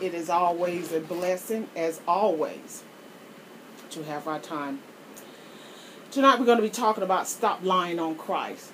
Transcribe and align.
It 0.00 0.12
is 0.12 0.28
always 0.28 0.92
a 0.92 1.00
blessing, 1.00 1.68
as 1.74 2.02
always, 2.06 2.82
to 3.90 4.04
have 4.04 4.28
our 4.28 4.38
time. 4.38 4.80
Tonight 6.10 6.38
we're 6.38 6.44
going 6.44 6.58
to 6.58 6.62
be 6.62 6.68
talking 6.68 7.02
about 7.02 7.26
stop 7.26 7.64
lying 7.64 7.98
on 7.98 8.14
Christ. 8.14 8.72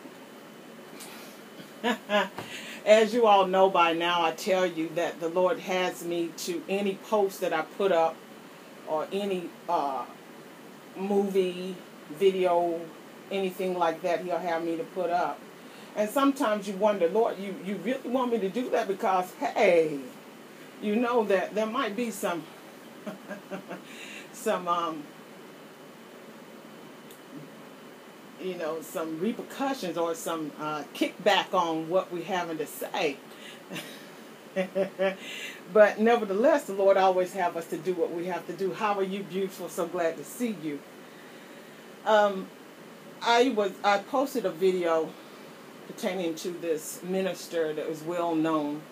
as 2.87 3.15
you 3.15 3.27
all 3.27 3.47
know 3.47 3.71
by 3.71 3.93
now, 3.93 4.23
I 4.25 4.33
tell 4.33 4.67
you 4.67 4.89
that 4.97 5.21
the 5.21 5.29
Lord 5.29 5.61
has 5.61 6.05
me 6.05 6.31
to 6.39 6.61
any 6.69 6.97
post 7.09 7.41
that 7.41 7.53
I 7.53 7.63
put 7.63 7.93
up 7.93 8.17
or 8.89 9.07
any 9.13 9.49
uh, 9.69 10.05
movie, 10.97 11.77
video, 12.11 12.81
anything 13.31 13.79
like 13.79 14.03
that, 14.03 14.25
He'll 14.25 14.39
have 14.39 14.65
me 14.65 14.77
to 14.77 14.85
put 14.85 15.11
up. 15.11 15.39
And 15.95 16.11
sometimes 16.11 16.67
you 16.67 16.75
wonder, 16.75 17.09
Lord, 17.09 17.39
you, 17.39 17.55
you 17.65 17.77
really 17.77 18.09
want 18.09 18.33
me 18.33 18.39
to 18.39 18.49
do 18.49 18.71
that 18.71 18.89
because, 18.89 19.33
hey, 19.35 20.01
you 20.83 20.97
know 20.97 21.25
that 21.25 21.55
there 21.55 21.67
might 21.67 21.97
be 21.97 22.11
some 22.11 22.43
some 24.33 24.69
um, 24.69 25.03
you 28.41 28.57
know 28.57 28.83
some 28.83 29.21
repercussions 29.21 29.97
or 29.97 30.15
some 30.15 30.51
uh, 30.61 30.83
kickback 30.95 31.55
on 31.55 31.89
what 31.89 32.13
we're 32.13 32.25
having 32.25 32.59
to 32.59 32.67
say. 32.67 33.17
but 35.73 35.99
nevertheless, 35.99 36.65
the 36.65 36.75
Lord 36.75 36.97
always 36.97 37.33
have 37.33 37.57
us 37.57 37.67
to 37.69 37.79
do 37.79 37.95
what 37.95 38.13
we 38.13 38.27
have 38.27 38.47
to 38.49 38.53
do. 38.53 38.75
How 38.75 38.99
are 38.99 39.03
you, 39.03 39.23
beautiful? 39.23 39.69
So 39.69 39.87
glad 39.87 40.17
to 40.19 40.25
see 40.25 40.57
you. 40.63 40.79
Um, 42.05 42.49
I 43.23 43.51
was 43.51 43.73
I 43.85 43.99
posted 43.99 44.45
a 44.45 44.51
video 44.51 45.09
pertaining 45.87 46.35
to 46.37 46.51
this 46.51 47.03
minister 47.03 47.73
that 47.73 47.89
was 47.89 48.03
well 48.03 48.35
known 48.35 48.83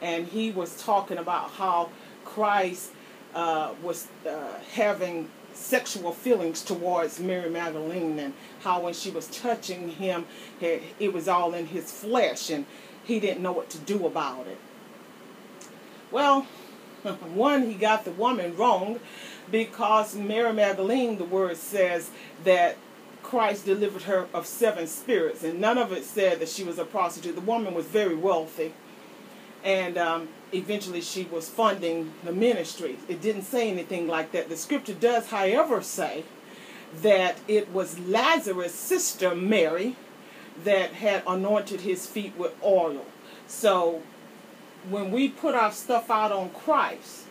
and 0.00 0.26
he 0.26 0.50
was 0.50 0.82
talking 0.82 1.18
about 1.18 1.50
how 1.52 1.90
Christ 2.24 2.90
uh, 3.34 3.72
was 3.82 4.08
uh, 4.28 4.58
having 4.72 5.30
sexual 5.52 6.12
feelings 6.12 6.62
towards 6.62 7.18
Mary 7.18 7.50
Magdalene 7.50 8.18
and 8.18 8.34
how 8.60 8.80
when 8.80 8.94
she 8.94 9.10
was 9.10 9.26
touching 9.28 9.90
him, 9.90 10.26
it, 10.60 10.82
it 10.98 11.12
was 11.12 11.28
all 11.28 11.54
in 11.54 11.66
his 11.66 11.90
flesh 11.90 12.50
and 12.50 12.64
he 13.04 13.18
didn't 13.18 13.42
know 13.42 13.52
what 13.52 13.70
to 13.70 13.78
do 13.78 14.06
about 14.06 14.46
it. 14.46 14.58
Well, 16.10 16.42
one, 17.34 17.66
he 17.66 17.74
got 17.74 18.04
the 18.04 18.12
woman 18.12 18.56
wrong 18.56 19.00
because 19.50 20.14
Mary 20.14 20.52
Magdalene, 20.52 21.18
the 21.18 21.24
word 21.24 21.56
says 21.56 22.10
that 22.44 22.76
Christ 23.22 23.64
delivered 23.64 24.02
her 24.02 24.26
of 24.32 24.46
seven 24.46 24.86
spirits, 24.86 25.42
and 25.42 25.60
none 25.60 25.76
of 25.76 25.92
it 25.92 26.04
said 26.04 26.40
that 26.40 26.48
she 26.48 26.64
was 26.64 26.78
a 26.78 26.84
prostitute. 26.84 27.34
The 27.34 27.40
woman 27.40 27.74
was 27.74 27.86
very 27.86 28.14
wealthy 28.14 28.72
and 29.64 29.98
um, 29.98 30.28
eventually 30.52 31.00
she 31.00 31.24
was 31.24 31.48
funding 31.48 32.12
the 32.24 32.32
ministry. 32.32 32.98
It 33.08 33.20
didn't 33.20 33.42
say 33.42 33.70
anything 33.70 34.06
like 34.06 34.32
that. 34.32 34.48
The 34.48 34.56
scripture 34.56 34.94
does, 34.94 35.28
however, 35.28 35.82
say 35.82 36.24
that 37.02 37.38
it 37.46 37.70
was 37.70 37.98
Lazarus' 37.98 38.74
sister 38.74 39.34
Mary 39.34 39.96
that 40.64 40.94
had 40.94 41.22
anointed 41.26 41.82
his 41.82 42.06
feet 42.06 42.36
with 42.36 42.54
oil. 42.64 43.06
So 43.46 44.02
when 44.88 45.10
we 45.10 45.28
put 45.28 45.54
our 45.54 45.72
stuff 45.72 46.10
out 46.10 46.32
on 46.32 46.50
Christ, 46.50 47.24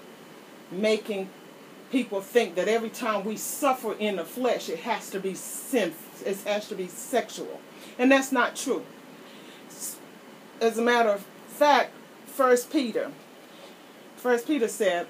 making 0.72 1.30
people 1.92 2.22
think 2.22 2.56
that 2.56 2.68
every 2.68 2.90
time 2.90 3.24
we 3.26 3.38
suffer 3.38 3.94
in 3.94 4.18
the 4.18 4.26
flesh, 4.26 4.70
it 4.70 4.80
has 4.80 5.10
to 5.10 5.20
be 5.20 5.34
sin, 5.34 5.94
it 6.26 6.38
has 6.46 6.68
to 6.70 6.76
be 6.76 6.88
sexual. 6.88 7.62
And 7.98 8.12
that's 8.12 8.32
not 8.32 8.56
true. 8.56 8.86
As 10.62 10.78
a 10.78 10.82
matter 10.82 11.10
of 11.10 11.26
fact, 11.48 11.94
First 12.38 12.72
Peter. 12.72 13.10
First 14.16 14.46
Peter 14.46 14.68
said, 14.68 15.08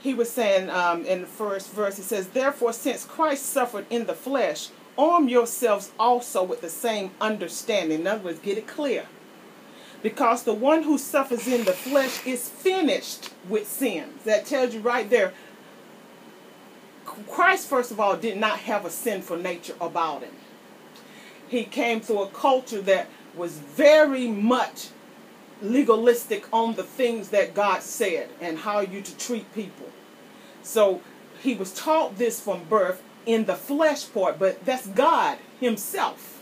he 0.00 0.14
was 0.14 0.30
saying 0.30 0.70
um, 0.70 1.04
in 1.04 1.20
the 1.20 1.26
first 1.26 1.70
verse, 1.70 1.98
he 1.98 2.02
says, 2.02 2.28
Therefore, 2.28 2.72
since 2.72 3.04
Christ 3.04 3.44
suffered 3.44 3.84
in 3.90 4.06
the 4.06 4.14
flesh, 4.14 4.70
arm 4.96 5.28
yourselves 5.28 5.92
also 5.98 6.42
with 6.42 6.62
the 6.62 6.70
same 6.70 7.10
understanding. 7.20 8.00
In 8.00 8.06
other 8.06 8.24
words, 8.24 8.38
get 8.38 8.56
it 8.56 8.66
clear. 8.66 9.04
Because 10.02 10.44
the 10.44 10.54
one 10.54 10.84
who 10.84 10.96
suffers 10.96 11.46
in 11.46 11.66
the 11.66 11.74
flesh 11.74 12.26
is 12.26 12.48
finished 12.48 13.28
with 13.50 13.68
sins. 13.68 14.24
That 14.24 14.46
tells 14.46 14.72
you 14.72 14.80
right 14.80 15.10
there. 15.10 15.34
Christ, 17.04 17.68
first 17.68 17.90
of 17.90 18.00
all, 18.00 18.16
did 18.16 18.38
not 18.38 18.60
have 18.60 18.86
a 18.86 18.90
sinful 18.90 19.36
nature 19.36 19.74
about 19.78 20.22
him. 20.22 20.32
He 21.48 21.64
came 21.64 22.00
through 22.00 22.22
a 22.22 22.28
culture 22.28 22.80
that 22.80 23.08
was 23.36 23.58
very 23.58 24.28
much 24.28 24.88
legalistic 25.62 26.46
on 26.52 26.74
the 26.74 26.82
things 26.82 27.30
that 27.30 27.54
God 27.54 27.82
said 27.82 28.30
and 28.40 28.58
how 28.58 28.80
you 28.80 29.00
to 29.00 29.16
treat 29.16 29.52
people. 29.54 29.90
So 30.62 31.00
he 31.40 31.54
was 31.54 31.72
taught 31.72 32.18
this 32.18 32.40
from 32.40 32.64
birth 32.64 33.02
in 33.26 33.44
the 33.44 33.54
flesh 33.54 34.10
part, 34.12 34.38
but 34.38 34.64
that's 34.64 34.86
God 34.86 35.38
himself 35.60 36.38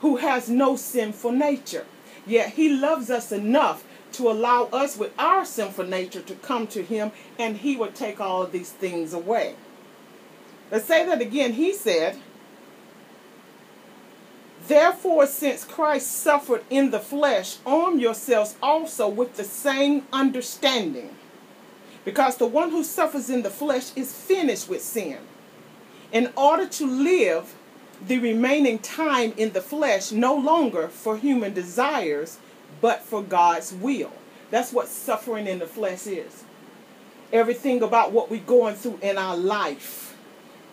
who 0.00 0.16
has 0.16 0.48
no 0.48 0.76
sinful 0.76 1.32
nature. 1.32 1.86
Yet 2.26 2.50
he 2.50 2.68
loves 2.68 3.10
us 3.10 3.32
enough 3.32 3.84
to 4.12 4.30
allow 4.30 4.64
us 4.64 4.96
with 4.96 5.12
our 5.18 5.44
sinful 5.44 5.86
nature 5.86 6.20
to 6.22 6.34
come 6.36 6.66
to 6.68 6.82
him 6.82 7.12
and 7.38 7.58
he 7.58 7.76
would 7.76 7.94
take 7.94 8.20
all 8.20 8.42
of 8.42 8.52
these 8.52 8.70
things 8.70 9.12
away. 9.12 9.56
Let's 10.70 10.86
say 10.86 11.06
that 11.06 11.20
again. 11.20 11.52
He 11.52 11.72
said, 11.72 12.18
Therefore, 14.66 15.26
since 15.26 15.64
Christ 15.64 16.10
suffered 16.10 16.64
in 16.70 16.90
the 16.90 16.98
flesh, 16.98 17.58
arm 17.64 17.98
yourselves 17.98 18.56
also 18.62 19.08
with 19.08 19.36
the 19.36 19.44
same 19.44 20.06
understanding. 20.12 21.14
Because 22.04 22.36
the 22.36 22.46
one 22.46 22.70
who 22.70 22.82
suffers 22.82 23.30
in 23.30 23.42
the 23.42 23.50
flesh 23.50 23.92
is 23.96 24.12
finished 24.12 24.68
with 24.68 24.82
sin. 24.82 25.18
In 26.12 26.32
order 26.36 26.66
to 26.66 26.86
live 26.86 27.54
the 28.04 28.18
remaining 28.18 28.78
time 28.78 29.32
in 29.36 29.52
the 29.52 29.60
flesh 29.60 30.12
no 30.12 30.34
longer 30.34 30.88
for 30.88 31.16
human 31.16 31.54
desires, 31.54 32.38
but 32.80 33.02
for 33.02 33.22
God's 33.22 33.72
will. 33.72 34.12
That's 34.50 34.72
what 34.72 34.88
suffering 34.88 35.46
in 35.46 35.58
the 35.58 35.66
flesh 35.66 36.06
is. 36.06 36.44
Everything 37.32 37.82
about 37.82 38.12
what 38.12 38.30
we're 38.30 38.40
going 38.40 38.74
through 38.74 38.98
in 39.02 39.18
our 39.18 39.36
life, 39.36 40.16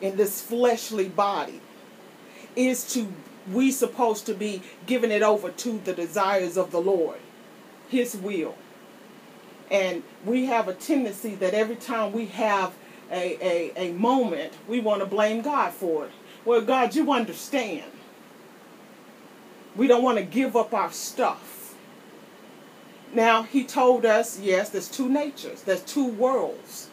in 0.01 0.17
this 0.17 0.41
fleshly 0.41 1.07
body, 1.07 1.61
is 2.55 2.93
to 2.93 3.07
we 3.51 3.71
supposed 3.71 4.25
to 4.27 4.33
be 4.33 4.61
giving 4.85 5.11
it 5.11 5.21
over 5.21 5.49
to 5.49 5.79
the 5.79 5.93
desires 5.93 6.57
of 6.57 6.71
the 6.71 6.81
Lord, 6.81 7.19
His 7.89 8.15
will. 8.15 8.55
And 9.71 10.03
we 10.25 10.45
have 10.45 10.67
a 10.67 10.73
tendency 10.73 11.35
that 11.35 11.53
every 11.53 11.75
time 11.75 12.11
we 12.11 12.27
have 12.27 12.73
a, 13.11 13.37
a, 13.41 13.89
a 13.89 13.93
moment, 13.93 14.53
we 14.67 14.79
want 14.79 15.01
to 15.01 15.05
blame 15.05 15.41
God 15.41 15.73
for 15.73 16.05
it. 16.05 16.11
Well, 16.45 16.61
God, 16.61 16.95
you 16.95 17.11
understand. 17.11 17.91
We 19.75 19.87
don't 19.87 20.03
want 20.03 20.17
to 20.17 20.23
give 20.23 20.55
up 20.55 20.73
our 20.73 20.91
stuff. 20.91 21.75
Now, 23.13 23.43
He 23.43 23.63
told 23.63 24.05
us, 24.05 24.39
yes, 24.39 24.69
there's 24.69 24.89
two 24.89 25.09
natures, 25.09 25.63
there's 25.63 25.81
two 25.81 26.07
worlds. 26.07 26.89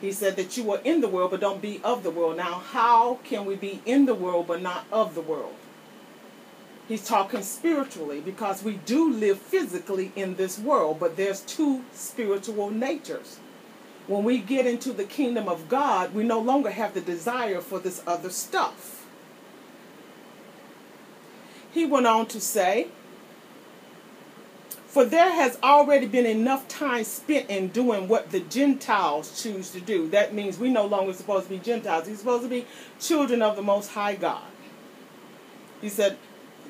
He 0.00 0.12
said 0.12 0.36
that 0.36 0.56
you 0.56 0.70
are 0.72 0.80
in 0.84 1.00
the 1.00 1.08
world, 1.08 1.30
but 1.30 1.40
don't 1.40 1.62
be 1.62 1.80
of 1.82 2.02
the 2.02 2.10
world. 2.10 2.36
Now, 2.36 2.58
how 2.58 3.20
can 3.24 3.46
we 3.46 3.54
be 3.54 3.80
in 3.86 4.06
the 4.06 4.14
world, 4.14 4.46
but 4.46 4.60
not 4.60 4.84
of 4.92 5.14
the 5.14 5.20
world? 5.20 5.54
He's 6.86 7.06
talking 7.06 7.42
spiritually 7.42 8.20
because 8.20 8.62
we 8.62 8.74
do 8.84 9.10
live 9.10 9.38
physically 9.38 10.12
in 10.14 10.36
this 10.36 10.58
world, 10.58 11.00
but 11.00 11.16
there's 11.16 11.40
two 11.40 11.82
spiritual 11.92 12.70
natures. 12.70 13.38
When 14.06 14.22
we 14.22 14.38
get 14.38 14.66
into 14.66 14.92
the 14.92 15.04
kingdom 15.04 15.48
of 15.48 15.68
God, 15.70 16.14
we 16.14 16.24
no 16.24 16.38
longer 16.38 16.70
have 16.70 16.92
the 16.92 17.00
desire 17.00 17.62
for 17.62 17.78
this 17.78 18.02
other 18.06 18.28
stuff. 18.28 19.06
He 21.72 21.86
went 21.86 22.06
on 22.06 22.26
to 22.26 22.40
say, 22.40 22.88
For 24.86 25.06
there 25.06 25.32
has 25.32 25.58
already 25.62 26.06
been 26.06 26.26
enough 26.26 26.68
time 26.68 27.04
spent 27.04 27.48
in 27.48 27.68
doing 27.68 28.08
what 28.08 28.30
the 28.30 28.40
Gentiles 28.40 29.42
choose 29.42 29.70
to 29.70 29.80
do. 29.80 30.08
That 30.10 30.34
means 30.34 30.58
we 30.58 30.70
no 30.70 30.84
longer 30.84 31.14
supposed 31.14 31.44
to 31.44 31.50
be 31.50 31.58
Gentiles. 31.58 32.06
We're 32.06 32.16
supposed 32.16 32.42
to 32.42 32.48
be 32.50 32.66
children 33.00 33.40
of 33.40 33.56
the 33.56 33.62
Most 33.62 33.92
High 33.92 34.16
God. 34.16 34.44
He 35.80 35.88
said, 35.88 36.18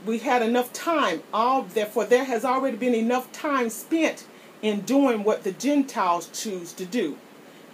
we 0.04 0.18
had 0.18 0.42
enough 0.42 0.72
time. 0.72 1.22
All 1.32 1.62
therefore 1.62 2.04
there 2.04 2.24
has 2.24 2.44
already 2.44 2.76
been 2.76 2.94
enough 2.94 3.30
time 3.32 3.70
spent 3.70 4.26
in 4.62 4.80
doing 4.82 5.24
what 5.24 5.44
the 5.44 5.52
Gentiles 5.52 6.28
choose 6.32 6.72
to 6.74 6.84
do, 6.84 7.18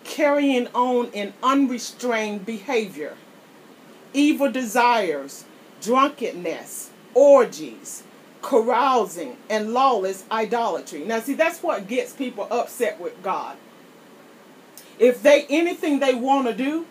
carrying 0.04 0.66
on 0.68 1.06
in 1.12 1.32
unrestrained 1.42 2.44
behavior, 2.44 3.16
evil 4.12 4.50
desires, 4.50 5.44
drunkenness, 5.80 6.90
orgies, 7.14 8.02
carousing, 8.42 9.36
and 9.48 9.72
lawless 9.72 10.24
idolatry. 10.30 11.04
Now 11.04 11.20
see 11.20 11.34
that's 11.34 11.62
what 11.62 11.86
gets 11.86 12.12
people 12.12 12.48
upset 12.50 13.00
with 13.00 13.22
God. 13.22 13.56
If 14.98 15.22
they 15.22 15.46
anything 15.48 15.98
they 15.98 16.14
want 16.14 16.46
to 16.46 16.54
do 16.54 16.86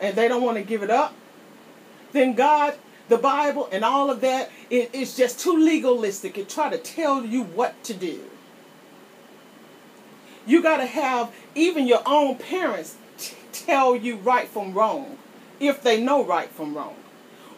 and 0.00 0.16
they 0.16 0.28
don't 0.28 0.42
want 0.42 0.56
to 0.56 0.64
give 0.64 0.82
it 0.82 0.90
up, 0.90 1.14
then 2.12 2.34
God 2.34 2.76
the 3.08 3.18
Bible 3.18 3.68
and 3.72 3.84
all 3.84 4.10
of 4.10 4.20
that, 4.20 4.50
it, 4.70 4.90
it's 4.92 5.16
just 5.16 5.40
too 5.40 5.56
legalistic. 5.56 6.38
It 6.38 6.48
try 6.48 6.70
to 6.70 6.78
tell 6.78 7.24
you 7.24 7.42
what 7.42 7.82
to 7.84 7.94
do. 7.94 8.20
You 10.46 10.62
got 10.62 10.78
to 10.78 10.86
have 10.86 11.34
even 11.54 11.86
your 11.86 12.02
own 12.06 12.36
parents 12.36 12.96
tell 13.52 13.96
you 13.96 14.16
right 14.16 14.48
from 14.48 14.72
wrong, 14.72 15.18
if 15.60 15.82
they 15.82 16.00
know 16.02 16.24
right 16.24 16.48
from 16.48 16.74
wrong. 16.74 16.96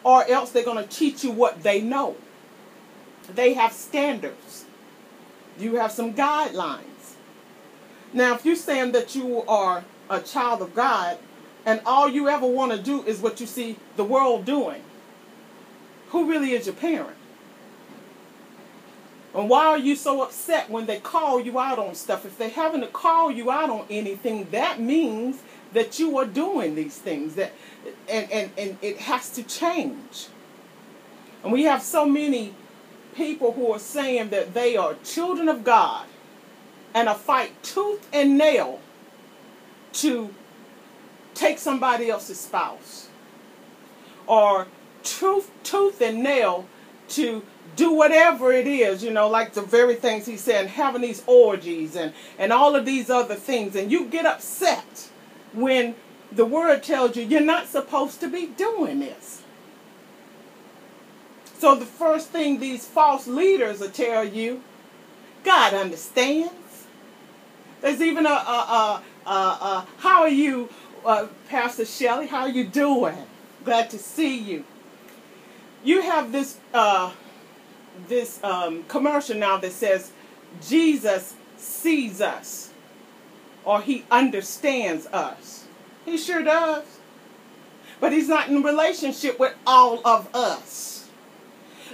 Or 0.03 0.27
else 0.27 0.51
they're 0.51 0.65
going 0.65 0.83
to 0.83 0.89
teach 0.89 1.23
you 1.23 1.31
what 1.31 1.63
they 1.63 1.81
know. 1.81 2.15
They 3.33 3.53
have 3.53 3.71
standards. 3.71 4.65
You 5.59 5.75
have 5.75 5.91
some 5.91 6.13
guidelines. 6.13 7.15
Now, 8.13 8.33
if 8.35 8.45
you're 8.45 8.55
saying 8.55 8.91
that 8.93 9.15
you 9.15 9.43
are 9.43 9.85
a 10.09 10.19
child 10.19 10.61
of 10.61 10.75
God 10.75 11.17
and 11.65 11.79
all 11.85 12.09
you 12.09 12.27
ever 12.27 12.45
want 12.45 12.71
to 12.71 12.77
do 12.77 13.03
is 13.03 13.19
what 13.19 13.39
you 13.39 13.45
see 13.45 13.77
the 13.95 14.03
world 14.03 14.43
doing, 14.43 14.81
who 16.11 16.29
really 16.29 16.51
is 16.51 16.65
your 16.65 16.75
parent? 16.75 17.17
And 19.33 19.49
why 19.49 19.65
are 19.67 19.77
you 19.77 19.95
so 19.95 20.21
upset 20.21 20.69
when 20.69 20.85
they 20.85 20.99
call 20.99 21.39
you 21.39 21.57
out 21.57 21.79
on 21.79 21.95
stuff? 21.95 22.25
If 22.25 22.37
they're 22.37 22.49
having 22.49 22.81
to 22.81 22.87
call 22.87 23.31
you 23.31 23.49
out 23.49 23.69
on 23.69 23.85
anything, 23.89 24.47
that 24.51 24.79
means 24.79 25.41
that 25.71 25.99
you 25.99 26.17
are 26.17 26.25
doing 26.25 26.75
these 26.75 26.97
things. 26.97 27.35
That 27.35 27.53
and, 28.09 28.29
and, 28.29 28.51
and 28.57 28.77
it 28.81 28.97
has 28.99 29.29
to 29.31 29.43
change. 29.43 30.27
And 31.43 31.53
we 31.53 31.63
have 31.63 31.81
so 31.81 32.05
many 32.05 32.53
people 33.15 33.53
who 33.53 33.71
are 33.71 33.79
saying 33.79 34.29
that 34.29 34.53
they 34.53 34.75
are 34.75 34.95
children 35.03 35.47
of 35.47 35.63
God 35.63 36.07
and 36.93 37.07
a 37.07 37.15
fight 37.15 37.63
tooth 37.63 38.07
and 38.11 38.37
nail 38.37 38.81
to 39.93 40.33
take 41.33 41.57
somebody 41.57 42.09
else's 42.09 42.39
spouse 42.39 43.07
or 44.27 44.67
tooth 45.03 46.01
and 46.01 46.23
nail 46.23 46.65
to 47.09 47.43
do 47.75 47.93
whatever 47.93 48.51
it 48.51 48.67
is, 48.67 49.03
you 49.03 49.11
know, 49.11 49.27
like 49.27 49.53
the 49.53 49.61
very 49.61 49.95
things 49.95 50.25
he 50.25 50.37
said, 50.37 50.67
having 50.67 51.01
these 51.01 51.23
orgies 51.25 51.95
and, 51.95 52.13
and 52.37 52.51
all 52.51 52.75
of 52.75 52.85
these 52.85 53.09
other 53.09 53.35
things. 53.35 53.75
And 53.75 53.91
you 53.91 54.05
get 54.05 54.25
upset 54.25 55.09
when 55.53 55.95
the 56.31 56.45
word 56.45 56.83
tells 56.83 57.15
you 57.15 57.23
you're 57.23 57.41
not 57.41 57.67
supposed 57.67 58.19
to 58.21 58.27
be 58.27 58.47
doing 58.47 58.99
this. 58.99 59.41
So 61.57 61.75
the 61.75 61.85
first 61.85 62.29
thing 62.29 62.59
these 62.59 62.85
false 62.85 63.27
leaders 63.27 63.79
will 63.79 63.89
tell 63.89 64.23
you, 64.23 64.63
God 65.43 65.73
understands. 65.73 66.51
There's 67.81 68.01
even 68.01 68.25
a, 68.25 68.29
a, 68.29 69.03
a, 69.25 69.29
a 69.29 69.87
how 69.99 70.21
are 70.21 70.29
you, 70.29 70.69
uh, 71.05 71.27
Pastor 71.49 71.85
Shelley? 71.85 72.27
How 72.27 72.41
are 72.41 72.49
you 72.49 72.65
doing? 72.65 73.17
Glad 73.63 73.89
to 73.91 73.99
see 73.99 74.37
you. 74.37 74.65
You 75.83 76.01
have 76.01 76.31
this 76.31 76.57
uh, 76.73 77.11
this 78.07 78.43
um, 78.43 78.83
commercial 78.83 79.37
now 79.37 79.57
that 79.57 79.71
says 79.71 80.11
Jesus 80.61 81.35
sees 81.57 82.21
us 82.21 82.71
or 83.63 83.81
he 83.81 84.05
understands 84.09 85.05
us. 85.07 85.65
He 86.05 86.17
sure 86.17 86.43
does. 86.43 86.83
But 87.99 88.11
he's 88.11 88.27
not 88.27 88.49
in 88.49 88.63
relationship 88.63 89.39
with 89.39 89.53
all 89.65 90.01
of 90.05 90.33
us. 90.35 91.07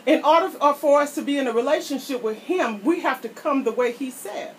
In 0.05 0.23
order 0.23 0.47
for 0.75 1.01
us 1.01 1.15
to 1.15 1.21
be 1.21 1.37
in 1.37 1.47
a 1.47 1.51
relationship 1.51 2.23
with 2.23 2.37
him, 2.37 2.81
we 2.83 3.01
have 3.01 3.21
to 3.21 3.29
come 3.29 3.65
the 3.65 3.73
way 3.73 3.91
he 3.91 4.09
said. 4.09 4.55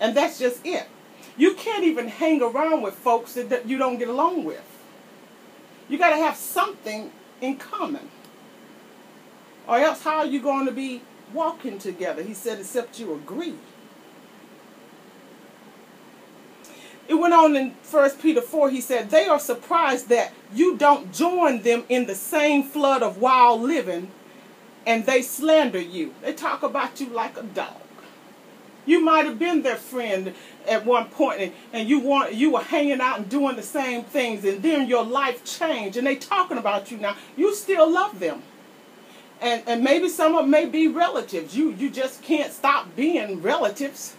And 0.00 0.16
that's 0.16 0.38
just 0.40 0.66
it. 0.66 0.88
You 1.36 1.54
can't 1.54 1.84
even 1.84 2.08
hang 2.08 2.42
around 2.42 2.82
with 2.82 2.94
folks 2.94 3.34
that 3.34 3.68
you 3.68 3.78
don't 3.78 3.98
get 3.98 4.08
along 4.08 4.44
with. 4.44 4.64
You 5.88 5.96
got 5.96 6.10
to 6.10 6.16
have 6.16 6.34
something 6.34 7.12
in 7.40 7.56
common. 7.56 8.08
Or 9.66 9.78
else, 9.78 10.02
how 10.02 10.18
are 10.18 10.26
you 10.26 10.40
going 10.40 10.66
to 10.66 10.72
be 10.72 11.02
walking 11.32 11.78
together? 11.78 12.22
He 12.22 12.34
said, 12.34 12.60
except 12.60 12.98
you 13.00 13.14
agree. 13.14 13.54
It 17.08 17.14
went 17.14 17.34
on 17.34 17.54
in 17.54 17.70
1 17.88 18.10
Peter 18.22 18.40
4, 18.40 18.70
he 18.70 18.80
said, 18.80 19.10
They 19.10 19.26
are 19.26 19.38
surprised 19.38 20.08
that 20.08 20.32
you 20.52 20.76
don't 20.76 21.12
join 21.12 21.62
them 21.62 21.84
in 21.88 22.06
the 22.06 22.14
same 22.14 22.64
flood 22.64 23.02
of 23.02 23.18
wild 23.18 23.62
living 23.62 24.10
and 24.86 25.04
they 25.04 25.22
slander 25.22 25.80
you. 25.80 26.14
They 26.22 26.32
talk 26.32 26.62
about 26.62 27.00
you 27.00 27.08
like 27.08 27.36
a 27.36 27.42
dog. 27.42 27.76
You 28.86 29.04
might 29.04 29.26
have 29.26 29.38
been 29.38 29.62
their 29.62 29.76
friend 29.76 30.32
at 30.68 30.84
one 30.84 31.06
point 31.06 31.40
and, 31.40 31.52
and 31.72 31.88
you 31.88 31.98
want 31.98 32.34
you 32.34 32.52
were 32.52 32.62
hanging 32.62 33.00
out 33.00 33.18
and 33.18 33.28
doing 33.28 33.56
the 33.56 33.62
same 33.62 34.04
things 34.04 34.44
and 34.44 34.62
then 34.62 34.88
your 34.88 35.04
life 35.04 35.44
changed 35.44 35.96
and 35.96 36.06
they 36.06 36.16
talking 36.16 36.58
about 36.58 36.90
you 36.90 36.98
now. 36.98 37.16
You 37.36 37.54
still 37.54 37.90
love 37.90 38.18
them. 38.18 38.42
And 39.40 39.62
and 39.66 39.84
maybe 39.84 40.08
some 40.08 40.34
of 40.34 40.44
them 40.44 40.50
may 40.50 40.66
be 40.66 40.88
relatives. 40.88 41.56
You 41.56 41.70
you 41.70 41.90
just 41.90 42.22
can't 42.22 42.52
stop 42.52 42.94
being 42.96 43.42
relatives. 43.42 44.16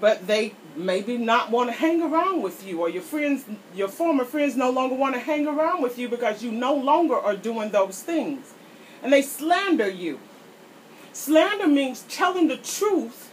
But 0.00 0.26
they 0.26 0.54
maybe 0.76 1.16
not 1.16 1.50
want 1.50 1.70
to 1.70 1.72
hang 1.72 2.02
around 2.02 2.42
with 2.42 2.66
you 2.66 2.80
or 2.82 2.90
your 2.90 3.02
friends 3.02 3.44
your 3.74 3.88
former 3.88 4.24
friends 4.24 4.54
no 4.54 4.70
longer 4.70 4.94
want 4.94 5.14
to 5.14 5.20
hang 5.20 5.46
around 5.46 5.82
with 5.82 5.98
you 5.98 6.08
because 6.08 6.42
you 6.42 6.52
no 6.52 6.74
longer 6.74 7.16
are 7.16 7.36
doing 7.36 7.70
those 7.70 8.02
things. 8.02 8.52
And 9.02 9.12
they 9.12 9.22
slander 9.22 9.88
you. 9.88 10.20
Slander 11.12 11.66
means 11.66 12.04
telling 12.08 12.48
the 12.48 12.58
truth 12.58 13.25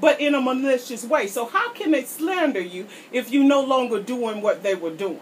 but 0.00 0.20
in 0.20 0.34
a 0.34 0.40
malicious 0.40 1.04
way. 1.04 1.26
So 1.26 1.46
how 1.46 1.72
can 1.72 1.90
they 1.90 2.04
slander 2.04 2.60
you 2.60 2.86
if 3.12 3.30
you 3.30 3.44
no 3.44 3.62
longer 3.62 4.00
doing 4.02 4.42
what 4.42 4.62
they 4.62 4.74
were 4.74 4.90
doing? 4.90 5.20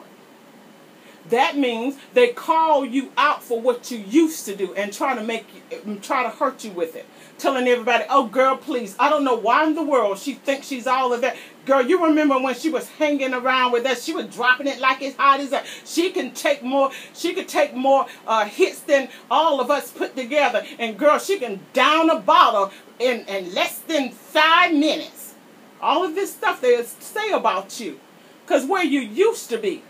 That 1.30 1.56
means 1.56 1.96
they 2.14 2.28
call 2.28 2.84
you 2.84 3.10
out 3.16 3.42
for 3.42 3.60
what 3.60 3.90
you 3.90 3.98
used 3.98 4.44
to 4.46 4.54
do 4.54 4.74
and 4.74 4.92
try 4.92 5.14
to 5.16 5.22
make 5.22 5.46
you, 5.54 5.78
um, 5.84 6.00
try 6.00 6.22
to 6.22 6.28
hurt 6.28 6.64
you 6.64 6.70
with 6.70 6.94
it. 6.94 7.06
Telling 7.36 7.66
everybody, 7.66 8.04
oh 8.08 8.26
girl, 8.28 8.56
please, 8.56 8.94
I 8.98 9.10
don't 9.10 9.24
know 9.24 9.34
why 9.34 9.66
in 9.66 9.74
the 9.74 9.82
world 9.82 10.18
she 10.18 10.34
thinks 10.34 10.68
she's 10.68 10.86
all 10.86 11.12
of 11.12 11.20
that. 11.22 11.36
Girl, 11.66 11.84
you 11.84 12.04
remember 12.04 12.38
when 12.38 12.54
she 12.54 12.70
was 12.70 12.88
hanging 12.90 13.34
around 13.34 13.72
with 13.72 13.84
us, 13.86 14.04
she 14.04 14.12
was 14.12 14.26
dropping 14.26 14.68
it 14.68 14.78
like 14.78 15.02
it's 15.02 15.16
hot 15.16 15.40
as 15.40 15.50
that. 15.50 15.66
She 15.84 16.10
can 16.10 16.30
take 16.32 16.62
more, 16.62 16.92
she 17.12 17.34
could 17.34 17.48
take 17.48 17.74
more 17.74 18.06
uh, 18.24 18.44
hits 18.44 18.80
than 18.80 19.08
all 19.28 19.60
of 19.60 19.68
us 19.68 19.90
put 19.90 20.14
together. 20.14 20.64
And 20.78 20.96
girl, 20.96 21.18
she 21.18 21.40
can 21.40 21.60
down 21.72 22.08
a 22.08 22.20
bottle 22.20 22.72
in, 23.00 23.26
in 23.26 23.52
less 23.52 23.80
than 23.80 24.12
five 24.12 24.72
minutes. 24.72 25.34
All 25.80 26.04
of 26.04 26.14
this 26.14 26.32
stuff 26.32 26.60
they 26.60 26.80
say 27.00 27.32
about 27.32 27.80
you. 27.80 27.98
Because 28.44 28.64
where 28.64 28.84
you 28.84 29.00
used 29.00 29.50
to 29.50 29.58
be, 29.58 29.82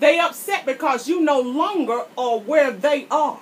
they 0.00 0.18
upset 0.18 0.66
because 0.66 1.06
you 1.06 1.20
no 1.20 1.40
longer 1.40 2.06
are 2.18 2.40
where 2.40 2.72
they 2.72 3.06
are. 3.08 3.38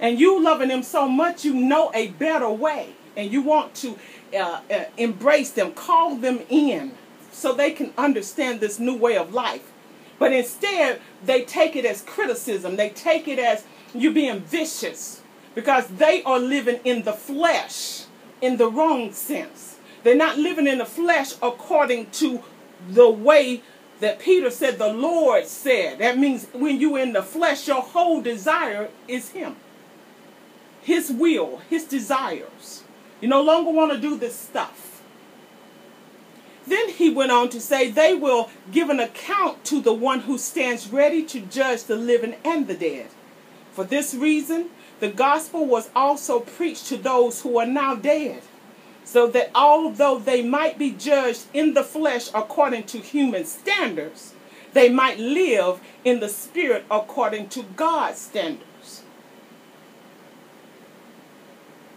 And 0.00 0.18
you 0.18 0.42
loving 0.42 0.68
them 0.68 0.82
so 0.82 1.08
much, 1.08 1.44
you 1.44 1.54
know 1.54 1.92
a 1.94 2.08
better 2.08 2.50
way. 2.50 2.88
And 3.16 3.30
you 3.30 3.42
want 3.42 3.76
to 3.76 3.96
uh, 4.34 4.60
uh, 4.70 4.84
embrace 4.96 5.50
them, 5.50 5.72
call 5.72 6.16
them 6.16 6.40
in 6.48 6.92
so 7.32 7.52
they 7.52 7.70
can 7.70 7.92
understand 7.98 8.60
this 8.60 8.78
new 8.78 8.96
way 8.96 9.16
of 9.16 9.32
life. 9.34 9.72
But 10.18 10.32
instead, 10.32 11.00
they 11.24 11.44
take 11.44 11.76
it 11.76 11.84
as 11.84 12.02
criticism. 12.02 12.76
They 12.76 12.90
take 12.90 13.26
it 13.28 13.38
as 13.38 13.64
you 13.92 14.12
being 14.12 14.40
vicious 14.40 15.22
because 15.54 15.86
they 15.88 16.22
are 16.24 16.38
living 16.38 16.80
in 16.84 17.02
the 17.02 17.12
flesh 17.12 18.04
in 18.40 18.56
the 18.56 18.68
wrong 18.68 19.12
sense. 19.12 19.78
They're 20.02 20.14
not 20.14 20.38
living 20.38 20.66
in 20.66 20.78
the 20.78 20.84
flesh 20.84 21.34
according 21.42 22.10
to 22.12 22.42
the 22.88 23.10
way 23.10 23.62
that 24.00 24.18
Peter 24.18 24.50
said 24.50 24.78
the 24.78 24.92
Lord 24.92 25.46
said. 25.46 25.98
That 25.98 26.18
means 26.18 26.46
when 26.52 26.78
you're 26.80 26.98
in 26.98 27.12
the 27.12 27.22
flesh, 27.22 27.66
your 27.66 27.80
whole 27.82 28.20
desire 28.20 28.90
is 29.08 29.30
Him. 29.30 29.56
His 30.82 31.10
will, 31.10 31.62
His 31.70 31.84
desires. 31.84 32.83
You 33.24 33.30
no 33.30 33.40
longer 33.40 33.70
want 33.70 33.90
to 33.90 33.98
do 33.98 34.18
this 34.18 34.38
stuff. 34.38 35.00
Then 36.66 36.90
he 36.90 37.08
went 37.08 37.32
on 37.32 37.48
to 37.48 37.58
say, 37.58 37.90
They 37.90 38.12
will 38.12 38.50
give 38.70 38.90
an 38.90 39.00
account 39.00 39.64
to 39.64 39.80
the 39.80 39.94
one 39.94 40.20
who 40.20 40.36
stands 40.36 40.92
ready 40.92 41.24
to 41.24 41.40
judge 41.40 41.84
the 41.84 41.96
living 41.96 42.34
and 42.44 42.66
the 42.66 42.74
dead. 42.74 43.06
For 43.72 43.82
this 43.82 44.12
reason, 44.14 44.68
the 45.00 45.08
gospel 45.08 45.64
was 45.64 45.88
also 45.96 46.40
preached 46.40 46.84
to 46.88 46.98
those 46.98 47.40
who 47.40 47.56
are 47.58 47.64
now 47.64 47.94
dead, 47.94 48.42
so 49.04 49.26
that 49.28 49.50
although 49.54 50.18
they 50.18 50.42
might 50.42 50.78
be 50.78 50.90
judged 50.90 51.46
in 51.54 51.72
the 51.72 51.82
flesh 51.82 52.28
according 52.34 52.82
to 52.88 52.98
human 52.98 53.46
standards, 53.46 54.34
they 54.74 54.90
might 54.90 55.18
live 55.18 55.80
in 56.04 56.20
the 56.20 56.28
spirit 56.28 56.84
according 56.90 57.48
to 57.48 57.62
God's 57.62 58.18
standards. 58.18 58.68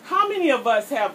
How 0.08 0.30
many 0.30 0.52
of 0.52 0.66
us 0.66 0.90
have 0.90 1.12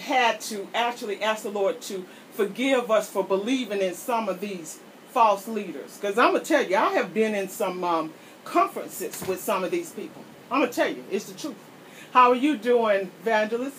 had 0.00 0.40
to 0.40 0.66
actually 0.74 1.22
ask 1.22 1.44
the 1.44 1.48
Lord 1.48 1.80
to 1.82 2.04
forgive 2.32 2.90
us 2.90 3.08
for 3.08 3.22
believing 3.22 3.80
in 3.80 3.94
some 3.94 4.28
of 4.28 4.40
these 4.40 4.80
false 5.10 5.46
leaders? 5.46 5.96
Because 5.96 6.18
I'm 6.18 6.32
going 6.32 6.42
to 6.42 6.48
tell 6.48 6.64
you, 6.64 6.74
I 6.74 6.94
have 6.94 7.14
been 7.14 7.36
in 7.36 7.48
some 7.48 7.84
um, 7.84 8.12
conferences 8.44 9.24
with 9.28 9.40
some 9.40 9.62
of 9.62 9.70
these 9.70 9.92
people. 9.92 10.24
I'm 10.50 10.58
going 10.58 10.72
to 10.72 10.74
tell 10.74 10.88
you, 10.88 11.04
it's 11.08 11.26
the 11.26 11.38
truth. 11.38 11.54
How 12.10 12.30
are 12.30 12.34
you 12.34 12.56
doing, 12.56 13.12
evangelist? 13.20 13.76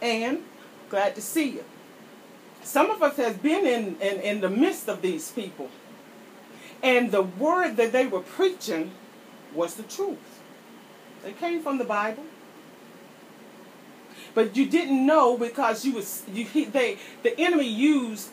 And 0.00 0.44
glad 0.88 1.16
to 1.16 1.20
see 1.20 1.50
you. 1.50 1.64
Some 2.62 2.90
of 2.90 3.02
us 3.02 3.16
has 3.16 3.36
been 3.38 3.66
in, 3.66 4.00
in, 4.00 4.20
in 4.20 4.40
the 4.40 4.50
midst 4.50 4.88
of 4.88 5.02
these 5.02 5.32
people. 5.32 5.68
And 6.80 7.10
the 7.10 7.22
word 7.22 7.76
that 7.76 7.90
they 7.90 8.06
were 8.06 8.20
preaching 8.20 8.92
was 9.52 9.74
the 9.74 9.82
truth. 9.82 10.42
They 11.24 11.32
came 11.32 11.60
from 11.60 11.78
the 11.78 11.84
Bible. 11.84 12.22
But 14.36 14.54
you 14.54 14.66
didn't 14.66 15.06
know 15.06 15.38
because 15.38 15.82
you 15.86 15.94
was 15.94 16.22
you 16.30 16.66
they 16.66 16.98
the 17.22 17.40
enemy 17.40 17.66
used 17.66 18.28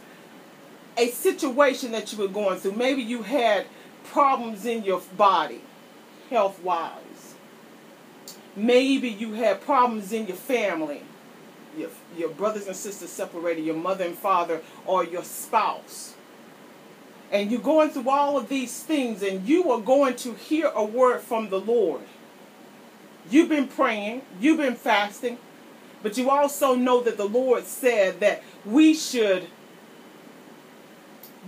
a 0.98 1.08
situation 1.08 1.94
that 1.94 2.12
you 2.12 2.20
were 2.20 2.28
going 2.28 2.60
through. 2.60 2.74
Maybe 2.74 3.02
you 3.02 3.24
had 3.24 3.66
problems 4.04 4.66
in 4.66 4.84
your 4.84 5.02
body, 5.18 5.62
health 6.30 6.62
wise. 6.62 7.36
Maybe 8.56 9.08
you 9.08 9.34
had 9.34 9.62
problems 9.62 10.12
in 10.12 10.28
your 10.28 10.36
family. 10.36 11.04
Your, 11.78 11.90
your 12.18 12.30
brothers 12.30 12.68
and 12.68 12.76
sisters 12.76 13.10
separated, 13.10 13.64
your 13.64 13.76
mother 13.76 14.04
and 14.04 14.16
father, 14.16 14.62
or 14.86 15.06
your 15.06 15.24
spouse. 15.24 16.16
And 17.32 17.50
you're 17.50 17.62
going 17.62 17.90
through 17.90 18.10
all 18.10 18.38
of 18.38 18.50
these 18.50 18.84
things, 18.84 19.24
and 19.24 19.48
you 19.48 19.72
are 19.72 19.80
going 19.80 20.18
to 20.18 20.34
hear 20.34 20.68
a 20.76 20.84
word 20.84 21.22
from 21.22 21.50
the 21.50 21.60
Lord. 21.60 22.02
You've 23.32 23.50
been 23.50 23.68
praying, 23.68 24.22
you've 24.40 24.58
been 24.58 24.76
fasting, 24.76 25.40
but 26.04 26.18
you 26.18 26.30
also 26.30 26.76
know 26.76 27.02
that 27.02 27.18
the 27.18 27.28
Lord 27.28 27.66
said 27.66 28.20
that 28.20 28.44
we 28.66 28.94
should 28.94 29.48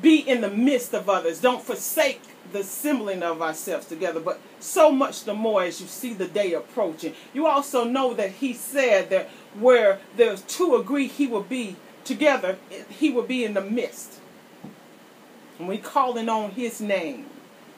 be 0.02 0.18
in 0.18 0.42
the 0.42 0.50
midst 0.50 0.94
of 0.94 1.10
others. 1.10 1.42
Don't 1.42 1.62
forsake 1.62 2.22
the 2.52 2.60
assembling 2.60 3.22
of 3.22 3.42
ourselves 3.42 3.86
together, 3.86 4.20
but 4.20 4.40
so 4.60 4.92
much 4.92 5.26
the 5.26 5.34
more 5.34 5.64
as 5.64 5.82
you 5.82 5.88
see 5.88 6.14
the 6.14 6.28
day 6.28 6.54
approaching. 6.54 7.14
You 7.34 7.48
also 7.48 7.84
know 7.84 8.14
that 8.14 8.32
He 8.32 8.54
said 8.54 9.10
that 9.10 9.30
where 9.60 10.00
there's 10.16 10.42
two 10.42 10.76
agree, 10.76 11.08
He 11.08 11.28
will 11.28 11.44
be 11.44 11.76
together, 12.04 12.58
He 12.90 13.10
will 13.10 13.24
be 13.24 13.44
in 13.44 13.54
the 13.54 13.62
midst. 13.62 14.20
And 15.60 15.68
we 15.68 15.78
calling 15.78 16.30
on 16.30 16.52
His 16.52 16.80
name, 16.80 17.26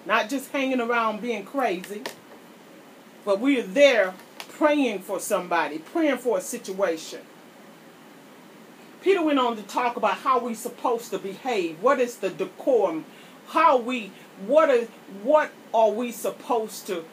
not 0.06 0.30
just 0.30 0.52
hanging 0.52 0.82
around 0.82 1.22
being 1.22 1.46
crazy, 1.46 2.04
but 3.26 3.40
we 3.40 3.60
are 3.60 3.64
there 3.64 4.14
praying 4.58 5.00
for 5.00 5.20
somebody, 5.20 5.78
praying 5.78 6.18
for 6.18 6.38
a 6.38 6.42
situation. 6.42 7.22
Peter 9.02 9.22
went 9.22 9.40
on 9.40 9.56
to 9.56 9.64
talk 9.64 9.96
about 9.96 10.16
how 10.16 10.40
we're 10.40 10.56
supposed 10.56 11.12
to 11.12 11.20
behave. 11.20 11.82
What 11.82 12.00
is 12.00 12.18
the 12.18 12.30
decorum? 12.30 13.06
How 13.50 13.78
we 13.78 14.12
what 14.46 14.70
is 14.70 14.90
what 15.24 15.52
are 15.74 15.92
we 15.92 16.12
supposed 16.12 16.88
to 16.88 17.06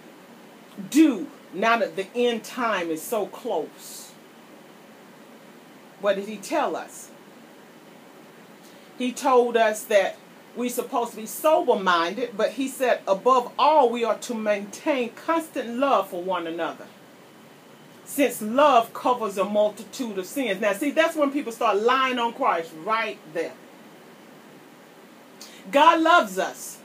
do 0.90 1.28
now 1.52 1.78
that 1.78 1.96
the 1.96 2.06
end 2.14 2.42
time 2.44 2.90
is 2.90 3.02
so 3.02 3.26
close? 3.26 4.12
What 6.00 6.16
did 6.16 6.28
he 6.28 6.38
tell 6.38 6.74
us? 6.74 7.10
He 8.98 9.12
told 9.12 9.56
us 9.56 9.84
that 9.84 10.16
we're 10.56 10.70
supposed 10.70 11.12
to 11.12 11.16
be 11.16 11.26
sober 11.26 11.76
minded, 11.76 12.36
but 12.36 12.52
he 12.52 12.68
said, 12.68 13.00
above 13.08 13.50
all, 13.58 13.90
we 13.90 14.04
are 14.04 14.18
to 14.18 14.34
maintain 14.34 15.10
constant 15.10 15.78
love 15.78 16.10
for 16.10 16.22
one 16.22 16.46
another 16.46 16.86
since 18.04 18.42
love 18.42 18.92
covers 18.92 19.38
a 19.38 19.44
multitude 19.44 20.18
of 20.18 20.26
sins. 20.26 20.60
Now, 20.60 20.72
see, 20.72 20.90
that's 20.90 21.16
when 21.16 21.30
people 21.30 21.52
start 21.52 21.78
lying 21.78 22.18
on 22.18 22.32
Christ 22.32 22.72
right 22.84 23.18
there. 23.32 23.52
God 25.70 26.00
loves 26.00 26.38
us. 26.38 26.78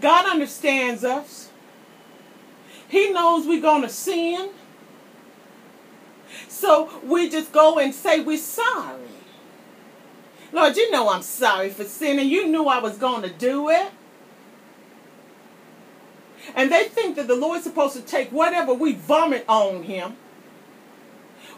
God 0.00 0.26
understands 0.26 1.04
us. 1.04 1.50
He 2.88 3.10
knows 3.10 3.46
we're 3.46 3.62
going 3.62 3.82
to 3.82 3.88
sin. 3.88 4.50
So 6.48 7.00
we 7.04 7.30
just 7.30 7.52
go 7.52 7.78
and 7.78 7.94
say 7.94 8.20
we're 8.20 8.36
sorry. 8.36 9.00
Lord, 10.52 10.76
you 10.76 10.90
know 10.90 11.08
I'm 11.08 11.22
sorry 11.22 11.70
for 11.70 11.84
sinning. 11.84 12.28
You 12.28 12.46
knew 12.46 12.66
I 12.66 12.78
was 12.78 12.98
going 12.98 13.22
to 13.22 13.30
do 13.30 13.70
it. 13.70 13.90
And 16.54 16.70
they 16.70 16.84
think 16.84 17.16
that 17.16 17.28
the 17.28 17.36
Lord's 17.36 17.64
supposed 17.64 17.94
to 17.94 18.02
take 18.02 18.30
whatever 18.30 18.74
we 18.74 18.94
vomit 18.94 19.44
on 19.48 19.84
him, 19.84 20.16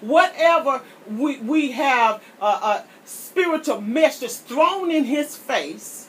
whatever 0.01 0.83
we, 1.09 1.39
we 1.39 1.73
have 1.73 2.23
a, 2.41 2.45
a 2.45 2.85
spiritual 3.05 3.81
message 3.81 4.33
thrown 4.33 4.91
in 4.91 5.05
his 5.05 5.37
face, 5.37 6.09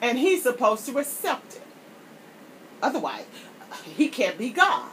and 0.00 0.18
he's 0.18 0.42
supposed 0.42 0.86
to 0.86 0.98
accept 0.98 1.56
it. 1.56 1.62
Otherwise, 2.82 3.24
he 3.96 4.08
can't 4.08 4.36
be 4.36 4.50
God. 4.50 4.90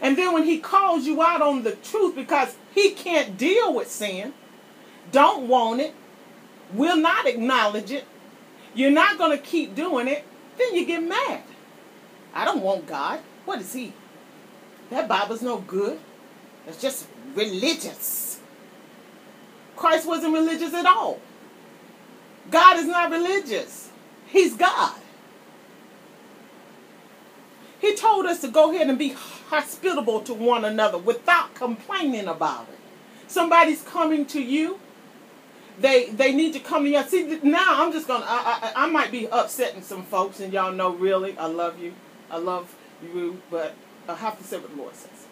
And 0.00 0.16
then 0.16 0.32
when 0.32 0.44
he 0.44 0.58
calls 0.58 1.06
you 1.06 1.22
out 1.22 1.42
on 1.42 1.62
the 1.62 1.72
truth 1.72 2.14
because 2.14 2.54
he 2.74 2.90
can't 2.90 3.36
deal 3.36 3.74
with 3.74 3.90
sin, 3.90 4.32
don't 5.10 5.48
want 5.48 5.80
it, 5.80 5.94
will 6.72 6.96
not 6.96 7.26
acknowledge 7.26 7.90
it, 7.90 8.04
you're 8.74 8.90
not 8.90 9.18
going 9.18 9.36
to 9.36 9.42
keep 9.42 9.74
doing 9.74 10.08
it, 10.08 10.24
then 10.58 10.74
you 10.74 10.86
get 10.86 11.02
mad. 11.02 11.42
I 12.34 12.44
don't 12.44 12.62
want 12.62 12.86
God. 12.86 13.20
What 13.44 13.60
is 13.60 13.72
He? 13.72 13.92
That 14.90 15.08
Bible's 15.08 15.42
no 15.42 15.58
good. 15.58 15.98
It's 16.66 16.80
just 16.80 17.06
religious. 17.34 18.40
Christ 19.76 20.06
wasn't 20.06 20.34
religious 20.34 20.74
at 20.74 20.86
all. 20.86 21.20
God 22.50 22.78
is 22.78 22.86
not 22.86 23.10
religious. 23.10 23.90
He's 24.26 24.54
God. 24.56 24.94
He 27.80 27.96
told 27.96 28.26
us 28.26 28.40
to 28.42 28.48
go 28.48 28.72
ahead 28.72 28.88
and 28.88 28.98
be 28.98 29.16
hospitable 29.48 30.20
to 30.22 30.34
one 30.34 30.64
another 30.64 30.98
without 30.98 31.54
complaining 31.54 32.28
about 32.28 32.68
it. 32.70 32.78
Somebody's 33.26 33.82
coming 33.82 34.26
to 34.26 34.42
you 34.42 34.78
they 35.80 36.10
they 36.10 36.32
need 36.32 36.52
to 36.52 36.60
come 36.60 36.84
to 36.84 36.90
you. 36.90 37.02
See, 37.04 37.40
now 37.42 37.82
I'm 37.82 37.92
just 37.92 38.06
gonna. 38.06 38.24
I, 38.26 38.72
I 38.74 38.84
I 38.84 38.90
might 38.90 39.10
be 39.10 39.26
upsetting 39.30 39.82
some 39.82 40.04
folks, 40.04 40.40
and 40.40 40.52
y'all 40.52 40.72
know 40.72 40.94
really 40.94 41.36
I 41.38 41.46
love 41.46 41.78
you. 41.78 41.94
I 42.30 42.38
love 42.38 42.74
you, 43.02 43.40
but 43.50 43.74
I 44.08 44.14
have 44.14 44.38
to 44.38 44.44
say 44.44 44.58
what 44.58 44.70
the 44.70 44.76
Lord 44.76 44.94
says. 44.94 45.26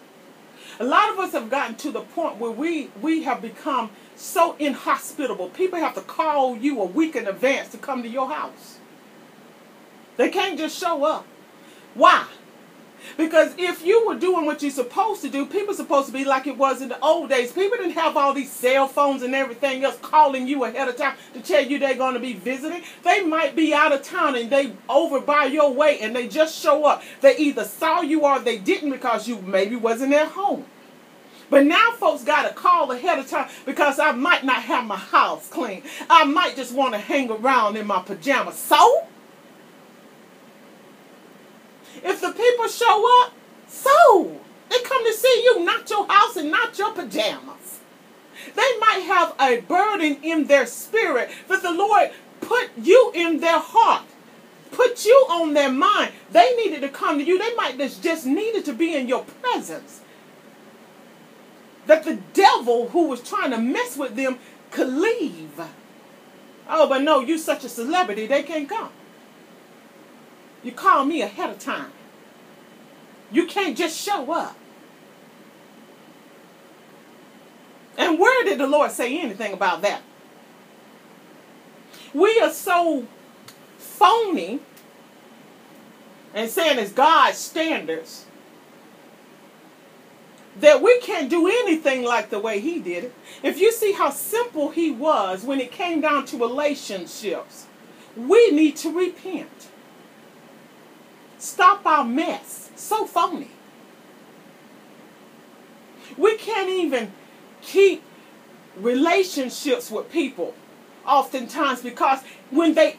A 0.80 0.84
lot 0.84 1.10
of 1.10 1.18
us 1.18 1.32
have 1.32 1.50
gotten 1.50 1.76
to 1.76 1.90
the 1.90 2.00
point 2.00 2.36
where 2.36 2.50
we 2.50 2.90
we 3.00 3.24
have 3.24 3.42
become 3.42 3.90
so 4.16 4.56
inhospitable. 4.58 5.50
People 5.50 5.78
have 5.78 5.94
to 5.94 6.00
call 6.00 6.56
you 6.56 6.80
a 6.80 6.84
week 6.86 7.14
in 7.16 7.26
advance 7.26 7.68
to 7.70 7.78
come 7.78 8.02
to 8.02 8.08
your 8.08 8.30
house. 8.30 8.78
They 10.16 10.30
can't 10.30 10.58
just 10.58 10.78
show 10.78 11.04
up. 11.04 11.26
Why? 11.94 12.26
Because 13.16 13.54
if 13.58 13.84
you 13.84 14.06
were 14.06 14.14
doing 14.14 14.46
what 14.46 14.62
you're 14.62 14.70
supposed 14.70 15.22
to 15.22 15.28
do, 15.28 15.46
people 15.46 15.74
supposed 15.74 16.06
to 16.06 16.12
be 16.12 16.24
like 16.24 16.46
it 16.46 16.56
was 16.56 16.82
in 16.82 16.88
the 16.88 17.00
old 17.00 17.30
days. 17.30 17.52
People 17.52 17.78
didn't 17.78 17.92
have 17.92 18.16
all 18.16 18.32
these 18.32 18.52
cell 18.52 18.88
phones 18.88 19.22
and 19.22 19.34
everything 19.34 19.84
else 19.84 19.98
calling 20.00 20.46
you 20.46 20.64
ahead 20.64 20.88
of 20.88 20.96
time 20.96 21.16
to 21.34 21.40
tell 21.40 21.64
you 21.64 21.78
they're 21.78 21.94
going 21.94 22.14
to 22.14 22.20
be 22.20 22.34
visiting. 22.34 22.82
They 23.02 23.22
might 23.22 23.56
be 23.56 23.74
out 23.74 23.92
of 23.92 24.02
town 24.02 24.36
and 24.36 24.50
they 24.50 24.72
over 24.88 25.20
by 25.20 25.44
your 25.44 25.72
way 25.72 25.98
and 26.00 26.14
they 26.14 26.28
just 26.28 26.58
show 26.58 26.84
up. 26.84 27.02
They 27.20 27.36
either 27.36 27.64
saw 27.64 28.00
you 28.00 28.22
or 28.22 28.38
they 28.38 28.58
didn't 28.58 28.90
because 28.90 29.28
you 29.28 29.40
maybe 29.42 29.76
wasn't 29.76 30.14
at 30.14 30.28
home. 30.28 30.64
But 31.50 31.64
now 31.64 31.92
folks 31.92 32.24
got 32.24 32.46
to 32.46 32.54
call 32.54 32.90
ahead 32.92 33.18
of 33.18 33.28
time 33.28 33.48
because 33.64 33.98
I 33.98 34.12
might 34.12 34.44
not 34.44 34.62
have 34.62 34.84
my 34.84 34.96
house 34.96 35.48
clean. 35.48 35.82
I 36.10 36.24
might 36.24 36.56
just 36.56 36.74
want 36.74 36.92
to 36.92 36.98
hang 36.98 37.30
around 37.30 37.76
in 37.76 37.86
my 37.86 38.02
pajamas. 38.02 38.56
So? 38.56 39.06
If 42.04 42.20
the 42.20 42.30
people 42.30 42.68
show 42.68 43.22
up, 43.22 43.32
so 43.66 44.40
they 44.70 44.80
come 44.80 45.04
to 45.04 45.12
see 45.12 45.42
you, 45.44 45.64
not 45.64 45.88
your 45.90 46.06
house 46.06 46.36
and 46.36 46.50
not 46.50 46.78
your 46.78 46.92
pajamas. 46.92 47.80
They 48.54 48.78
might 48.78 49.02
have 49.06 49.34
a 49.40 49.60
burden 49.60 50.18
in 50.22 50.46
their 50.46 50.66
spirit 50.66 51.30
that 51.48 51.62
the 51.62 51.72
Lord 51.72 52.10
put 52.40 52.70
you 52.76 53.12
in 53.14 53.40
their 53.40 53.58
heart, 53.58 54.04
put 54.70 55.04
you 55.04 55.26
on 55.30 55.54
their 55.54 55.72
mind. 55.72 56.12
They 56.30 56.54
needed 56.56 56.80
to 56.82 56.88
come 56.88 57.18
to 57.18 57.24
you. 57.24 57.38
They 57.38 57.54
might 57.54 57.78
just, 57.78 58.02
just 58.02 58.26
needed 58.26 58.64
to 58.66 58.72
be 58.72 58.94
in 58.94 59.08
your 59.08 59.24
presence. 59.24 60.00
That 61.86 62.04
the 62.04 62.18
devil 62.34 62.90
who 62.90 63.08
was 63.08 63.22
trying 63.22 63.50
to 63.50 63.58
mess 63.58 63.96
with 63.96 64.14
them 64.14 64.38
could 64.70 64.88
leave. 64.88 65.60
Oh, 66.68 66.88
but 66.88 67.02
no, 67.02 67.20
you 67.20 67.38
such 67.38 67.64
a 67.64 67.68
celebrity, 67.68 68.26
they 68.26 68.42
can't 68.42 68.68
come. 68.68 68.90
You 70.68 70.74
call 70.74 71.06
me 71.06 71.22
ahead 71.22 71.48
of 71.48 71.58
time. 71.58 71.92
You 73.32 73.46
can't 73.46 73.74
just 73.74 73.98
show 73.98 74.30
up. 74.30 74.54
And 77.96 78.18
where 78.18 78.44
did 78.44 78.58
the 78.58 78.66
Lord 78.66 78.90
say 78.90 79.18
anything 79.18 79.54
about 79.54 79.80
that? 79.80 80.02
We 82.12 82.38
are 82.40 82.52
so 82.52 83.06
phony 83.78 84.60
and 86.34 86.50
saying 86.50 86.78
it's 86.78 86.92
God's 86.92 87.38
standards 87.38 88.26
that 90.60 90.82
we 90.82 91.00
can't 91.00 91.30
do 91.30 91.48
anything 91.48 92.04
like 92.04 92.28
the 92.28 92.40
way 92.40 92.60
He 92.60 92.78
did 92.78 93.04
it. 93.04 93.14
If 93.42 93.58
you 93.58 93.72
see 93.72 93.92
how 93.92 94.10
simple 94.10 94.68
He 94.68 94.90
was 94.90 95.44
when 95.44 95.60
it 95.60 95.72
came 95.72 96.02
down 96.02 96.26
to 96.26 96.36
relationships, 96.36 97.68
we 98.14 98.50
need 98.50 98.76
to 98.76 98.94
repent. 98.94 99.67
Stop 101.38 101.86
our 101.86 102.04
mess. 102.04 102.70
So 102.74 103.06
phony. 103.06 103.50
We 106.16 106.36
can't 106.36 106.68
even 106.68 107.12
keep 107.62 108.02
relationships 108.76 109.90
with 109.90 110.10
people 110.10 110.54
oftentimes 111.06 111.82
because 111.82 112.20
when 112.50 112.74
they 112.74 112.96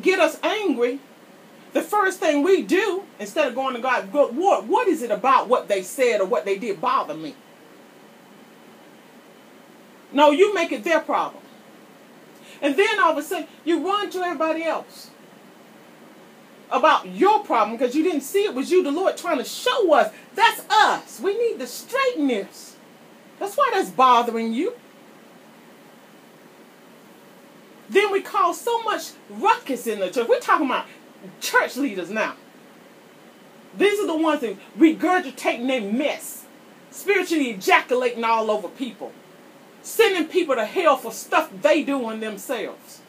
get 0.00 0.20
us 0.20 0.38
angry, 0.42 1.00
the 1.72 1.82
first 1.82 2.18
thing 2.20 2.42
we 2.42 2.62
do, 2.62 3.04
instead 3.18 3.48
of 3.48 3.54
going 3.54 3.74
to 3.74 3.80
God, 3.80 4.12
go, 4.12 4.28
what, 4.28 4.66
what 4.66 4.88
is 4.88 5.02
it 5.02 5.10
about 5.10 5.48
what 5.48 5.68
they 5.68 5.82
said 5.82 6.20
or 6.20 6.26
what 6.26 6.44
they 6.44 6.58
did 6.58 6.80
bother 6.80 7.14
me? 7.14 7.34
No, 10.12 10.30
you 10.30 10.54
make 10.54 10.72
it 10.72 10.84
their 10.84 11.00
problem. 11.00 11.42
And 12.60 12.76
then 12.76 13.00
all 13.00 13.12
of 13.12 13.18
a 13.18 13.22
sudden, 13.22 13.48
you 13.64 13.84
run 13.84 14.10
to 14.10 14.18
everybody 14.18 14.62
else 14.62 15.10
about 16.72 17.06
your 17.06 17.44
problem 17.44 17.76
because 17.76 17.94
you 17.94 18.02
didn't 18.02 18.22
see 18.22 18.44
it 18.44 18.54
was 18.54 18.70
you, 18.70 18.82
the 18.82 18.90
Lord, 18.90 19.16
trying 19.16 19.38
to 19.38 19.44
show 19.44 19.92
us 19.92 20.12
that's 20.34 20.60
us. 20.70 21.20
We 21.20 21.36
need 21.36 21.58
to 21.58 21.66
straighten 21.66 22.26
this. 22.26 22.76
That's 23.38 23.56
why 23.56 23.70
that's 23.74 23.90
bothering 23.90 24.52
you. 24.52 24.74
Then 27.90 28.10
we 28.10 28.22
cause 28.22 28.58
so 28.58 28.82
much 28.82 29.10
ruckus 29.28 29.86
in 29.86 30.00
the 30.00 30.10
church. 30.10 30.26
We're 30.26 30.40
talking 30.40 30.66
about 30.66 30.86
church 31.40 31.76
leaders 31.76 32.08
now. 32.08 32.36
These 33.76 34.00
are 34.00 34.06
the 34.06 34.16
ones 34.16 34.40
that 34.40 34.56
regurgitating 34.78 35.66
their 35.66 35.80
mess, 35.80 36.46
spiritually 36.90 37.50
ejaculating 37.50 38.24
all 38.24 38.50
over 38.50 38.68
people, 38.68 39.12
sending 39.82 40.26
people 40.26 40.54
to 40.54 40.64
hell 40.64 40.96
for 40.96 41.12
stuff 41.12 41.50
they 41.60 41.82
do 41.82 41.98
doing 41.98 42.20
themselves. 42.20 43.01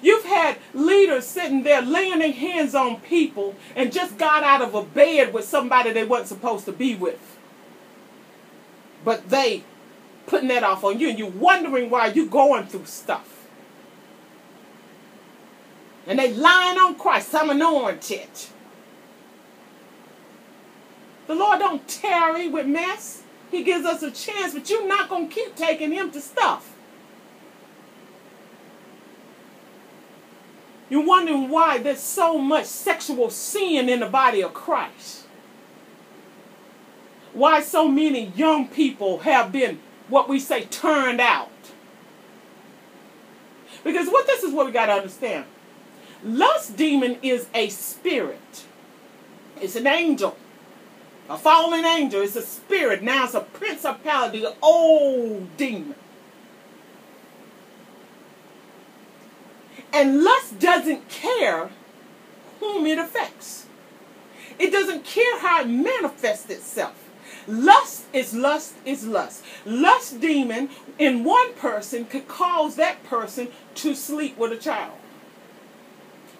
You've 0.00 0.24
had 0.24 0.58
leaders 0.72 1.26
sitting 1.26 1.62
there 1.62 1.82
laying 1.82 2.20
their 2.20 2.32
hands 2.32 2.74
on 2.74 3.00
people 3.00 3.54
and 3.76 3.92
just 3.92 4.16
got 4.18 4.42
out 4.42 4.62
of 4.62 4.74
a 4.74 4.82
bed 4.82 5.32
with 5.34 5.44
somebody 5.44 5.92
they 5.92 6.04
weren't 6.04 6.28
supposed 6.28 6.64
to 6.66 6.72
be 6.72 6.94
with. 6.94 7.38
But 9.04 9.28
they 9.28 9.64
putting 10.26 10.48
that 10.48 10.62
off 10.62 10.84
on 10.84 10.98
you 10.98 11.08
and 11.10 11.18
you're 11.18 11.28
wondering 11.28 11.90
why 11.90 12.06
you're 12.06 12.26
going 12.26 12.66
through 12.66 12.86
stuff. 12.86 13.46
And 16.06 16.18
they 16.18 16.32
lying 16.32 16.78
on 16.78 16.96
Christ. 16.96 17.34
I'm 17.34 17.50
anointed. 17.50 18.28
The 21.26 21.34
Lord 21.34 21.60
don't 21.60 21.86
tarry 21.86 22.48
with 22.48 22.66
mess. 22.66 23.22
He 23.50 23.62
gives 23.62 23.84
us 23.84 24.02
a 24.02 24.10
chance, 24.10 24.54
but 24.54 24.68
you're 24.68 24.88
not 24.88 25.08
going 25.08 25.28
to 25.28 25.34
keep 25.34 25.54
taking 25.54 25.92
him 25.92 26.10
to 26.10 26.20
stuff. 26.20 26.71
You're 30.92 31.06
wondering 31.06 31.48
why 31.48 31.78
there's 31.78 32.00
so 32.00 32.36
much 32.36 32.66
sexual 32.66 33.30
sin 33.30 33.88
in 33.88 34.00
the 34.00 34.06
body 34.06 34.42
of 34.42 34.52
Christ. 34.52 35.24
Why 37.32 37.62
so 37.62 37.88
many 37.88 38.26
young 38.36 38.68
people 38.68 39.20
have 39.20 39.50
been 39.50 39.80
what 40.10 40.28
we 40.28 40.38
say 40.38 40.64
turned 40.64 41.18
out. 41.18 41.48
Because 43.82 44.08
what 44.08 44.26
this 44.26 44.42
is 44.42 44.52
what 44.52 44.66
we 44.66 44.72
got 44.72 44.84
to 44.84 44.92
understand. 44.92 45.46
Lust 46.22 46.76
demon 46.76 47.16
is 47.22 47.48
a 47.54 47.70
spirit. 47.70 48.64
It's 49.62 49.76
an 49.76 49.86
angel. 49.86 50.36
A 51.30 51.38
fallen 51.38 51.86
angel. 51.86 52.20
It's 52.20 52.36
a 52.36 52.42
spirit. 52.42 53.02
Now 53.02 53.24
it's 53.24 53.32
a 53.32 53.40
principality, 53.40 54.44
an 54.44 54.52
old 54.60 55.56
demon. 55.56 55.94
And 59.92 60.22
lust 60.22 60.58
doesn't 60.58 61.08
care 61.08 61.70
whom 62.60 62.86
it 62.86 62.98
affects. 62.98 63.66
It 64.58 64.70
doesn't 64.70 65.04
care 65.04 65.38
how 65.40 65.62
it 65.62 65.68
manifests 65.68 66.48
itself. 66.50 67.10
Lust 67.46 68.04
is 68.12 68.32
lust 68.32 68.74
is 68.84 69.04
lust. 69.04 69.44
Lust 69.66 70.20
demon 70.20 70.70
in 70.98 71.24
one 71.24 71.54
person 71.54 72.04
could 72.04 72.28
cause 72.28 72.76
that 72.76 73.02
person 73.04 73.48
to 73.76 73.94
sleep 73.94 74.38
with 74.38 74.52
a 74.52 74.56
child. 74.56 74.94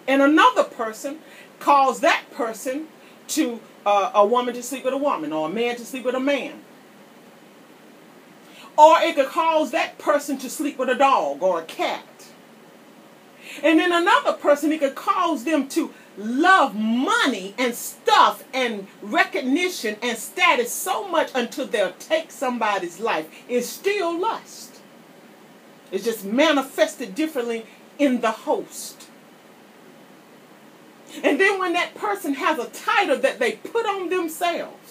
And 0.07 0.21
another 0.21 0.63
person 0.63 1.19
cause 1.59 1.99
that 1.99 2.23
person 2.31 2.87
to 3.29 3.59
uh, 3.85 4.11
a 4.13 4.25
woman 4.25 4.53
to 4.53 4.63
sleep 4.63 4.85
with 4.85 4.93
a 4.93 4.97
woman 4.97 5.33
or 5.33 5.49
a 5.49 5.51
man 5.51 5.75
to 5.75 5.85
sleep 5.85 6.05
with 6.05 6.15
a 6.15 6.19
man. 6.19 6.61
Or 8.77 8.99
it 9.01 9.15
could 9.15 9.27
cause 9.27 9.71
that 9.71 9.97
person 9.97 10.37
to 10.39 10.49
sleep 10.49 10.77
with 10.77 10.89
a 10.89 10.95
dog 10.95 11.43
or 11.43 11.59
a 11.59 11.63
cat. 11.63 12.27
And 13.61 13.79
then 13.79 13.91
another 13.91 14.33
person, 14.33 14.71
it 14.71 14.79
could 14.79 14.95
cause 14.95 15.43
them 15.43 15.67
to 15.69 15.93
love 16.17 16.75
money 16.75 17.53
and 17.57 17.75
stuff 17.75 18.43
and 18.53 18.87
recognition 19.01 19.97
and 20.01 20.17
status 20.17 20.71
so 20.71 21.07
much 21.07 21.31
until 21.35 21.67
they'll 21.67 21.93
take 21.93 22.31
somebody's 22.31 22.99
life. 22.99 23.27
It's 23.47 23.67
still 23.67 24.19
lust. 24.19 24.81
It's 25.91 26.05
just 26.05 26.25
manifested 26.25 27.13
differently 27.13 27.65
in 27.99 28.21
the 28.21 28.31
host. 28.31 29.07
And 31.23 31.39
then 31.39 31.59
when 31.59 31.73
that 31.73 31.93
person 31.93 32.33
has 32.35 32.57
a 32.57 32.65
title 32.69 33.17
that 33.19 33.37
they 33.37 33.53
put 33.53 33.85
on 33.85 34.09
themselves, 34.09 34.82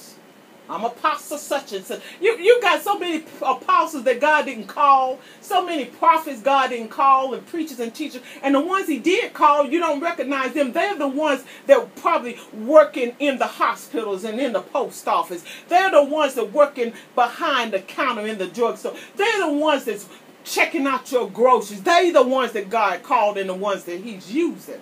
I'm 0.73 0.85
apostle 0.85 1.37
such 1.37 1.73
and 1.75 1.85
such. 1.85 2.01
You, 2.21 2.39
you 2.39 2.61
got 2.63 2.83
so 2.83 2.99
many 2.99 3.25
apostles 3.43 4.05
that 4.05 4.21
God 4.21 4.47
didn't 4.47 4.69
call, 4.69 5.19
so 5.43 5.65
many 5.65 5.85
prophets 5.85 6.41
God 6.41 6.71
didn't 6.71 6.89
call, 6.89 7.35
and 7.35 7.47
preachers 7.47 7.79
and 7.79 7.95
teachers. 7.95 8.23
And 8.43 8.55
the 8.55 8.61
ones 8.61 8.89
he 8.89 8.99
did 8.99 9.35
call, 9.35 9.67
you 9.67 9.79
don't 9.79 10.01
recognize 10.01 10.55
them. 10.55 10.73
They're 10.73 10.97
the 10.97 11.09
ones 11.09 11.45
that 11.67 11.95
probably 11.97 12.39
working 12.55 13.15
in 13.19 13.39
the 13.39 13.47
hospitals 13.47 14.25
and 14.25 14.41
in 14.41 14.55
the 14.55 14.63
post 14.63 15.07
office. 15.07 15.45
They're 15.69 15.91
the 15.91 16.05
ones 16.05 16.35
that 16.35 16.53
working 16.53 16.95
behind 17.15 17.73
the 17.73 17.81
counter 17.81 18.27
in 18.27 18.39
the 18.39 18.47
drugstore. 18.47 18.95
They're 19.17 19.47
the 19.47 19.53
ones 19.53 19.85
that's 19.85 20.09
checking 20.45 20.87
out 20.87 21.13
your 21.13 21.29
groceries. 21.29 21.83
They're 21.83 22.13
the 22.13 22.23
ones 22.23 22.53
that 22.53 22.71
God 22.71 23.03
called 23.03 23.37
and 23.37 23.49
the 23.49 23.55
ones 23.55 23.85
that 23.85 24.01
he's 24.01 24.33
using. 24.33 24.81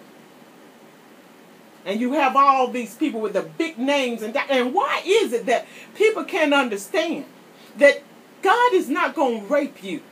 And 1.85 2.01
you 2.01 2.12
have 2.12 2.37
all 2.37 2.69
these 2.69 2.95
people 2.95 3.21
with 3.21 3.33
the 3.33 3.43
big 3.43 3.79
names. 3.79 4.23
And, 4.23 4.37
and 4.37 4.75
why 4.75 5.03
is 5.05 5.33
it 5.33 5.47
that 5.47 5.66
people 5.95 6.25
can't 6.25 6.53
understand 6.53 7.25
that 7.79 8.03
God 8.43 8.75
is 8.75 8.88
not 8.88 9.14
going 9.14 9.43
to 9.43 9.47
rape 9.53 9.83
you? 9.83 10.03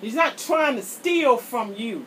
He's 0.00 0.14
not 0.14 0.38
trying 0.38 0.76
to 0.76 0.82
steal 0.82 1.36
from 1.36 1.74
you. 1.74 2.06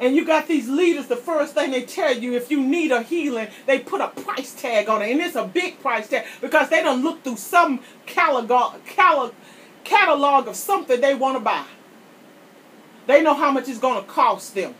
And 0.00 0.16
you 0.16 0.24
got 0.24 0.48
these 0.48 0.68
leaders, 0.68 1.06
the 1.06 1.16
first 1.16 1.54
thing 1.54 1.70
they 1.70 1.82
tell 1.82 2.16
you, 2.16 2.34
if 2.34 2.50
you 2.50 2.60
need 2.60 2.92
a 2.92 3.02
healing, 3.02 3.48
they 3.66 3.78
put 3.78 4.00
a 4.00 4.08
price 4.08 4.54
tag 4.54 4.88
on 4.88 5.02
it. 5.02 5.10
And 5.10 5.20
it's 5.20 5.36
a 5.36 5.44
big 5.46 5.80
price 5.80 6.08
tag 6.08 6.26
because 6.40 6.70
they 6.70 6.82
don't 6.82 7.02
look 7.02 7.22
through 7.22 7.36
some 7.36 7.80
catalog, 8.06 8.80
catalog 9.84 10.48
of 10.48 10.56
something 10.56 11.00
they 11.00 11.14
want 11.14 11.36
to 11.36 11.40
buy. 11.40 11.66
They 13.06 13.22
know 13.22 13.34
how 13.34 13.50
much 13.50 13.68
it's 13.68 13.78
going 13.78 14.02
to 14.02 14.08
cost 14.08 14.54
them. 14.54 14.74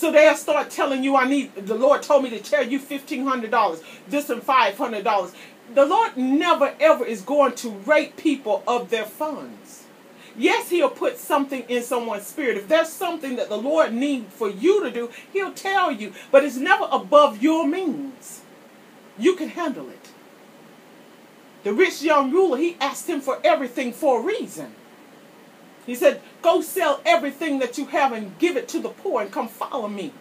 So 0.00 0.10
they'll 0.10 0.34
start 0.34 0.70
telling 0.70 1.04
you, 1.04 1.14
I 1.14 1.28
need, 1.28 1.54
the 1.54 1.74
Lord 1.74 2.02
told 2.02 2.24
me 2.24 2.30
to 2.30 2.38
tell 2.38 2.66
you 2.66 2.80
$1,500, 2.80 3.82
this 4.08 4.30
and 4.30 4.40
$500. 4.40 5.34
The 5.74 5.84
Lord 5.84 6.16
never 6.16 6.74
ever 6.80 7.04
is 7.04 7.20
going 7.20 7.54
to 7.56 7.68
rape 7.68 8.16
people 8.16 8.62
of 8.66 8.88
their 8.88 9.04
funds. 9.04 9.84
Yes, 10.38 10.70
he'll 10.70 10.88
put 10.88 11.18
something 11.18 11.64
in 11.68 11.82
someone's 11.82 12.26
spirit. 12.26 12.56
If 12.56 12.66
there's 12.66 12.88
something 12.88 13.36
that 13.36 13.50
the 13.50 13.58
Lord 13.58 13.92
needs 13.92 14.32
for 14.32 14.48
you 14.48 14.82
to 14.84 14.90
do, 14.90 15.10
he'll 15.34 15.52
tell 15.52 15.92
you. 15.92 16.14
But 16.32 16.44
it's 16.44 16.56
never 16.56 16.88
above 16.90 17.42
your 17.42 17.66
means. 17.66 18.40
You 19.18 19.36
can 19.36 19.50
handle 19.50 19.90
it. 19.90 20.08
The 21.62 21.74
rich 21.74 22.00
young 22.00 22.30
ruler, 22.30 22.56
he 22.56 22.78
asked 22.80 23.06
him 23.06 23.20
for 23.20 23.38
everything 23.44 23.92
for 23.92 24.20
a 24.20 24.24
reason. 24.24 24.72
He 25.84 25.94
said, 25.94 26.22
Go 26.42 26.60
sell 26.62 27.00
everything 27.04 27.58
that 27.58 27.76
you 27.76 27.86
have 27.86 28.12
and 28.12 28.38
give 28.38 28.56
it 28.56 28.68
to 28.68 28.80
the 28.80 28.88
poor 28.88 29.22
and 29.22 29.30
come 29.30 29.48
follow 29.48 29.88
me. 29.88 30.12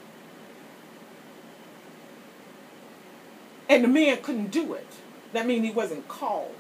And 3.70 3.84
the 3.84 3.88
man 3.88 4.18
couldn't 4.22 4.52
do 4.52 4.74
it. 4.74 4.88
That 5.34 5.46
means 5.46 5.66
he 5.66 5.72
wasn't 5.72 6.08
called. 6.08 6.56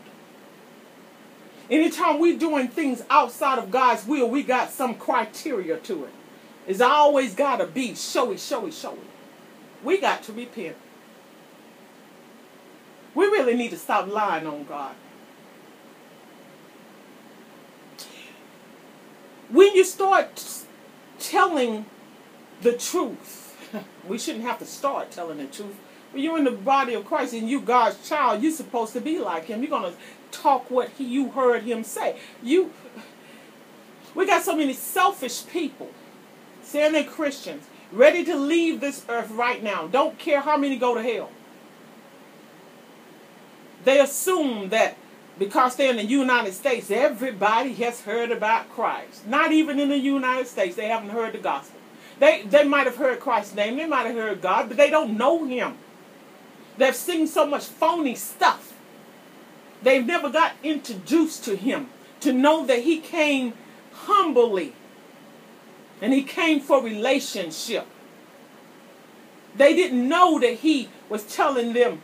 Anytime 1.69 2.19
we're 2.19 2.37
doing 2.37 2.67
things 2.67 3.03
outside 3.09 3.59
of 3.59 3.69
God's 3.69 4.05
will, 4.05 4.29
we 4.29 4.43
got 4.43 4.71
some 4.71 4.95
criteria 4.95 5.77
to 5.77 6.05
it. 6.05 6.11
It's 6.67 6.81
always 6.81 7.35
got 7.35 7.57
to 7.57 7.65
be 7.65 7.95
showy, 7.95 8.37
showy, 8.37 8.71
showy. 8.71 8.97
We 9.83 9.99
got 9.99 10.23
to 10.23 10.33
repent. 10.33 10.77
We 13.15 13.25
really 13.25 13.55
need 13.55 13.71
to 13.71 13.77
stop 13.77 14.07
lying 14.07 14.45
on 14.45 14.65
God. 14.65 14.95
When 19.49 19.75
you 19.75 19.83
start 19.83 20.65
telling 21.19 21.85
the 22.61 22.73
truth, 22.73 23.57
we 24.07 24.17
shouldn't 24.17 24.43
have 24.43 24.59
to 24.59 24.65
start 24.65 25.11
telling 25.11 25.37
the 25.37 25.45
truth. 25.45 25.75
When 26.11 26.23
you're 26.23 26.37
in 26.37 26.43
the 26.43 26.51
body 26.51 26.93
of 26.93 27.05
Christ 27.05 27.33
and 27.33 27.49
you 27.49 27.61
God's 27.61 28.07
child, 28.07 28.41
you're 28.41 28.51
supposed 28.51 28.93
to 28.93 29.01
be 29.01 29.19
like 29.19 29.45
him. 29.45 29.61
You're 29.61 29.69
gonna 29.69 29.93
talk 30.31 30.69
what 30.71 30.89
he, 30.89 31.05
you 31.05 31.29
heard 31.29 31.63
him 31.63 31.83
say. 31.83 32.17
You 32.41 32.73
we 34.15 34.25
got 34.25 34.43
so 34.43 34.55
many 34.55 34.73
selfish 34.73 35.45
people 35.47 35.89
saying 36.63 36.93
they're 36.93 37.03
Christians, 37.03 37.65
ready 37.91 38.23
to 38.25 38.35
leave 38.35 38.79
this 38.79 39.05
earth 39.07 39.31
right 39.31 39.61
now. 39.61 39.87
Don't 39.87 40.17
care 40.17 40.41
how 40.41 40.57
many 40.57 40.77
go 40.77 40.95
to 40.95 41.01
hell. 41.01 41.31
They 43.83 43.99
assume 43.99 44.69
that 44.69 44.97
because 45.39 45.75
they're 45.75 45.91
in 45.91 45.95
the 45.95 46.05
United 46.05 46.53
States, 46.53 46.91
everybody 46.91 47.73
has 47.75 48.01
heard 48.01 48.29
about 48.29 48.69
Christ. 48.69 49.25
Not 49.25 49.53
even 49.53 49.79
in 49.79 49.89
the 49.89 49.97
United 49.97 50.47
States, 50.47 50.75
they 50.75 50.87
haven't 50.87 51.09
heard 51.09 51.33
the 51.33 51.39
gospel. 51.39 51.79
They 52.19 52.43
they 52.43 52.65
might 52.65 52.85
have 52.85 52.97
heard 52.97 53.21
Christ's 53.21 53.55
name, 53.55 53.77
they 53.77 53.87
might 53.87 54.05
have 54.05 54.15
heard 54.15 54.41
God, 54.41 54.67
but 54.67 54.75
they 54.77 54.89
don't 54.89 55.17
know 55.17 55.45
him. 55.45 55.77
They've 56.77 56.95
seen 56.95 57.27
so 57.27 57.45
much 57.45 57.65
phony 57.65 58.15
stuff. 58.15 58.73
They've 59.81 60.05
never 60.05 60.29
got 60.29 60.53
introduced 60.61 61.45
to 61.45 61.55
him 61.55 61.89
to 62.19 62.33
know 62.33 62.65
that 62.65 62.79
he 62.79 62.99
came 62.99 63.53
humbly 63.93 64.73
and 66.01 66.13
he 66.13 66.23
came 66.23 66.59
for 66.59 66.83
relationship. 66.83 67.87
They 69.55 69.73
didn't 69.73 70.07
know 70.07 70.39
that 70.39 70.55
he 70.55 70.89
was 71.07 71.23
telling 71.23 71.73
them 71.73 72.01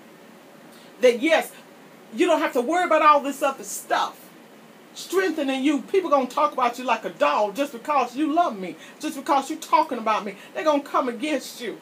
that 1.02 1.22
yes, 1.22 1.52
you 2.16 2.26
don't 2.26 2.40
have 2.40 2.54
to 2.54 2.62
worry 2.62 2.86
about 2.86 3.02
all 3.02 3.20
this 3.20 3.42
other 3.42 3.64
stuff. 3.64 4.20
Strengthening 4.94 5.64
you. 5.64 5.82
People 5.82 6.10
gonna 6.10 6.28
talk 6.28 6.54
about 6.54 6.80
you 6.80 6.86
like 6.86 7.04
a 7.04 7.10
dog 7.10 7.56
just 7.56 7.74
because 7.74 8.16
you 8.16 8.34
love 8.34 8.58
me, 8.58 8.76
just 9.00 9.18
because 9.18 9.50
you're 9.50 9.60
talking 9.60 9.98
about 9.98 10.24
me. 10.24 10.36
They're 10.54 10.64
gonna 10.64 10.84
come 10.84 11.10
against 11.10 11.60
you. 11.62 11.80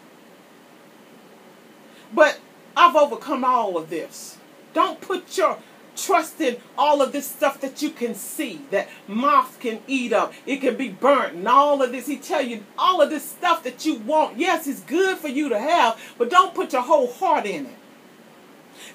But 2.11 2.39
I've 2.75 2.95
overcome 2.95 3.43
all 3.43 3.77
of 3.77 3.89
this. 3.89 4.37
Don't 4.73 4.99
put 4.99 5.37
your 5.37 5.59
trust 5.95 6.41
in 6.41 6.57
all 6.75 7.01
of 7.01 7.11
this 7.11 7.29
stuff 7.29 7.61
that 7.61 7.81
you 7.81 7.89
can 7.91 8.15
see 8.15 8.61
that 8.71 8.89
moth 9.07 9.59
can 9.59 9.79
eat 9.87 10.11
up 10.11 10.33
it 10.45 10.57
can 10.57 10.75
be 10.75 10.89
burnt 10.89 11.35
and 11.35 11.47
all 11.47 11.83
of 11.83 11.91
this 11.91 12.07
he 12.07 12.17
tell 12.17 12.41
you 12.41 12.63
all 12.79 12.99
of 12.99 13.11
this 13.11 13.29
stuff 13.29 13.63
that 13.63 13.85
you 13.85 13.95
want 13.99 14.35
yes 14.35 14.65
it's 14.65 14.79
good 14.81 15.17
for 15.17 15.27
you 15.27 15.49
to 15.49 15.59
have 15.59 15.99
but 16.17 16.31
don't 16.31 16.55
put 16.55 16.73
your 16.73 16.81
whole 16.81 17.11
heart 17.13 17.45
in 17.45 17.67
it 17.67 17.75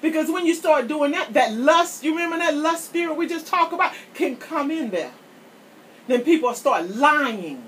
because 0.01 0.29
when 0.29 0.45
you 0.45 0.53
start 0.53 0.87
doing 0.87 1.11
that, 1.11 1.33
that 1.33 1.53
lust, 1.53 2.03
you 2.03 2.11
remember 2.11 2.37
that 2.37 2.55
lust 2.55 2.85
spirit 2.85 3.15
we 3.15 3.27
just 3.27 3.47
talked 3.47 3.73
about, 3.73 3.93
can 4.13 4.37
come 4.37 4.71
in 4.71 4.89
there. 4.91 5.11
Then 6.07 6.21
people 6.21 6.53
start 6.53 6.89
lying. 6.89 7.63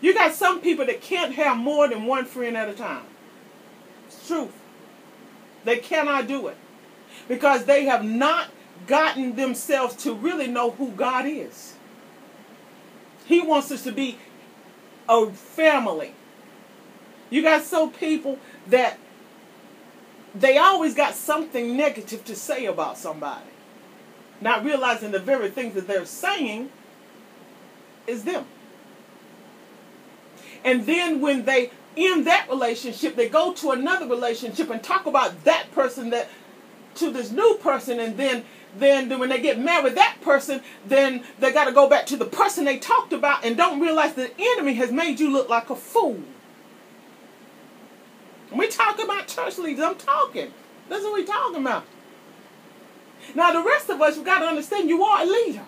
You 0.00 0.14
got 0.14 0.34
some 0.34 0.60
people 0.60 0.86
that 0.86 1.00
can't 1.00 1.34
have 1.34 1.56
more 1.56 1.88
than 1.88 2.06
one 2.06 2.24
friend 2.24 2.56
at 2.56 2.68
a 2.68 2.74
time. 2.74 3.04
It's 4.08 4.26
truth. 4.26 4.52
They 5.64 5.78
cannot 5.78 6.26
do 6.26 6.48
it. 6.48 6.56
Because 7.28 7.64
they 7.64 7.84
have 7.84 8.04
not 8.04 8.48
gotten 8.86 9.36
themselves 9.36 9.94
to 10.02 10.12
really 10.14 10.48
know 10.48 10.72
who 10.72 10.90
God 10.90 11.26
is. 11.26 11.74
He 13.26 13.40
wants 13.40 13.70
us 13.70 13.82
to 13.84 13.92
be 13.92 14.18
a 15.08 15.30
family. 15.30 16.14
You 17.30 17.42
got 17.42 17.62
some 17.62 17.92
people 17.92 18.38
that 18.66 18.98
they 20.34 20.58
always 20.58 20.94
got 20.94 21.14
something 21.14 21.76
negative 21.76 22.24
to 22.24 22.34
say 22.34 22.66
about 22.66 22.98
somebody. 22.98 23.50
Not 24.40 24.64
realizing 24.64 25.10
the 25.10 25.18
very 25.18 25.50
things 25.50 25.74
that 25.74 25.86
they're 25.86 26.06
saying 26.06 26.70
is 28.06 28.24
them. 28.24 28.46
And 30.64 30.86
then 30.86 31.20
when 31.20 31.44
they 31.44 31.70
end 31.96 32.26
that 32.26 32.48
relationship, 32.48 33.16
they 33.16 33.28
go 33.28 33.52
to 33.54 33.70
another 33.70 34.06
relationship 34.06 34.70
and 34.70 34.82
talk 34.82 35.06
about 35.06 35.44
that 35.44 35.70
person 35.72 36.10
that 36.10 36.28
to 36.96 37.10
this 37.10 37.30
new 37.30 37.54
person 37.62 37.98
and 38.00 38.16
then 38.16 38.44
then 38.76 39.18
when 39.18 39.28
they 39.28 39.40
get 39.40 39.58
married 39.58 39.94
that 39.94 40.16
person 40.20 40.60
then 40.86 41.24
they 41.38 41.52
got 41.52 41.64
to 41.64 41.72
go 41.72 41.88
back 41.88 42.06
to 42.06 42.16
the 42.16 42.24
person 42.24 42.64
they 42.64 42.78
talked 42.78 43.12
about 43.12 43.44
and 43.44 43.56
don't 43.56 43.80
realize 43.80 44.14
the 44.14 44.30
enemy 44.38 44.74
has 44.74 44.92
made 44.92 45.18
you 45.18 45.30
look 45.30 45.48
like 45.48 45.70
a 45.70 45.76
fool 45.76 46.20
we 48.56 48.68
talking 48.68 49.04
about 49.04 49.28
church 49.28 49.58
leaders. 49.58 49.84
I'm 49.84 49.96
talking. 49.96 50.52
That's 50.88 51.04
what 51.04 51.14
we 51.14 51.24
talking 51.24 51.60
about. 51.60 51.84
Now 53.34 53.52
the 53.52 53.62
rest 53.66 53.88
of 53.88 54.00
us, 54.00 54.16
you 54.16 54.24
got 54.24 54.40
to 54.40 54.46
understand 54.46 54.88
you 54.88 55.02
are 55.02 55.22
a 55.22 55.26
leader. 55.26 55.64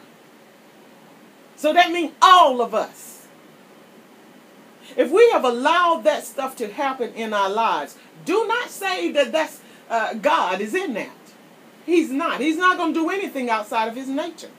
So 1.56 1.72
that 1.72 1.92
means 1.92 2.12
all 2.20 2.60
of 2.60 2.74
us. 2.74 3.26
If 4.96 5.10
we 5.10 5.30
have 5.30 5.44
allowed 5.44 6.04
that 6.04 6.24
stuff 6.24 6.56
to 6.56 6.70
happen 6.70 7.14
in 7.14 7.32
our 7.32 7.48
lives, 7.48 7.96
do 8.24 8.46
not 8.46 8.70
say 8.70 9.10
that 9.12 9.32
that's 9.32 9.60
uh, 9.88 10.14
God 10.14 10.60
is 10.60 10.74
in 10.74 10.94
that. 10.94 11.10
He's 11.86 12.10
not. 12.10 12.40
He's 12.40 12.56
not 12.56 12.76
going 12.76 12.94
to 12.94 13.00
do 13.00 13.10
anything 13.10 13.50
outside 13.50 13.88
of 13.88 13.96
his 13.96 14.08
nature. 14.08 14.50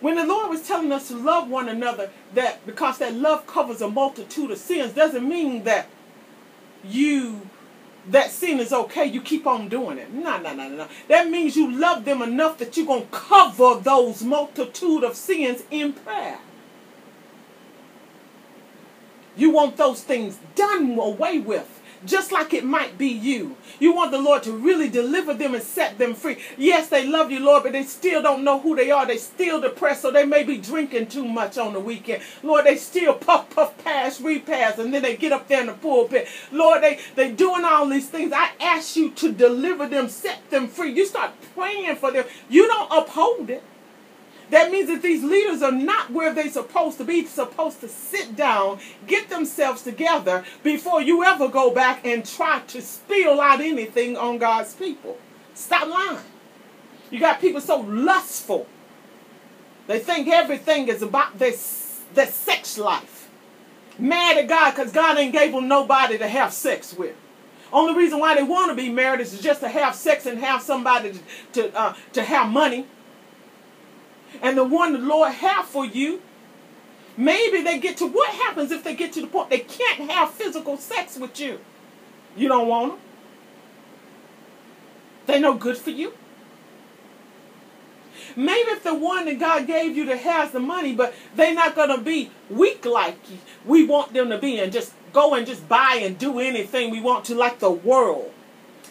When 0.00 0.16
the 0.16 0.26
Lord 0.26 0.50
was 0.50 0.66
telling 0.66 0.92
us 0.92 1.08
to 1.08 1.16
love 1.16 1.48
one 1.48 1.68
another, 1.68 2.10
that 2.34 2.64
because 2.66 2.98
that 2.98 3.14
love 3.14 3.46
covers 3.46 3.80
a 3.80 3.88
multitude 3.88 4.50
of 4.50 4.58
sins, 4.58 4.92
doesn't 4.92 5.28
mean 5.28 5.64
that 5.64 5.88
you 6.84 7.48
that 8.10 8.30
sin 8.30 8.58
is 8.58 8.72
okay, 8.72 9.04
you 9.04 9.20
keep 9.20 9.46
on 9.46 9.68
doing 9.68 9.98
it. 9.98 10.12
No, 10.12 10.38
no, 10.38 10.54
no, 10.54 10.68
no. 10.68 10.76
No. 10.76 10.88
That 11.08 11.28
means 11.28 11.56
you 11.56 11.70
love 11.70 12.04
them 12.04 12.22
enough 12.22 12.58
that 12.58 12.76
you're 12.76 12.86
to 13.00 13.06
cover 13.10 13.80
those 13.80 14.22
multitude 14.22 15.04
of 15.04 15.14
sins 15.14 15.62
in 15.70 15.92
prayer. 15.92 16.38
You 19.36 19.50
want 19.50 19.76
those 19.76 20.02
things 20.02 20.38
done 20.54 20.98
away 20.98 21.38
with 21.38 21.77
just 22.04 22.32
like 22.32 22.54
it 22.54 22.64
might 22.64 22.98
be 22.98 23.08
you. 23.08 23.56
You 23.78 23.92
want 23.92 24.10
the 24.10 24.20
Lord 24.20 24.42
to 24.44 24.52
really 24.52 24.88
deliver 24.88 25.34
them 25.34 25.54
and 25.54 25.62
set 25.62 25.98
them 25.98 26.14
free. 26.14 26.38
Yes, 26.56 26.88
they 26.88 27.06
love 27.06 27.30
you, 27.30 27.40
Lord, 27.40 27.62
but 27.62 27.72
they 27.72 27.84
still 27.84 28.22
don't 28.22 28.44
know 28.44 28.60
who 28.60 28.76
they 28.76 28.90
are. 28.90 29.06
They 29.06 29.18
still 29.18 29.60
depressed, 29.60 30.02
so 30.02 30.10
they 30.10 30.24
may 30.24 30.42
be 30.42 30.58
drinking 30.58 31.08
too 31.08 31.26
much 31.26 31.58
on 31.58 31.72
the 31.72 31.80
weekend. 31.80 32.22
Lord, 32.42 32.66
they 32.66 32.76
still 32.76 33.14
puff, 33.14 33.50
puff, 33.50 33.76
pass, 33.84 34.20
repass, 34.20 34.78
and 34.78 34.92
then 34.92 35.02
they 35.02 35.16
get 35.16 35.32
up 35.32 35.48
there 35.48 35.60
in 35.60 35.66
the 35.66 35.74
pulpit. 35.74 36.28
Lord, 36.52 36.82
they 36.82 36.98
they 37.14 37.32
doing 37.32 37.64
all 37.64 37.88
these 37.88 38.08
things. 38.08 38.32
I 38.34 38.50
ask 38.60 38.96
you 38.96 39.10
to 39.12 39.32
deliver 39.32 39.86
them, 39.86 40.08
set 40.08 40.50
them 40.50 40.68
free. 40.68 40.92
You 40.92 41.06
start 41.06 41.32
praying 41.54 41.96
for 41.96 42.10
them. 42.10 42.26
You 42.48 42.66
don't 42.66 42.92
uphold 42.92 43.50
it. 43.50 43.62
That 44.50 44.70
means 44.72 44.88
that 44.88 45.02
these 45.02 45.22
leaders 45.22 45.62
are 45.62 45.72
not 45.72 46.10
where 46.10 46.32
they're 46.32 46.50
supposed 46.50 46.98
to 46.98 47.04
be, 47.04 47.26
supposed 47.26 47.80
to 47.80 47.88
sit 47.88 48.34
down, 48.34 48.78
get 49.06 49.28
themselves 49.28 49.82
together 49.82 50.44
before 50.62 51.02
you 51.02 51.22
ever 51.24 51.48
go 51.48 51.70
back 51.70 52.06
and 52.06 52.24
try 52.24 52.60
to 52.68 52.80
spill 52.80 53.40
out 53.40 53.60
anything 53.60 54.16
on 54.16 54.38
God's 54.38 54.74
people. 54.74 55.18
Stop 55.54 55.88
lying. 55.88 56.24
You 57.10 57.20
got 57.20 57.40
people 57.40 57.60
so 57.60 57.80
lustful. 57.80 58.66
They 59.86 59.98
think 59.98 60.28
everything 60.28 60.88
is 60.88 61.02
about 61.02 61.38
their, 61.38 61.54
their 62.14 62.26
sex 62.26 62.78
life. 62.78 63.28
Mad 63.98 64.38
at 64.38 64.48
God 64.48 64.70
because 64.70 64.92
God 64.92 65.18
ain't 65.18 65.32
gave 65.32 65.52
them 65.52 65.68
nobody 65.68 66.16
to 66.18 66.28
have 66.28 66.52
sex 66.52 66.94
with. 66.94 67.16
Only 67.72 67.94
reason 67.94 68.18
why 68.18 68.34
they 68.34 68.42
want 68.42 68.70
to 68.70 68.74
be 68.74 68.88
married 68.88 69.20
is 69.20 69.38
just 69.40 69.60
to 69.60 69.68
have 69.68 69.94
sex 69.94 70.24
and 70.24 70.38
have 70.38 70.62
somebody 70.62 71.12
to, 71.12 71.18
to, 71.70 71.78
uh, 71.78 71.94
to 72.14 72.22
have 72.22 72.48
money 72.48 72.86
and 74.42 74.56
the 74.56 74.64
one 74.64 74.92
the 74.92 74.98
Lord 74.98 75.32
have 75.32 75.66
for 75.66 75.84
you, 75.84 76.22
maybe 77.16 77.62
they 77.62 77.78
get 77.78 77.96
to 77.98 78.06
what 78.06 78.30
happens 78.30 78.70
if 78.70 78.84
they 78.84 78.94
get 78.94 79.12
to 79.14 79.20
the 79.20 79.26
point 79.26 79.50
they 79.50 79.60
can't 79.60 80.10
have 80.10 80.30
physical 80.32 80.76
sex 80.76 81.16
with 81.16 81.38
you? 81.40 81.60
You 82.36 82.48
don't 82.48 82.68
want 82.68 82.92
them. 82.92 83.00
They 85.26 85.40
no 85.40 85.54
good 85.54 85.76
for 85.76 85.90
you. 85.90 86.14
Maybe 88.36 88.70
if 88.70 88.82
the 88.82 88.94
one 88.94 89.26
that 89.26 89.38
God 89.38 89.66
gave 89.66 89.96
you 89.96 90.04
that 90.06 90.18
has 90.20 90.52
the 90.52 90.60
money, 90.60 90.94
but 90.94 91.14
they're 91.34 91.54
not 91.54 91.74
going 91.74 91.90
to 91.90 91.98
be 91.98 92.30
weak 92.48 92.84
like 92.84 93.18
we 93.64 93.84
want 93.84 94.12
them 94.12 94.30
to 94.30 94.38
be 94.38 94.58
and 94.60 94.72
just 94.72 94.92
go 95.12 95.34
and 95.34 95.46
just 95.46 95.68
buy 95.68 96.00
and 96.02 96.18
do 96.18 96.38
anything 96.38 96.90
we 96.90 97.00
want 97.00 97.24
to 97.26 97.34
like 97.34 97.58
the 97.58 97.70
world. 97.70 98.32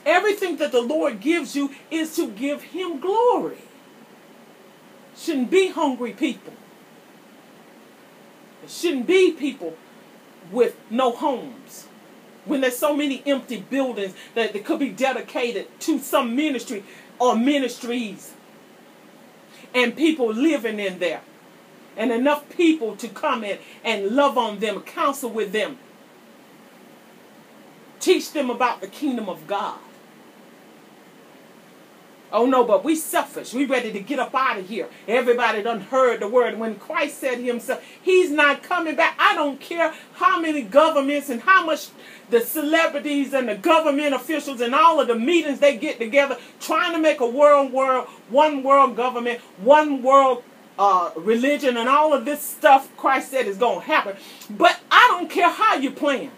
Everything 0.06 0.58
that 0.58 0.71
the 0.71 0.82
Lord 0.82 1.19
gives 1.19 1.56
you 1.56 1.71
is 1.91 2.15
to 2.15 2.30
give 2.30 2.62
him 2.63 3.00
glory 3.00 3.58
shouldn't 5.17 5.49
be 5.49 5.69
hungry 5.69 6.13
people. 6.13 6.53
It 8.63 8.69
shouldn't 8.69 9.08
be 9.08 9.32
people 9.32 9.75
with 10.51 10.75
no 10.89 11.12
homes. 11.12 11.88
When 12.45 12.62
there's 12.62 12.77
so 12.77 12.95
many 12.95 13.23
empty 13.25 13.60
buildings 13.60 14.13
that, 14.36 14.53
that 14.53 14.65
could 14.65 14.80
be 14.80 14.89
dedicated 14.89 15.67
to 15.82 15.99
some 15.99 16.36
ministry 16.36 16.84
or 17.19 17.36
ministries. 17.36 18.34
And 19.73 19.95
people 19.95 20.32
living 20.34 20.80
in 20.80 20.99
there. 20.99 21.21
And 21.97 22.12
enough 22.12 22.47
people 22.49 22.95
to 22.97 23.08
come 23.08 23.43
in 23.43 23.58
and 23.84 24.15
love 24.15 24.38
on 24.38 24.60
them, 24.60 24.82
counsel 24.82 25.30
with 25.30 25.51
them. 25.51 25.77
Teach 27.99 28.32
them 28.32 28.49
about 28.49 28.82
the 28.82 28.88
kingdom 28.88 29.27
of 29.27 29.47
God. 29.47 29.80
Oh 32.31 32.45
no, 32.45 32.65
but 32.65 32.83
we 32.83 32.95
selfish. 32.95 33.53
We 33.53 33.65
ready 33.65 33.91
to 33.93 33.99
get 33.99 34.19
up 34.19 34.35
out 34.35 34.59
of 34.59 34.67
here. 34.67 34.87
Everybody 35.07 35.61
done 35.63 35.81
heard 35.81 36.19
the 36.19 36.27
word. 36.27 36.59
When 36.59 36.75
Christ 36.75 37.19
said 37.19 37.39
himself, 37.39 37.83
he's 38.01 38.29
not 38.29 38.63
coming 38.63 38.95
back. 38.95 39.15
I 39.17 39.33
don't 39.35 39.59
care 39.59 39.93
how 40.13 40.39
many 40.39 40.61
governments 40.61 41.29
and 41.29 41.41
how 41.41 41.65
much 41.65 41.87
the 42.29 42.41
celebrities 42.41 43.33
and 43.33 43.47
the 43.47 43.55
government 43.55 44.13
officials 44.13 44.59
and 44.59 44.75
all 44.75 44.99
of 44.99 45.07
the 45.07 45.15
meetings 45.15 45.59
they 45.59 45.77
get 45.77 45.99
together 45.99 46.37
trying 46.59 46.93
to 46.93 46.99
make 46.99 47.21
a 47.21 47.27
world 47.27 47.71
world, 47.71 48.07
one 48.29 48.63
world 48.63 48.95
government, 48.97 49.39
one 49.57 50.03
world 50.03 50.43
uh, 50.77 51.11
religion 51.15 51.77
and 51.77 51.89
all 51.89 52.13
of 52.13 52.25
this 52.25 52.41
stuff 52.41 52.95
Christ 52.97 53.31
said 53.31 53.47
is 53.47 53.57
going 53.57 53.79
to 53.79 53.85
happen. 53.85 54.15
But 54.49 54.79
I 54.91 55.07
don't 55.11 55.29
care 55.29 55.49
how 55.49 55.75
you 55.75 55.91
plan. 55.91 56.31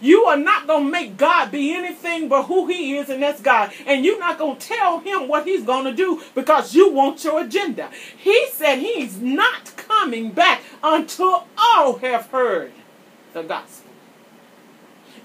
You 0.00 0.24
are 0.24 0.36
not 0.36 0.66
going 0.66 0.84
to 0.84 0.90
make 0.90 1.16
God 1.16 1.50
be 1.50 1.74
anything 1.74 2.28
but 2.28 2.44
who 2.44 2.66
he 2.66 2.96
is, 2.96 3.08
and 3.08 3.22
that's 3.22 3.40
God. 3.40 3.72
And 3.86 4.04
you're 4.04 4.18
not 4.18 4.38
going 4.38 4.56
to 4.56 4.66
tell 4.66 5.00
him 5.00 5.28
what 5.28 5.46
he's 5.46 5.64
going 5.64 5.84
to 5.84 5.92
do 5.92 6.22
because 6.34 6.74
you 6.74 6.92
want 6.92 7.24
your 7.24 7.42
agenda. 7.42 7.90
He 8.16 8.48
said 8.52 8.78
he's 8.78 9.18
not 9.20 9.76
coming 9.76 10.30
back 10.32 10.62
until 10.82 11.46
all 11.56 11.96
have 11.98 12.26
heard 12.26 12.72
the 13.32 13.42
gospel. 13.42 13.90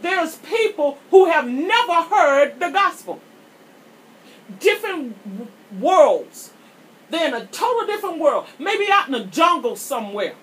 There's 0.01 0.37
people 0.37 0.97
who 1.11 1.25
have 1.25 1.47
never 1.47 1.93
heard 1.93 2.59
the 2.59 2.69
gospel. 2.69 3.19
Different 4.59 5.17
worlds. 5.79 6.51
They're 7.09 7.27
in 7.27 7.33
a 7.33 7.45
total 7.47 7.87
different 7.87 8.19
world. 8.19 8.47
Maybe 8.57 8.87
out 8.91 9.07
in 9.07 9.13
the 9.13 9.25
jungle 9.25 9.75
somewhere. 9.75 10.35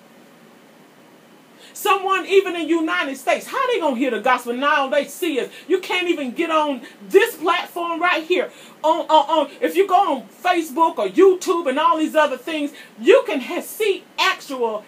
Someone 1.77 2.25
even 2.25 2.55
in 2.55 2.63
the 2.63 2.67
United 2.67 3.17
States, 3.17 3.45
how 3.45 3.67
they 3.67 3.79
gonna 3.79 3.95
hear 3.95 4.09
the 4.09 4.19
gospel 4.19 4.51
now? 4.51 4.87
They 4.87 5.05
see 5.05 5.39
us. 5.39 5.51
You 5.67 5.79
can't 5.79 6.07
even 6.07 6.31
get 6.31 6.49
on 6.49 6.81
this 7.07 7.35
platform 7.35 8.01
right 8.01 8.23
here. 8.23 8.49
On, 8.83 9.01
on, 9.01 9.07
on 9.09 9.51
if 9.61 9.75
you 9.75 9.87
go 9.87 10.15
on 10.15 10.27
Facebook 10.43 10.97
or 10.97 11.07
YouTube 11.07 11.69
and 11.69 11.77
all 11.77 11.99
these 11.99 12.15
other 12.15 12.35
things, 12.35 12.71
you 12.99 13.23
can 13.27 13.41
have, 13.41 13.63
see 13.63 14.03
actual 14.17 14.85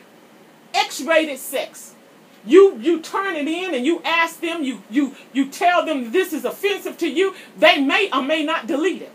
X-rated 0.73 1.37
sex. 1.37 1.93
You 2.43 2.79
you 2.79 3.01
turn 3.01 3.35
it 3.35 3.47
in 3.47 3.75
and 3.75 3.85
you 3.85 4.01
ask 4.03 4.41
them, 4.41 4.63
you 4.63 4.81
you 4.89 5.15
you 5.31 5.47
tell 5.47 5.85
them 5.85 6.11
this 6.11 6.33
is 6.33 6.43
offensive 6.43 6.97
to 6.97 7.07
you. 7.07 7.35
They 7.55 7.79
may 7.79 8.09
or 8.11 8.23
may 8.23 8.43
not 8.43 8.65
delete 8.65 9.03
it. 9.03 9.11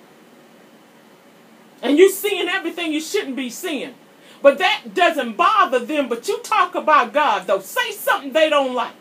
And 1.83 1.99
you 1.99 2.09
seeing 2.09 2.49
everything 2.49 2.93
you 2.93 3.01
shouldn't 3.01 3.35
be 3.35 3.51
seeing. 3.51 3.97
But 4.45 4.59
that 4.59 4.93
doesn't 4.93 5.39
bother 5.39 5.79
them. 5.79 6.07
But 6.07 6.29
you 6.29 6.39
talk 6.41 6.75
about 6.75 7.15
God, 7.15 7.47
though. 7.47 7.61
Say 7.61 7.93
something 7.93 8.35
they 8.35 8.51
don't 8.51 8.75
like. 8.75 8.93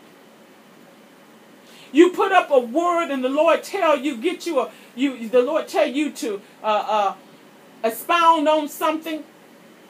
You 1.92 2.12
put 2.12 2.32
up 2.32 2.50
a 2.50 2.58
word, 2.58 3.10
and 3.10 3.22
the 3.22 3.28
Lord 3.28 3.62
tell 3.62 3.94
you, 3.94 4.16
get 4.16 4.46
you 4.46 4.60
a 4.60 4.70
you. 4.96 5.28
The 5.28 5.42
Lord 5.42 5.68
tell 5.68 5.86
you 5.86 6.12
to 6.12 6.40
uh, 6.62 6.66
uh, 6.88 7.14
expound 7.84 8.48
on 8.48 8.70
something, 8.70 9.22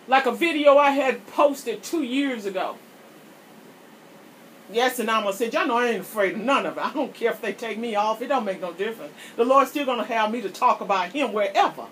like 0.08 0.26
a 0.26 0.32
video 0.32 0.76
I 0.76 0.90
had 0.90 1.24
posted 1.28 1.84
two 1.84 2.02
years 2.02 2.46
ago. 2.46 2.76
Yes, 4.72 4.98
and 4.98 5.08
I'm 5.08 5.22
gonna 5.22 5.36
say, 5.36 5.50
y'all 5.50 5.68
know 5.68 5.78
I 5.78 5.90
ain't 5.90 6.00
afraid 6.00 6.34
of 6.34 6.40
none 6.40 6.66
of 6.66 6.76
it. 6.78 6.84
I 6.84 6.92
don't 6.92 7.14
care 7.14 7.30
if 7.30 7.40
they 7.40 7.52
take 7.52 7.78
me 7.78 7.94
off; 7.94 8.20
it 8.20 8.26
don't 8.26 8.44
make 8.44 8.60
no 8.60 8.72
difference. 8.72 9.12
The 9.36 9.44
Lord's 9.44 9.70
still 9.70 9.86
gonna 9.86 10.02
have 10.02 10.32
me 10.32 10.40
to 10.40 10.50
talk 10.50 10.80
about 10.80 11.12
Him 11.12 11.32
wherever. 11.32 11.84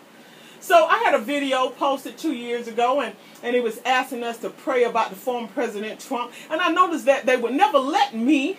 So 0.63 0.87
I 0.87 0.99
had 0.99 1.15
a 1.15 1.19
video 1.19 1.71
posted 1.71 2.17
two 2.17 2.35
years 2.35 2.69
ago, 2.69 3.01
and, 3.01 3.17
and 3.43 3.57
it 3.57 3.65
was 3.65 3.81
asking 3.85 4.23
us 4.23 4.39
to 4.39 4.49
pray 4.49 4.85
about 4.85 5.11
the 5.11 5.17
former 5.17 5.49
President 5.49 5.99
Trump. 5.99 6.33
And 6.49 6.61
I 6.61 6.71
noticed 6.71 7.05
that 7.07 7.27
they 7.27 7.37
would 7.37 7.53
never 7.53 7.79
let 7.79 8.15
me 8.15 8.59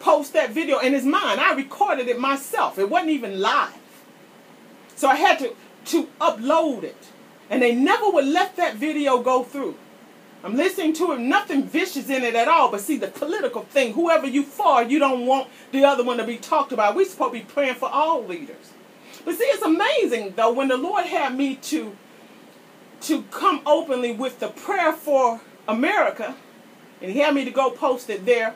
post 0.00 0.34
that 0.34 0.50
video, 0.50 0.80
and 0.80 0.94
it's 0.94 1.06
mine. 1.06 1.38
I 1.38 1.54
recorded 1.56 2.08
it 2.08 2.20
myself. 2.20 2.78
It 2.78 2.90
wasn't 2.90 3.12
even 3.12 3.40
live. 3.40 3.72
So 4.94 5.08
I 5.08 5.16
had 5.16 5.38
to, 5.38 5.54
to 5.86 6.08
upload 6.20 6.82
it. 6.82 7.08
And 7.48 7.62
they 7.62 7.74
never 7.74 8.10
would 8.10 8.26
let 8.26 8.56
that 8.56 8.76
video 8.76 9.22
go 9.22 9.44
through. 9.44 9.76
I'm 10.44 10.56
listening 10.56 10.92
to 10.94 11.12
it, 11.12 11.20
nothing 11.20 11.62
vicious 11.62 12.10
in 12.10 12.22
it 12.22 12.34
at 12.34 12.48
all. 12.48 12.70
But 12.70 12.82
see, 12.82 12.98
the 12.98 13.08
political 13.08 13.62
thing, 13.62 13.94
whoever 13.94 14.26
you 14.26 14.42
for, 14.42 14.82
you 14.82 14.98
don't 14.98 15.24
want 15.24 15.48
the 15.70 15.84
other 15.84 16.04
one 16.04 16.18
to 16.18 16.24
be 16.24 16.36
talked 16.36 16.72
about. 16.72 16.94
We're 16.94 17.06
supposed 17.06 17.32
to 17.32 17.38
be 17.38 17.44
praying 17.46 17.76
for 17.76 17.88
all 17.88 18.22
leaders. 18.22 18.72
But 19.24 19.36
see, 19.36 19.44
it's 19.44 19.62
amazing 19.62 20.34
though 20.36 20.52
when 20.52 20.68
the 20.68 20.76
Lord 20.76 21.06
had 21.06 21.36
me 21.36 21.56
to 21.56 21.96
to 23.02 23.22
come 23.24 23.60
openly 23.66 24.12
with 24.12 24.38
the 24.38 24.48
prayer 24.48 24.92
for 24.92 25.40
America, 25.66 26.36
and 27.00 27.10
He 27.10 27.18
had 27.18 27.34
me 27.34 27.44
to 27.44 27.50
go 27.50 27.70
post 27.70 28.08
it 28.10 28.24
there. 28.24 28.54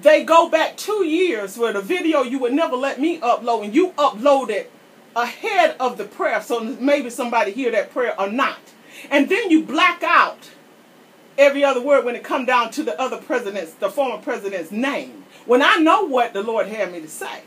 They 0.00 0.24
go 0.24 0.48
back 0.48 0.78
two 0.78 1.04
years 1.04 1.58
where 1.58 1.74
the 1.74 1.82
video 1.82 2.22
you 2.22 2.38
would 2.38 2.54
never 2.54 2.76
let 2.76 2.98
me 2.98 3.20
upload, 3.20 3.64
and 3.64 3.74
you 3.74 3.90
upload 3.92 4.48
it 4.48 4.70
ahead 5.14 5.76
of 5.78 5.98
the 5.98 6.04
prayer, 6.04 6.40
so 6.40 6.60
maybe 6.60 7.10
somebody 7.10 7.52
hear 7.52 7.70
that 7.72 7.92
prayer 7.92 8.18
or 8.18 8.30
not. 8.30 8.58
And 9.10 9.28
then 9.28 9.50
you 9.50 9.62
black 9.64 10.02
out 10.02 10.50
every 11.36 11.64
other 11.64 11.82
word 11.82 12.04
when 12.04 12.14
it 12.14 12.24
come 12.24 12.46
down 12.46 12.70
to 12.72 12.82
the 12.82 12.98
other 13.00 13.18
president's, 13.18 13.72
the 13.74 13.90
former 13.90 14.22
president's 14.22 14.70
name. 14.70 15.24
When 15.44 15.62
I 15.62 15.76
know 15.76 16.04
what 16.04 16.32
the 16.32 16.42
Lord 16.42 16.68
had 16.68 16.92
me 16.92 17.00
to 17.00 17.08
say. 17.08 17.42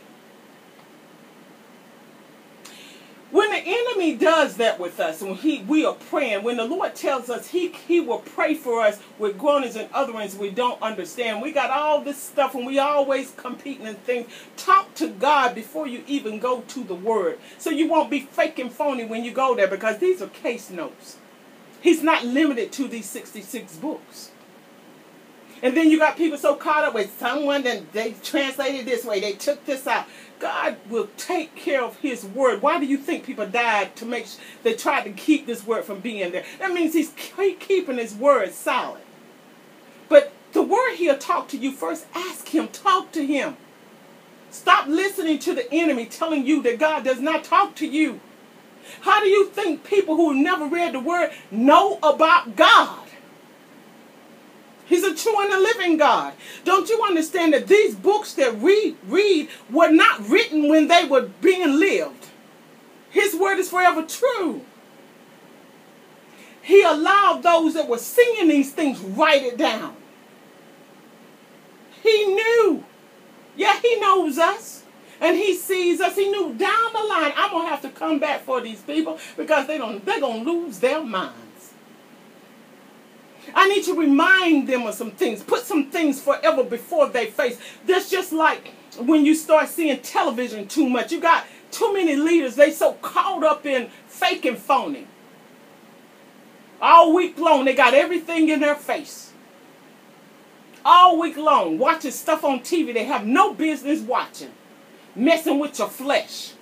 When 3.36 3.52
the 3.52 3.62
enemy 3.66 4.16
does 4.16 4.56
that 4.56 4.80
with 4.80 4.98
us, 4.98 5.22
when 5.22 5.36
he 5.36 5.62
we 5.64 5.84
are 5.84 5.96
praying, 5.96 6.44
when 6.44 6.56
the 6.56 6.64
Lord 6.64 6.96
tells 6.96 7.30
us 7.30 7.48
he 7.48 7.68
he 7.68 8.00
will 8.00 8.20
pray 8.20 8.54
for 8.56 8.80
us 8.80 8.98
with 9.20 9.38
groanings 9.38 9.76
and 9.76 9.90
utterance 9.94 10.36
we 10.36 10.52
don't 10.52 10.82
understand, 10.82 11.42
we 11.42 11.52
got 11.52 11.70
all 11.70 12.00
this 12.00 12.18
stuff 12.18 12.56
and 12.56 12.66
we 12.66 12.80
always 12.80 13.34
competing 13.36 13.88
in 13.88 13.96
things. 13.96 14.32
Talk 14.56 14.94
to 14.96 15.10
God 15.10 15.54
before 15.54 15.86
you 15.86 16.02
even 16.08 16.40
go 16.40 16.62
to 16.62 16.84
the 16.86 16.96
Word, 16.96 17.38
so 17.58 17.72
you 17.72 17.90
won't 17.90 18.10
be 18.10 18.22
fake 18.22 18.58
and 18.58 18.72
phony 18.72 19.04
when 19.04 19.26
you 19.26 19.34
go 19.34 19.54
there 19.54 19.68
because 19.68 19.98
these 19.98 20.22
are 20.22 20.28
case 20.28 20.70
notes. 20.70 21.18
He's 21.82 22.02
not 22.02 22.24
limited 22.24 22.72
to 22.72 22.88
these 22.88 23.10
sixty-six 23.10 23.76
books. 23.76 24.32
And 25.64 25.76
then 25.76 25.90
you 25.90 25.98
got 25.98 26.16
people 26.16 26.38
so 26.38 26.56
caught 26.56 26.84
up 26.84 26.94
with 26.94 27.18
someone 27.18 27.64
that 27.64 27.92
they 27.92 28.14
translated 28.22 28.86
this 28.86 29.04
way, 29.04 29.20
they 29.20 29.34
took 29.34 29.66
this 29.66 29.88
out. 29.88 30.06
God 30.40 30.78
will 30.90 31.10
take 31.18 31.56
care 31.56 31.84
of 31.84 31.98
his 31.98 32.26
word. 32.26 32.62
Why 32.62 32.80
do 32.80 32.86
you 32.86 32.98
think 32.98 33.26
people 33.26 33.48
died 33.48 33.96
to 33.98 34.06
make 34.06 34.26
sure 34.28 34.42
they 34.64 34.74
tried 34.74 35.04
to 35.04 35.12
keep 35.12 35.46
this 35.46 35.66
word 35.66 35.86
from 35.86 36.00
being 36.00 36.32
there? 36.32 36.46
That 36.60 36.74
means 36.74 36.94
he's 36.94 37.14
keeping 37.16 37.98
his 37.98 38.14
word 38.14 38.54
solid. 38.54 39.02
But 40.10 40.34
the 40.54 40.62
word 40.62 40.96
he'll 40.96 41.18
talk 41.18 41.48
to 41.50 41.58
you 41.58 41.72
first. 41.72 42.06
Ask 42.14 42.50
him, 42.50 42.68
talk 42.68 43.12
to 43.14 43.26
him. 43.26 43.58
Stop 44.52 44.88
listening 44.88 45.40
to 45.40 45.54
the 45.54 45.72
enemy 45.74 46.06
telling 46.06 46.46
you 46.46 46.62
that 46.64 46.80
God 46.80 47.04
does 47.04 47.20
not 47.20 47.44
talk 47.44 47.76
to 47.76 47.88
you. 47.88 48.22
How 49.02 49.20
do 49.20 49.28
you 49.28 49.48
think 49.48 49.84
people 49.84 50.16
who 50.16 50.34
never 50.34 50.66
read 50.68 50.94
the 50.94 51.00
word 51.00 51.32
know 51.52 52.00
about 52.04 52.56
God? 52.56 53.05
He's 54.86 55.04
a 55.04 55.16
true 55.16 55.42
and 55.42 55.54
a 55.54 55.60
living 55.60 55.98
God. 55.98 56.34
Don't 56.64 56.88
you 56.90 57.02
understand 57.04 57.54
that 57.54 57.68
these 57.68 57.96
books 57.96 58.34
that 58.34 58.60
we 58.60 58.96
read 59.08 59.50
were 59.72 59.92
not 59.92 60.28
written 60.30 60.70
when 60.70 60.88
they 60.88 61.06
were 61.06 61.30
being 61.42 61.80
lived? 61.80 62.28
His 63.10 63.36
word 63.36 63.58
is 63.60 63.70
forever 63.70 64.04
true. 64.04 64.62
He 66.62 66.84
allowed 66.84 67.44
those 67.44 67.74
that 67.76 67.88
were 67.88 67.98
seeing 67.98 68.48
these 68.48 68.72
things 68.74 69.00
write 69.00 69.44
it 69.44 69.58
down. 69.58 69.96
He 72.02 72.26
knew. 72.26 72.84
Yeah, 73.56 73.80
he 73.80 74.00
knows 74.00 74.38
us. 74.38 74.84
And 75.22 75.38
he 75.38 75.56
sees 75.56 76.02
us. 76.02 76.16
He 76.16 76.30
knew 76.30 76.54
down 76.54 76.94
the 76.94 77.04
line, 77.04 77.34
I'm 77.36 77.52
gonna 77.52 77.70
have 77.70 77.82
to 77.82 77.90
come 77.90 78.20
back 78.20 78.42
for 78.42 78.62
these 78.62 78.82
people 78.82 79.18
because 79.38 79.66
they 79.68 79.78
don't 79.78 80.04
they're 80.06 80.20
gonna 80.20 80.44
lose 80.44 80.80
their 80.80 81.04
mind. 81.04 81.45
I 83.54 83.68
need 83.68 83.84
to 83.86 83.94
remind 83.94 84.68
them 84.68 84.86
of 84.88 84.96
some 84.96 85.12
things, 85.12 85.44
put 85.44 85.64
some 85.64 85.92
things 85.92 86.22
forever 86.22 86.64
before 86.64 87.10
they 87.10 87.28
face. 87.28 87.60
That's 87.86 88.10
just 88.10 88.32
like 88.34 88.74
when 89.00 89.26
you 89.26 89.36
start 89.36 89.70
seeing 89.70 90.00
television 90.00 90.68
too 90.68 90.90
much. 90.90 91.12
You 91.12 91.20
got 91.20 91.46
too 91.72 91.94
many 91.94 92.16
leaders, 92.16 92.56
they 92.56 92.72
so 92.72 92.94
caught 92.94 93.44
up 93.44 93.66
in 93.66 93.90
fake 94.08 94.46
and 94.46 94.58
phony. 94.58 95.08
All 96.82 97.14
week 97.14 97.38
long, 97.38 97.66
they 97.66 97.76
got 97.76 97.94
everything 97.94 98.50
in 98.50 98.60
their 98.60 98.76
face. 98.76 99.32
All 100.84 101.20
week 101.20 101.38
long, 101.38 101.78
watching 101.78 102.12
stuff 102.12 102.44
on 102.44 102.60
TV 102.60 102.94
they 102.94 103.06
have 103.06 103.26
no 103.26 103.54
business 103.54 104.02
watching, 104.02 104.52
messing 105.16 105.60
with 105.60 105.80
your 105.80 105.90
flesh. 105.90 106.55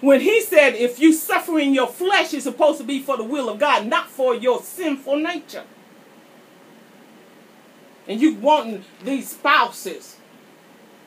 When 0.00 0.20
he 0.20 0.42
said, 0.42 0.74
if 0.74 0.98
you 0.98 1.12
suffer 1.12 1.58
in 1.58 1.72
your 1.72 1.86
flesh, 1.86 2.34
it's 2.34 2.44
supposed 2.44 2.78
to 2.78 2.84
be 2.84 3.00
for 3.00 3.16
the 3.16 3.24
will 3.24 3.48
of 3.48 3.58
God, 3.58 3.86
not 3.86 4.08
for 4.08 4.34
your 4.34 4.60
sinful 4.60 5.16
nature. 5.16 5.64
And 8.06 8.20
you 8.20 8.34
wanting 8.34 8.84
these 9.02 9.30
spouses 9.30 10.16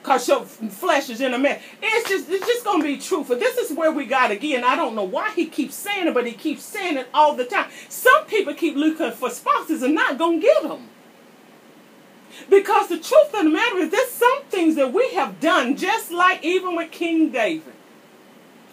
because 0.01 0.27
your 0.27 0.43
flesh 0.43 1.09
is 1.09 1.21
in 1.21 1.33
a 1.33 1.37
man. 1.37 1.59
It's 1.81 2.09
just 2.09 2.29
it's 2.29 2.45
just 2.45 2.65
gonna 2.65 2.83
be 2.83 2.97
true. 2.97 3.23
For 3.23 3.35
this 3.35 3.57
is 3.57 3.77
where 3.77 3.91
we 3.91 4.05
got 4.05 4.31
again. 4.31 4.63
I 4.63 4.75
don't 4.75 4.95
know 4.95 5.03
why 5.03 5.31
he 5.31 5.45
keeps 5.45 5.75
saying 5.75 6.07
it, 6.07 6.13
but 6.13 6.25
he 6.25 6.33
keeps 6.33 6.63
saying 6.63 6.97
it 6.97 7.07
all 7.13 7.35
the 7.35 7.45
time. 7.45 7.69
Some 7.87 8.25
people 8.25 8.53
keep 8.53 8.75
looking 8.75 9.11
for 9.11 9.29
spouses 9.29 9.81
and 9.81 9.95
not 9.95 10.17
gonna 10.17 10.39
get 10.39 10.63
them. 10.63 10.89
Because 12.49 12.89
the 12.89 12.99
truth 12.99 13.33
of 13.33 13.43
the 13.43 13.49
matter 13.49 13.77
is, 13.77 13.91
there's 13.91 14.11
some 14.11 14.43
things 14.49 14.75
that 14.75 14.93
we 14.93 15.09
have 15.13 15.39
done, 15.39 15.75
just 15.75 16.11
like 16.11 16.43
even 16.43 16.75
with 16.75 16.91
King 16.91 17.31
David 17.31 17.73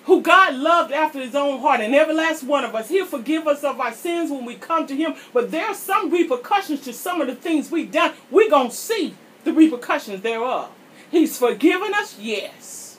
who 0.06 0.22
God 0.22 0.54
loved 0.54 0.92
after 0.92 1.20
his 1.20 1.34
own 1.34 1.60
heart, 1.60 1.80
and 1.80 1.94
every 1.94 2.14
last 2.14 2.44
one 2.44 2.64
of 2.64 2.74
us. 2.74 2.88
He'll 2.88 3.06
forgive 3.06 3.46
us 3.48 3.64
of 3.64 3.80
our 3.80 3.92
sins 3.92 4.30
when 4.30 4.44
we 4.44 4.54
come 4.54 4.86
to 4.86 4.96
him. 4.96 5.14
But 5.34 5.50
there 5.50 5.66
are 5.66 5.74
some 5.74 6.10
repercussions 6.10 6.80
to 6.82 6.92
some 6.92 7.20
of 7.20 7.26
the 7.26 7.34
things 7.34 7.70
we've 7.70 7.90
done. 7.90 8.14
We're 8.30 8.48
going 8.48 8.70
to 8.70 8.76
see 8.76 9.16
the 9.44 9.52
repercussions 9.52 10.22
thereof. 10.22 10.70
He's 11.10 11.36
forgiven 11.38 11.92
us, 11.92 12.18
yes. 12.20 12.98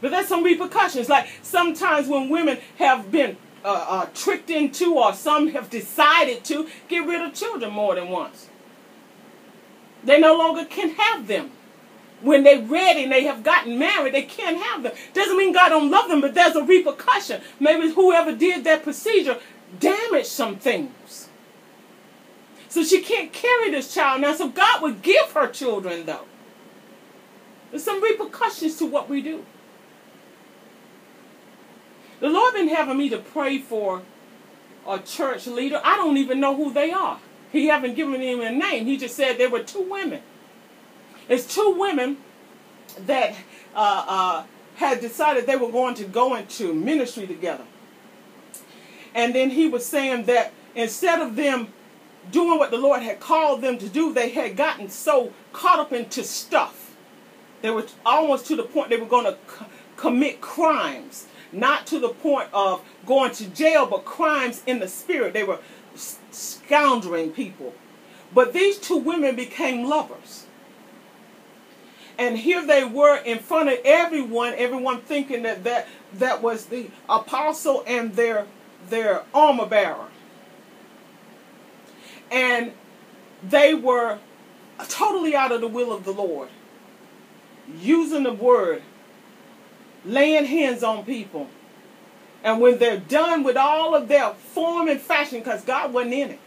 But 0.00 0.12
there's 0.12 0.28
some 0.28 0.44
repercussions. 0.44 1.08
Like 1.08 1.28
sometimes 1.42 2.06
when 2.06 2.28
women 2.28 2.58
have 2.78 3.10
been 3.10 3.36
uh, 3.64 3.86
uh, 3.88 4.06
tricked 4.14 4.50
into, 4.50 4.94
or 4.94 5.12
some 5.12 5.48
have 5.48 5.70
decided 5.70 6.44
to, 6.44 6.68
get 6.86 7.04
rid 7.04 7.20
of 7.20 7.34
children 7.34 7.72
more 7.72 7.96
than 7.96 8.10
once. 8.10 8.48
They 10.04 10.20
no 10.20 10.36
longer 10.36 10.64
can 10.66 10.90
have 10.90 11.26
them 11.26 11.50
when 12.24 12.42
they're 12.42 12.62
ready 12.62 13.04
and 13.04 13.12
they 13.12 13.24
have 13.24 13.42
gotten 13.44 13.78
married, 13.78 14.14
they 14.14 14.22
can't 14.22 14.56
have 14.56 14.82
them. 14.82 14.92
Doesn't 15.12 15.36
mean 15.36 15.52
God 15.52 15.68
don't 15.68 15.90
love 15.90 16.08
them, 16.08 16.20
but 16.20 16.34
there's 16.34 16.56
a 16.56 16.64
repercussion. 16.64 17.42
Maybe 17.60 17.92
whoever 17.92 18.34
did 18.34 18.64
that 18.64 18.82
procedure 18.82 19.38
damaged 19.78 20.28
some 20.28 20.56
things. 20.56 21.28
So 22.68 22.82
she 22.82 23.02
can't 23.02 23.32
carry 23.32 23.70
this 23.70 23.94
child 23.94 24.22
now. 24.22 24.34
So 24.34 24.48
God 24.48 24.82
would 24.82 25.02
give 25.02 25.30
her 25.32 25.46
children, 25.46 26.06
though. 26.06 26.24
There's 27.70 27.84
some 27.84 28.02
repercussions 28.02 28.76
to 28.78 28.86
what 28.86 29.08
we 29.08 29.20
do. 29.20 29.44
The 32.20 32.28
Lord 32.28 32.54
been 32.54 32.68
having 32.68 32.96
me 32.96 33.08
to 33.10 33.18
pray 33.18 33.58
for 33.58 34.02
a 34.88 34.98
church 34.98 35.46
leader. 35.46 35.80
I 35.84 35.96
don't 35.96 36.16
even 36.16 36.40
know 36.40 36.56
who 36.56 36.72
they 36.72 36.90
are. 36.90 37.18
He 37.52 37.66
haven't 37.66 37.94
given 37.94 38.20
him 38.20 38.40
a 38.40 38.50
name. 38.50 38.86
He 38.86 38.96
just 38.96 39.14
said 39.14 39.38
there 39.38 39.50
were 39.50 39.62
two 39.62 39.82
women. 39.82 40.22
It's 41.28 41.52
two 41.52 41.76
women 41.78 42.18
that 43.06 43.34
uh, 43.74 44.04
uh, 44.08 44.44
had 44.76 45.00
decided 45.00 45.46
they 45.46 45.56
were 45.56 45.70
going 45.70 45.94
to 45.96 46.04
go 46.04 46.34
into 46.34 46.74
ministry 46.74 47.26
together. 47.26 47.64
And 49.14 49.34
then 49.34 49.50
he 49.50 49.68
was 49.68 49.86
saying 49.86 50.24
that 50.26 50.52
instead 50.74 51.20
of 51.20 51.36
them 51.36 51.68
doing 52.30 52.58
what 52.58 52.70
the 52.70 52.78
Lord 52.78 53.02
had 53.02 53.20
called 53.20 53.62
them 53.62 53.78
to 53.78 53.88
do, 53.88 54.12
they 54.12 54.30
had 54.30 54.56
gotten 54.56 54.88
so 54.88 55.32
caught 55.52 55.78
up 55.78 55.92
into 55.92 56.24
stuff. 56.24 56.96
They 57.62 57.70
were 57.70 57.86
almost 58.04 58.46
to 58.46 58.56
the 58.56 58.64
point 58.64 58.90
they 58.90 58.96
were 58.96 59.06
going 59.06 59.24
to 59.24 59.38
c- 59.48 59.64
commit 59.96 60.40
crimes. 60.40 61.26
Not 61.52 61.86
to 61.86 62.00
the 62.00 62.08
point 62.08 62.48
of 62.52 62.82
going 63.06 63.32
to 63.32 63.46
jail, 63.46 63.86
but 63.86 64.04
crimes 64.04 64.62
in 64.66 64.80
the 64.80 64.88
spirit. 64.88 65.32
They 65.32 65.44
were 65.44 65.60
scoundering 65.94 67.30
people. 67.30 67.74
But 68.34 68.52
these 68.52 68.78
two 68.78 68.96
women 68.96 69.36
became 69.36 69.88
lovers. 69.88 70.43
And 72.18 72.38
here 72.38 72.64
they 72.64 72.84
were 72.84 73.16
in 73.16 73.38
front 73.38 73.68
of 73.68 73.78
everyone, 73.84 74.54
everyone 74.56 75.00
thinking 75.00 75.42
that 75.42 75.64
that, 75.64 75.88
that 76.14 76.42
was 76.42 76.66
the 76.66 76.90
apostle 77.08 77.82
and 77.86 78.14
their, 78.14 78.46
their 78.88 79.22
armor 79.32 79.66
bearer. 79.66 80.08
And 82.30 82.72
they 83.42 83.74
were 83.74 84.18
totally 84.88 85.34
out 85.34 85.52
of 85.52 85.60
the 85.60 85.68
will 85.68 85.92
of 85.92 86.04
the 86.04 86.12
Lord, 86.12 86.48
using 87.80 88.22
the 88.22 88.32
word, 88.32 88.82
laying 90.04 90.44
hands 90.44 90.82
on 90.82 91.04
people. 91.04 91.48
And 92.44 92.60
when 92.60 92.78
they're 92.78 92.98
done 92.98 93.42
with 93.42 93.56
all 93.56 93.94
of 93.94 94.06
their 94.06 94.34
form 94.34 94.88
and 94.88 95.00
fashion, 95.00 95.40
because 95.40 95.64
God 95.64 95.92
wasn't 95.92 96.14
in 96.14 96.30
it, 96.30 96.40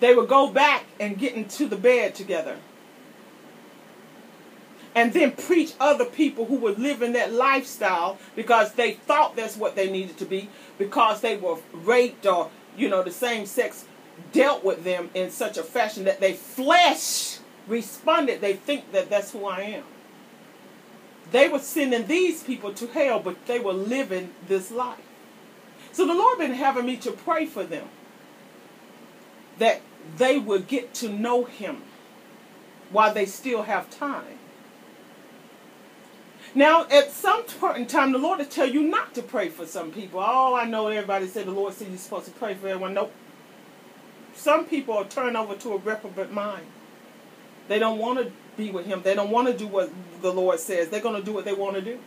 they 0.00 0.14
would 0.14 0.28
go 0.28 0.50
back 0.50 0.84
and 1.00 1.18
get 1.18 1.34
into 1.34 1.66
the 1.66 1.76
bed 1.76 2.14
together 2.14 2.58
and 4.94 5.12
then 5.12 5.32
preach 5.32 5.72
other 5.80 6.04
people 6.04 6.46
who 6.46 6.56
were 6.56 6.72
living 6.72 7.12
that 7.14 7.32
lifestyle 7.32 8.18
because 8.36 8.72
they 8.74 8.92
thought 8.92 9.34
that's 9.34 9.56
what 9.56 9.74
they 9.74 9.90
needed 9.90 10.16
to 10.18 10.24
be 10.24 10.48
because 10.78 11.20
they 11.20 11.36
were 11.36 11.56
raped 11.72 12.26
or 12.26 12.50
you 12.76 12.88
know 12.88 13.02
the 13.02 13.10
same 13.10 13.44
sex 13.46 13.84
dealt 14.32 14.64
with 14.64 14.84
them 14.84 15.10
in 15.14 15.30
such 15.30 15.58
a 15.58 15.62
fashion 15.62 16.04
that 16.04 16.20
they 16.20 16.32
flesh 16.32 17.38
responded. 17.66 18.40
They 18.40 18.54
think 18.54 18.92
that 18.92 19.10
that's 19.10 19.32
who 19.32 19.46
i 19.46 19.60
am. 19.62 19.84
They 21.32 21.48
were 21.48 21.58
sending 21.58 22.06
these 22.06 22.42
people 22.42 22.72
to 22.74 22.86
hell 22.86 23.18
but 23.18 23.46
they 23.46 23.58
were 23.58 23.72
living 23.72 24.30
this 24.46 24.70
life. 24.70 24.98
So 25.92 26.06
the 26.06 26.14
lord 26.14 26.38
been 26.38 26.54
having 26.54 26.86
me 26.86 26.96
to 26.98 27.10
pray 27.10 27.46
for 27.46 27.64
them 27.64 27.88
that 29.58 29.80
they 30.16 30.38
would 30.38 30.68
get 30.68 30.94
to 30.94 31.08
know 31.08 31.44
him 31.44 31.82
while 32.90 33.14
they 33.14 33.26
still 33.26 33.62
have 33.62 33.90
time 33.90 34.38
now, 36.54 36.86
at 36.90 37.10
some 37.10 37.42
point 37.44 37.78
in 37.78 37.86
time, 37.86 38.12
the 38.12 38.18
Lord 38.18 38.38
will 38.38 38.46
tell 38.46 38.68
you 38.68 38.82
not 38.82 39.14
to 39.14 39.22
pray 39.22 39.48
for 39.48 39.66
some 39.66 39.90
people. 39.90 40.20
Oh, 40.20 40.54
I 40.54 40.64
know 40.64 40.86
everybody 40.88 41.26
said 41.26 41.46
the 41.46 41.52
Lord 41.52 41.74
said 41.74 41.88
you're 41.88 41.98
supposed 41.98 42.26
to 42.26 42.30
pray 42.32 42.54
for 42.54 42.68
everyone. 42.68 42.94
Nope. 42.94 43.12
Some 44.34 44.66
people 44.66 44.94
are 44.94 45.04
turned 45.04 45.36
over 45.36 45.54
to 45.56 45.72
a 45.72 45.78
reprobate 45.78 46.30
mind. 46.30 46.66
They 47.68 47.78
don't 47.78 47.98
want 47.98 48.18
to 48.18 48.32
be 48.56 48.70
with 48.70 48.86
Him. 48.86 49.02
They 49.02 49.14
don't 49.14 49.30
want 49.30 49.48
to 49.48 49.56
do 49.56 49.66
what 49.66 49.90
the 50.22 50.32
Lord 50.32 50.60
says. 50.60 50.88
They're 50.88 51.00
going 51.00 51.20
to 51.20 51.24
do 51.24 51.32
what 51.32 51.44
they 51.44 51.54
want 51.54 51.76
to 51.76 51.82
do. 51.82 51.98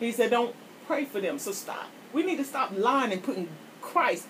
He 0.00 0.12
said, 0.12 0.30
don't 0.30 0.54
pray 0.86 1.04
for 1.04 1.20
them. 1.20 1.38
So 1.38 1.52
stop. 1.52 1.86
We 2.12 2.22
need 2.22 2.36
to 2.36 2.44
stop 2.44 2.72
lying 2.76 3.12
and 3.12 3.22
putting 3.22 3.48
Christ 3.80 4.26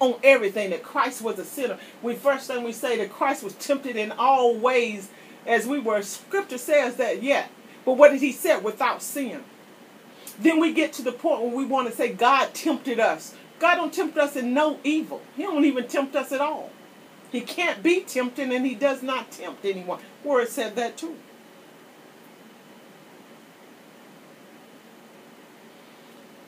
on 0.00 0.16
everything. 0.22 0.70
That 0.70 0.82
Christ 0.82 1.22
was 1.22 1.38
a 1.38 1.44
sinner. 1.44 1.78
We 2.02 2.14
first 2.14 2.46
thing 2.46 2.64
we 2.64 2.72
say 2.72 2.96
that 2.98 3.10
Christ 3.10 3.42
was 3.42 3.54
tempted 3.54 3.96
in 3.96 4.12
all 4.12 4.56
ways 4.56 5.10
as 5.46 5.66
we 5.66 5.78
were. 5.78 6.02
Scripture 6.02 6.58
says 6.58 6.96
that, 6.96 7.22
yeah, 7.22 7.46
but 7.86 7.94
what 7.94 8.10
did 8.10 8.20
he 8.20 8.32
say? 8.32 8.58
Without 8.58 9.00
sin. 9.00 9.44
Then 10.38 10.60
we 10.60 10.74
get 10.74 10.92
to 10.94 11.02
the 11.02 11.12
point 11.12 11.40
where 11.40 11.56
we 11.56 11.64
want 11.64 11.88
to 11.88 11.96
say 11.96 12.12
God 12.12 12.52
tempted 12.52 13.00
us. 13.00 13.34
God 13.58 13.76
don't 13.76 13.94
tempt 13.94 14.18
us 14.18 14.36
in 14.36 14.52
no 14.52 14.78
evil. 14.84 15.22
He 15.34 15.44
don't 15.44 15.64
even 15.64 15.88
tempt 15.88 16.14
us 16.14 16.32
at 16.32 16.42
all. 16.42 16.70
He 17.32 17.40
can't 17.40 17.82
be 17.82 18.00
tempted 18.00 18.50
and 18.50 18.66
he 18.66 18.74
does 18.74 19.02
not 19.02 19.30
tempt 19.30 19.64
anyone. 19.64 20.00
Word 20.22 20.48
said 20.48 20.76
that 20.76 20.98
too. 20.98 21.16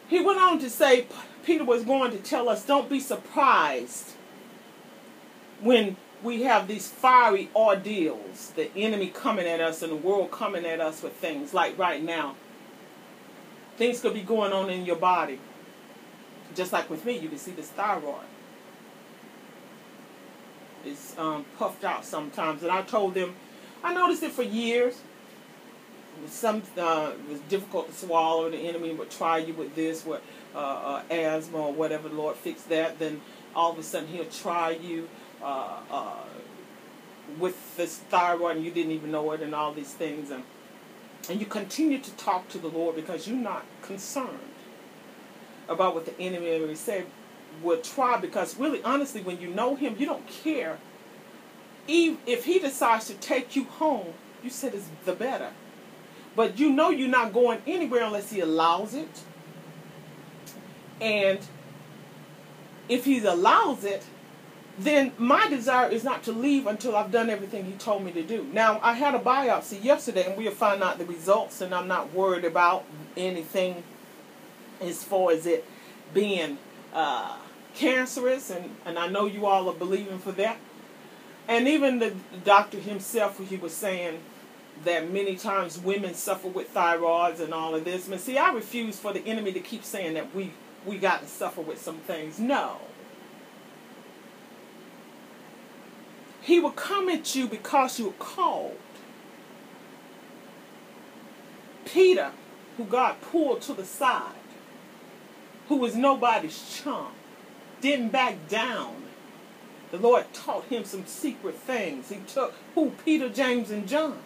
He 0.09 0.21
went 0.21 0.41
on 0.41 0.59
to 0.59 0.71
say, 0.71 1.07
Peter 1.45 1.65
was 1.65 1.85
going 1.85 2.11
to 2.11 2.19
tell 2.19 2.49
us, 2.49 2.65
don't 2.65 2.89
be 2.89 3.01
surprised 3.01 4.13
when 5.61 5.97
we 6.23 6.43
have 6.43 6.67
these 6.67 6.89
fiery 6.89 7.49
ordeals, 7.55 8.53
the 8.57 8.75
enemy 8.77 9.09
coming 9.09 9.47
at 9.47 9.61
us 9.61 9.83
and 9.83 9.93
the 9.93 9.97
world 9.97 10.31
coming 10.31 10.67
at 10.67 10.81
us 10.81 11.03
with 11.03 11.13
things 11.15 11.55
like 11.55 11.79
right 11.79 12.03
now. 12.03 12.35
Things 13.77 14.01
could 14.01 14.15
be 14.15 14.23
going 14.23 14.53
on 14.53 14.71
in 14.71 14.85
your 14.85 14.97
body. 14.97 15.39
Just 16.55 16.73
like 16.73 16.91
with 16.91 17.05
me, 17.05 17.17
you 17.19 17.29
can 17.29 17.39
see 17.39 17.53
this 17.53 17.69
thyroid. 17.69 18.25
It's 20.85 21.17
um, 21.19 21.45
puffed 21.57 21.85
out 21.85 22.05
sometimes. 22.05 22.63
And 22.63 22.73
I 22.73 22.83
told 22.83 23.15
them, 23.15 23.37
I 23.85 23.95
noticed 23.95 24.25
it 24.25 24.33
for 24.33 24.43
years. 24.43 24.95
It 26.17 26.23
was, 26.23 26.33
some, 26.33 26.63
uh, 26.77 27.13
it 27.13 27.31
was 27.31 27.41
difficult 27.43 27.89
to 27.91 27.95
swallow. 27.95 28.51
The 28.51 28.57
enemy 28.57 28.93
would 28.93 29.11
try 29.11 29.39
you 29.39 29.55
with 29.55 29.77
this, 29.77 30.05
with 30.05 30.23
uh, 30.55 30.59
uh, 30.59 31.03
asthma 31.13 31.59
or 31.59 31.73
whatever. 31.73 32.09
The 32.09 32.17
Lord 32.17 32.35
fixed 32.35 32.69
that. 32.71 32.99
Then 32.99 33.21
all 33.55 33.71
of 33.71 33.79
a 33.79 33.83
sudden 33.85 34.09
he'll 34.09 34.25
try 34.25 34.71
you 34.71 35.09
uh, 35.43 35.79
uh, 35.91 36.25
with 37.39 37.77
this 37.77 37.99
thyroid 37.99 38.57
and 38.57 38.65
you 38.65 38.71
didn't 38.71 38.93
even 38.93 39.11
know 39.11 39.33
it 39.33 39.41
and 39.41 39.55
all 39.55 39.73
these 39.73 39.93
things. 39.93 40.31
And 40.31 40.45
and 41.29 41.41
you 41.41 41.47
continue 41.47 41.99
to 41.99 42.11
talk 42.13 42.49
to 42.51 42.59
the 42.59 42.69
Lord 42.69 42.97
because 42.97 43.29
you're 43.29 43.37
not 43.37 43.65
concerned 43.83 44.39
about 45.69 45.95
what 45.95 46.07
the 46.07 46.19
enemy 46.19 46.59
will 46.61 46.75
say 46.75 47.05
will 47.63 47.81
try 47.81 48.19
because 48.19 48.57
really 48.57 48.83
honestly 48.83 49.21
when 49.21 49.41
you 49.41 49.49
know 49.49 49.75
him 49.75 49.97
you 49.99 50.07
don't 50.07 50.27
care. 50.27 50.79
Even 51.87 52.19
if 52.27 52.45
he 52.45 52.59
decides 52.59 53.07
to 53.07 53.15
take 53.15 53.57
you 53.57 53.65
home 53.65 54.15
you 54.43 54.51
said 54.51 54.75
it's 54.75 54.89
the 55.05 55.13
better. 55.13 55.51
But 56.37 56.59
you 56.59 56.71
know 56.71 56.91
you're 56.91 57.09
not 57.09 57.33
going 57.33 57.61
anywhere 57.67 58.05
unless 58.05 58.31
he 58.31 58.41
allows 58.41 58.95
it. 58.95 59.23
And 61.01 61.41
if 62.89 63.05
he 63.05 63.25
allows 63.25 63.85
it 63.85 64.05
then 64.79 65.13
my 65.19 65.49
desire 65.49 65.91
is 65.91 66.05
not 66.05 66.23
to 66.25 66.33
leave 66.33 66.67
until 66.67 66.97
I've 66.97 67.11
done 67.11 67.31
everything 67.31 67.65
he 67.65 67.73
told 67.73 68.05
me 68.05 68.13
to 68.13 68.23
do. 68.23 68.45
Now, 68.53 68.79
I 68.81 68.93
had 68.93 69.15
a 69.15 69.19
biopsy 69.19 69.83
yesterday, 69.83 70.27
and 70.27 70.37
we'll 70.37 70.53
find 70.53 70.83
out 70.83 70.99
the 70.99 71.05
results, 71.05 71.61
and 71.61 71.75
I'm 71.75 71.89
not 71.89 72.13
worried 72.15 72.45
about 72.45 72.85
anything 73.17 73.83
as 74.81 75.03
far 75.03 75.33
as 75.33 75.47
it 75.47 75.65
being 76.15 76.59
uh, 76.95 77.37
cancerous, 77.75 78.51
and, 78.51 78.71
and 78.85 78.99
I 78.99 79.09
know 79.09 79.27
you 79.27 79.47
all 79.47 79.69
are 79.69 79.75
believing 79.75 80.21
for 80.21 80.33
that. 80.33 80.59
And 81.49 81.67
even 81.67 81.99
the 81.99 82.15
doctor 82.45 82.79
himself, 82.79 83.41
he 83.49 83.57
was 83.57 83.75
saying 83.75 84.21
that 84.85 85.11
many 85.11 85.35
times 85.35 85.77
women 85.77 86.15
suffer 86.15 86.47
with 86.47 86.73
thyroids 86.73 87.41
and 87.41 87.53
all 87.53 87.75
of 87.75 87.85
this. 87.85 88.07
But 88.07 88.21
see, 88.21 88.39
I 88.39 88.53
refuse 88.53 88.97
for 88.97 89.13
the 89.13 89.27
enemy 89.27 89.53
to 89.53 89.61
keep 89.61 89.83
saying 89.83 90.15
that 90.15 90.33
we, 90.35 90.53
we 90.87 90.99
got 90.99 91.23
to 91.23 91.27
suffer 91.27 91.63
with 91.63 91.81
some 91.81 91.97
things. 91.97 92.39
No 92.39 92.77
He 96.49 96.61
will 96.61 96.71
come 96.71 97.11
at 97.11 97.35
you 97.35 97.47
because 97.47 98.01
you're 98.01 98.13
called. 98.13 98.79
Peter, 101.85 102.31
who 102.79 102.85
God 102.85 103.21
pulled 103.21 103.61
to 103.63 103.75
the 103.75 103.85
side, 103.85 104.33
who 105.69 105.77
was 105.77 105.95
nobody's 105.95 106.81
chum, 106.83 107.09
didn't 107.83 108.09
back 108.09 108.49
down. 108.49 108.95
The 109.91 109.99
Lord 109.99 110.33
taught 110.33 110.65
him 110.65 110.87
some 110.87 111.05
secret 111.05 111.55
things. 111.55 112.09
He 112.09 112.21
took 112.27 112.55
who? 112.75 112.93
Peter, 113.05 113.29
James, 113.29 113.71
and 113.71 113.87
John. 113.87 114.19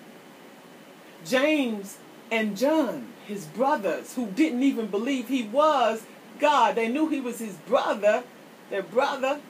James 1.25 1.99
and 2.31 2.57
John, 2.57 3.09
his 3.27 3.47
brothers, 3.47 4.15
who 4.15 4.27
didn't 4.27 4.63
even 4.63 4.87
believe 4.87 5.27
he 5.27 5.43
was 5.43 6.05
God. 6.39 6.77
They 6.77 6.87
knew 6.87 7.09
he 7.09 7.21
was 7.21 7.41
his 7.41 7.55
brother, 7.55 8.23
their 8.71 8.85
brother. 8.85 9.41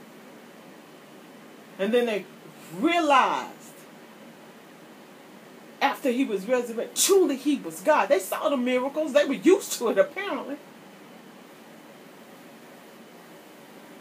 And 1.78 1.92
then 1.92 2.06
they 2.06 2.24
realized 2.72 3.50
after 5.80 6.10
he 6.10 6.24
was 6.24 6.46
resurrected, 6.46 6.96
truly 6.96 7.36
he 7.36 7.56
was 7.56 7.80
God. 7.80 8.08
They 8.08 8.18
saw 8.18 8.48
the 8.48 8.56
miracles, 8.56 9.12
they 9.12 9.24
were 9.24 9.34
used 9.34 9.72
to 9.74 9.88
it 9.88 9.98
apparently. 9.98 10.56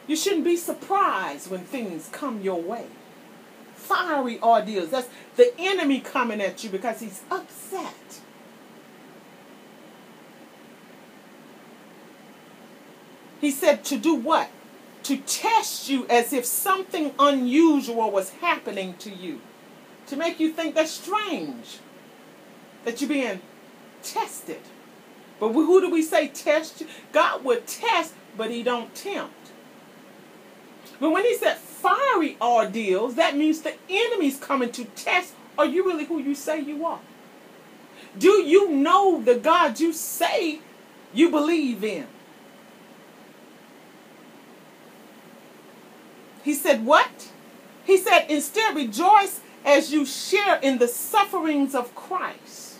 You 0.07 0.15
shouldn't 0.15 0.43
be 0.43 0.57
surprised 0.57 1.49
when 1.49 1.61
things 1.61 2.09
come 2.11 2.41
your 2.41 2.61
way. 2.61 2.87
Fiery 3.75 4.39
ordeals. 4.41 4.89
That's 4.89 5.09
the 5.35 5.53
enemy 5.57 5.99
coming 6.01 6.41
at 6.41 6.63
you 6.63 6.69
because 6.69 6.99
he's 6.99 7.21
upset. 7.31 8.19
He 13.39 13.49
said 13.49 13.83
to 13.85 13.97
do 13.97 14.13
what? 14.13 14.49
To 15.03 15.17
test 15.17 15.89
you 15.89 16.05
as 16.07 16.31
if 16.31 16.45
something 16.45 17.13
unusual 17.17 18.11
was 18.11 18.29
happening 18.41 18.95
to 18.99 19.09
you. 19.09 19.41
To 20.07 20.15
make 20.15 20.39
you 20.39 20.51
think 20.51 20.75
that's 20.75 20.91
strange. 20.91 21.79
That 22.85 23.01
you're 23.01 23.09
being 23.09 23.41
tested. 24.03 24.61
But 25.39 25.53
who 25.53 25.81
do 25.81 25.89
we 25.89 26.03
say 26.03 26.27
test 26.27 26.81
you? 26.81 26.87
God 27.11 27.43
would 27.43 27.65
test, 27.65 28.13
but 28.37 28.51
he 28.51 28.61
don't 28.61 28.93
tempt. 28.93 29.33
But 30.99 31.11
when 31.11 31.25
he 31.25 31.35
said 31.35 31.57
fiery 31.57 32.37
ordeals, 32.39 33.15
that 33.15 33.35
means 33.35 33.61
the 33.61 33.73
enemy's 33.89 34.37
coming 34.37 34.71
to 34.73 34.85
test 34.85 35.33
are 35.57 35.65
you 35.65 35.85
really 35.85 36.05
who 36.05 36.19
you 36.19 36.35
say 36.35 36.59
you 36.59 36.85
are? 36.85 36.99
Do 38.17 38.29
you 38.29 38.71
know 38.71 39.21
the 39.21 39.35
God 39.35 39.79
you 39.79 39.93
say 39.93 40.59
you 41.13 41.29
believe 41.29 41.83
in? 41.83 42.07
He 46.51 46.57
said, 46.57 46.85
What? 46.85 47.31
He 47.85 47.95
said, 47.95 48.25
Instead, 48.27 48.75
rejoice 48.75 49.39
as 49.63 49.93
you 49.93 50.05
share 50.05 50.57
in 50.57 50.79
the 50.79 50.87
sufferings 50.89 51.73
of 51.73 51.95
Christ. 51.95 52.79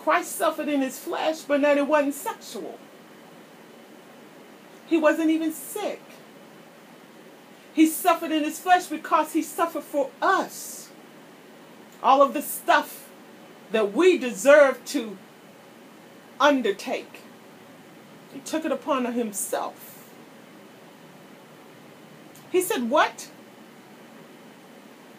Christ 0.00 0.34
suffered 0.34 0.66
in 0.66 0.80
his 0.80 0.98
flesh, 0.98 1.42
but 1.42 1.60
that 1.60 1.78
it 1.78 1.86
wasn't 1.86 2.14
sexual. 2.14 2.80
He 4.86 4.96
wasn't 4.98 5.30
even 5.30 5.52
sick. 5.52 6.02
He 7.72 7.86
suffered 7.86 8.32
in 8.32 8.42
his 8.42 8.58
flesh 8.58 8.86
because 8.86 9.32
he 9.32 9.42
suffered 9.42 9.84
for 9.84 10.10
us. 10.20 10.88
All 12.02 12.22
of 12.22 12.34
the 12.34 12.42
stuff 12.42 13.08
that 13.70 13.92
we 13.92 14.18
deserve 14.18 14.84
to 14.86 15.16
undertake. 16.40 17.20
He 18.34 18.40
took 18.40 18.64
it 18.64 18.72
upon 18.72 19.04
himself. 19.12 19.87
He 22.50 22.60
said, 22.60 22.88
What? 22.90 23.30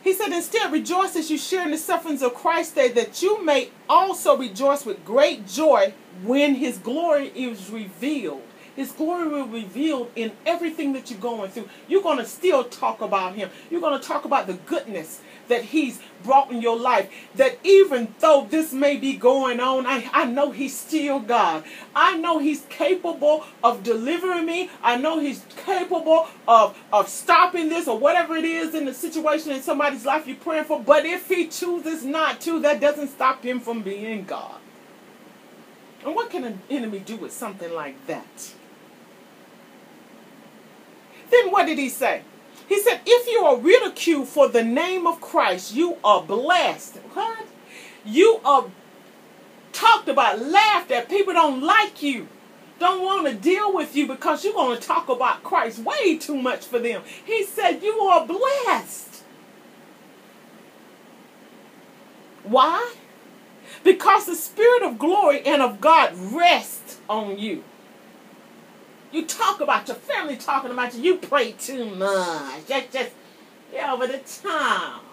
He 0.03 0.13
said, 0.13 0.31
Instead, 0.31 0.71
rejoice 0.71 1.15
as 1.15 1.29
you 1.29 1.37
share 1.37 1.65
in 1.65 1.71
the 1.71 1.77
sufferings 1.77 2.21
of 2.21 2.33
Christ, 2.33 2.75
that 2.75 3.21
you 3.21 3.43
may 3.43 3.69
also 3.87 4.37
rejoice 4.37 4.85
with 4.85 5.05
great 5.05 5.47
joy 5.47 5.93
when 6.23 6.55
his 6.55 6.77
glory 6.77 7.27
is 7.35 7.69
revealed. 7.69 8.43
His 8.79 8.93
glory 8.93 9.27
will 9.27 9.45
be 9.45 9.63
revealed 9.63 10.09
in 10.15 10.31
everything 10.45 10.93
that 10.93 11.11
you're 11.11 11.19
going 11.19 11.51
through. 11.51 11.67
You're 11.89 12.01
going 12.01 12.17
to 12.19 12.25
still 12.25 12.63
talk 12.63 13.01
about 13.01 13.35
him. 13.35 13.49
You're 13.69 13.81
going 13.81 13.99
to 13.99 14.07
talk 14.07 14.23
about 14.23 14.47
the 14.47 14.53
goodness 14.53 15.19
that 15.49 15.65
he's 15.65 15.99
brought 16.23 16.49
in 16.49 16.61
your 16.61 16.79
life. 16.79 17.11
That 17.35 17.59
even 17.65 18.15
though 18.21 18.47
this 18.49 18.71
may 18.71 18.95
be 18.95 19.17
going 19.17 19.59
on, 19.59 19.85
I, 19.85 20.09
I 20.13 20.23
know 20.27 20.51
he's 20.51 20.79
still 20.79 21.19
God. 21.19 21.65
I 21.93 22.15
know 22.15 22.39
he's 22.39 22.61
capable 22.69 23.43
of 23.61 23.83
delivering 23.83 24.45
me. 24.45 24.69
I 24.81 24.95
know 24.95 25.19
he's 25.19 25.43
capable 25.57 26.29
of, 26.47 26.81
of 26.93 27.09
stopping 27.09 27.67
this 27.67 27.85
or 27.85 27.99
whatever 27.99 28.37
it 28.37 28.45
is 28.45 28.73
in 28.73 28.85
the 28.85 28.93
situation 28.93 29.51
in 29.51 29.61
somebody's 29.61 30.05
life 30.05 30.25
you're 30.25 30.37
praying 30.37 30.63
for. 30.63 30.81
But 30.81 31.05
if 31.05 31.27
he 31.27 31.49
chooses 31.49 32.05
not 32.05 32.39
to, 32.43 32.61
that 32.61 32.79
doesn't 32.79 33.09
stop 33.09 33.43
him 33.43 33.59
from 33.59 33.81
being 33.81 34.23
God. 34.23 34.55
And 36.05 36.15
what 36.15 36.29
can 36.29 36.45
an 36.45 36.61
enemy 36.69 36.99
do 36.99 37.17
with 37.17 37.33
something 37.33 37.73
like 37.73 38.07
that? 38.07 38.53
Then 41.29 41.51
what 41.51 41.65
did 41.65 41.77
he 41.77 41.89
say? 41.89 42.23
He 42.67 42.79
said, 42.79 43.01
if 43.05 43.27
you 43.27 43.39
are 43.45 43.57
ridiculed 43.57 44.27
for 44.27 44.47
the 44.47 44.63
name 44.63 45.07
of 45.07 45.21
Christ, 45.21 45.73
you 45.73 45.97
are 46.03 46.21
blessed. 46.21 46.97
What? 47.13 47.45
You 48.05 48.39
are 48.45 48.65
talked 49.73 50.07
about, 50.07 50.39
laughed 50.39 50.91
at. 50.91 51.09
People 51.09 51.33
don't 51.33 51.61
like 51.61 52.03
you, 52.03 52.27
don't 52.79 53.03
want 53.03 53.27
to 53.27 53.33
deal 53.33 53.73
with 53.73 53.95
you 53.95 54.07
because 54.07 54.43
you're 54.43 54.53
going 54.53 54.79
to 54.79 54.87
talk 54.87 55.09
about 55.09 55.43
Christ 55.43 55.79
way 55.79 56.17
too 56.17 56.35
much 56.35 56.65
for 56.65 56.79
them. 56.79 57.01
He 57.25 57.43
said, 57.43 57.81
you 57.81 57.93
are 57.93 58.25
blessed. 58.25 59.23
Why? 62.43 62.95
Because 63.83 64.25
the 64.25 64.35
Spirit 64.35 64.83
of 64.83 64.97
glory 64.97 65.41
and 65.45 65.61
of 65.61 65.81
God 65.81 66.13
rests 66.15 66.99
on 67.09 67.37
you. 67.37 67.63
You 69.11 69.25
talk 69.25 69.59
about 69.59 69.87
your 69.87 69.97
family 69.97 70.37
talking 70.37 70.71
about 70.71 70.93
you. 70.93 71.01
You 71.01 71.15
pray 71.17 71.53
too 71.53 71.85
much. 71.95 72.65
That's 72.67 72.93
just 72.93 73.11
you're 73.73 73.89
over 73.89 74.07
the 74.07 74.19
top. 74.19 75.03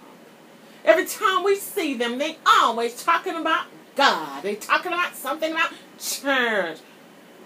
Every 0.84 1.06
time 1.06 1.44
we 1.44 1.56
see 1.56 1.94
them, 1.94 2.18
they 2.18 2.38
always 2.46 3.02
talking 3.02 3.34
about 3.36 3.66
God. 3.96 4.42
They 4.42 4.54
talking 4.54 4.92
about 4.92 5.16
something 5.16 5.50
about 5.50 5.72
church. 5.98 6.78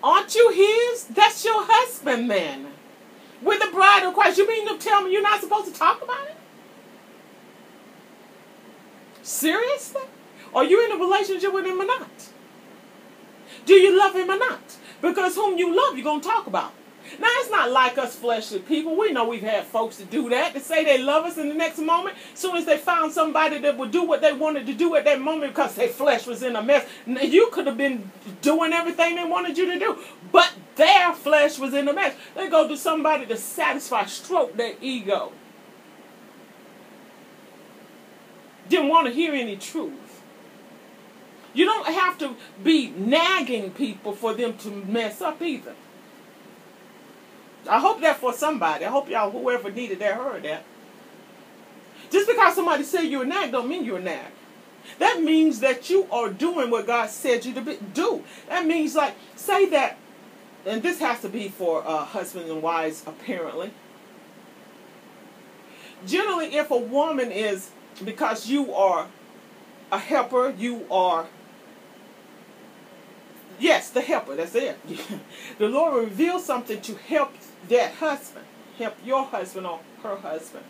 Aren't 0.02 0.34
you 0.34 0.50
his? 0.50 1.04
That's 1.04 1.44
your 1.44 1.64
husband 1.66 2.30
then. 2.30 2.68
With 3.42 3.60
the 3.60 3.70
bride 3.70 4.04
of 4.04 4.14
Christ. 4.14 4.38
You 4.38 4.48
mean 4.48 4.68
to 4.68 4.78
tell 4.78 5.02
me 5.02 5.12
you're 5.12 5.22
not 5.22 5.40
supposed 5.40 5.72
to 5.72 5.78
talk 5.78 6.02
about 6.02 6.26
it? 6.26 6.36
Seriously? 9.22 10.02
Are 10.54 10.64
you 10.64 10.84
in 10.84 10.92
a 10.92 10.96
relationship 10.96 11.52
with 11.52 11.64
him 11.64 11.80
or 11.80 11.86
not? 11.86 12.10
Do 13.64 13.74
you 13.74 13.96
love 13.96 14.14
him 14.14 14.30
or 14.30 14.38
not? 14.38 14.76
Because 15.00 15.34
whom 15.34 15.58
you 15.58 15.74
love, 15.74 15.96
you're 15.96 16.04
going 16.04 16.20
to 16.20 16.28
talk 16.28 16.46
about. 16.46 16.72
Now, 17.18 17.28
it's 17.40 17.50
not 17.50 17.70
like 17.70 17.98
us 17.98 18.14
fleshly 18.14 18.60
people. 18.60 18.96
We 18.96 19.10
know 19.10 19.28
we've 19.28 19.42
had 19.42 19.64
folks 19.64 19.96
to 19.96 20.04
do 20.04 20.28
that, 20.28 20.52
to 20.54 20.60
say 20.60 20.84
they 20.84 21.02
love 21.02 21.24
us 21.24 21.38
in 21.38 21.48
the 21.48 21.54
next 21.54 21.78
moment. 21.78 22.16
As 22.32 22.38
soon 22.38 22.56
as 22.56 22.66
they 22.66 22.76
found 22.76 23.12
somebody 23.12 23.58
that 23.58 23.76
would 23.78 23.90
do 23.90 24.04
what 24.04 24.20
they 24.20 24.32
wanted 24.32 24.66
to 24.66 24.74
do 24.74 24.94
at 24.94 25.04
that 25.04 25.20
moment 25.20 25.52
because 25.52 25.74
their 25.74 25.88
flesh 25.88 26.26
was 26.26 26.42
in 26.42 26.54
a 26.54 26.62
mess, 26.62 26.86
you 27.06 27.48
could 27.52 27.66
have 27.66 27.78
been 27.78 28.10
doing 28.42 28.72
everything 28.72 29.16
they 29.16 29.24
wanted 29.24 29.58
you 29.58 29.72
to 29.72 29.78
do. 29.78 29.98
But 30.30 30.52
their 30.76 31.12
flesh 31.14 31.58
was 31.58 31.74
in 31.74 31.88
a 31.88 31.92
mess. 31.92 32.14
They 32.34 32.48
go 32.48 32.68
to 32.68 32.76
somebody 32.76 33.26
to 33.26 33.36
satisfy, 33.36 34.04
stroke 34.04 34.56
their 34.56 34.74
ego. 34.80 35.32
Didn't 38.68 38.88
want 38.88 39.08
to 39.08 39.12
hear 39.12 39.34
any 39.34 39.56
truth. 39.56 39.99
You 41.52 41.64
don't 41.64 41.86
have 41.86 42.18
to 42.18 42.36
be 42.62 42.90
nagging 42.90 43.72
people 43.72 44.12
for 44.12 44.34
them 44.34 44.56
to 44.58 44.70
mess 44.70 45.20
up 45.20 45.42
either. 45.42 45.74
I 47.68 47.80
hope 47.80 48.00
that 48.00 48.18
for 48.18 48.32
somebody. 48.32 48.84
I 48.84 48.88
hope 48.88 49.08
y'all, 49.08 49.30
whoever 49.30 49.70
needed 49.70 49.98
that, 49.98 50.14
heard 50.14 50.44
that. 50.44 50.64
Just 52.10 52.28
because 52.28 52.54
somebody 52.54 52.84
said 52.84 53.02
you're 53.02 53.22
a 53.22 53.26
nag 53.26 53.52
don't 53.52 53.68
mean 53.68 53.84
you're 53.84 53.98
a 53.98 54.02
nag. 54.02 54.32
That 54.98 55.22
means 55.22 55.60
that 55.60 55.90
you 55.90 56.06
are 56.10 56.30
doing 56.30 56.70
what 56.70 56.86
God 56.86 57.10
said 57.10 57.44
you 57.44 57.52
to 57.54 57.60
be, 57.60 57.78
do. 57.94 58.24
That 58.48 58.66
means 58.66 58.94
like, 58.94 59.14
say 59.36 59.68
that, 59.70 59.98
and 60.66 60.82
this 60.82 61.00
has 61.00 61.20
to 61.22 61.28
be 61.28 61.48
for 61.48 61.86
uh, 61.86 62.04
husbands 62.04 62.50
and 62.50 62.62
wives 62.62 63.04
apparently. 63.06 63.72
Generally, 66.06 66.54
if 66.54 66.70
a 66.70 66.78
woman 66.78 67.30
is, 67.30 67.70
because 68.04 68.48
you 68.48 68.72
are 68.72 69.06
a 69.92 69.98
helper, 69.98 70.54
you 70.56 70.86
are 70.90 71.26
Yes, 73.60 73.90
the 73.90 74.00
helper, 74.00 74.36
that's 74.36 74.54
it. 74.54 74.78
the 75.58 75.68
Lord 75.68 75.92
will 75.92 76.00
reveal 76.00 76.40
something 76.40 76.80
to 76.80 76.94
help 76.94 77.34
that 77.68 77.92
husband, 77.94 78.46
help 78.78 78.96
your 79.04 79.24
husband 79.24 79.66
or 79.66 79.80
her 80.02 80.16
husband. 80.16 80.64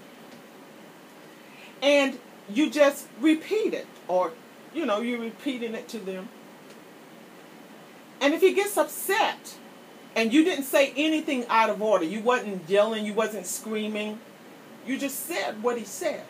And 1.80 2.18
you 2.53 2.68
just 2.68 3.07
repeat 3.20 3.72
it, 3.74 3.86
or, 4.09 4.32
you 4.74 4.84
know, 4.84 5.01
you're 5.01 5.20
repeating 5.20 5.74
it 5.74 5.88
to 5.91 5.99
them. 5.99 6.28
And 8.20 8.34
if 8.34 8.41
he 8.41 8.53
gets 8.53 8.76
upset, 8.76 9.55
and 10.16 10.32
you 10.32 10.45
didn't 10.45 10.64
say 10.64 10.93
anything 10.97 11.47
out 11.49 11.70
of 11.70 11.80
order, 11.80 12.05
you 12.05 12.20
wasn't 12.20 12.68
yelling, 12.68 13.07
you 13.07 13.14
wasn't 13.14 13.47
screaming, 13.47 14.18
you 14.84 14.99
just 14.99 15.26
said 15.26 15.62
what 15.62 15.78
he 15.78 15.84
said. 15.84 16.24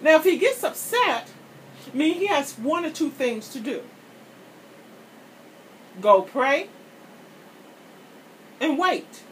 Now, 0.00 0.16
if 0.16 0.24
he 0.24 0.38
gets 0.38 0.62
upset, 0.62 1.28
I 1.92 1.96
mean, 1.96 2.14
he 2.14 2.26
has 2.26 2.58
one 2.58 2.84
or 2.84 2.90
two 2.90 3.10
things 3.10 3.48
to 3.48 3.60
do 3.60 3.82
go 6.00 6.22
pray 6.22 6.68
and 8.60 8.78
wait. 8.78 9.22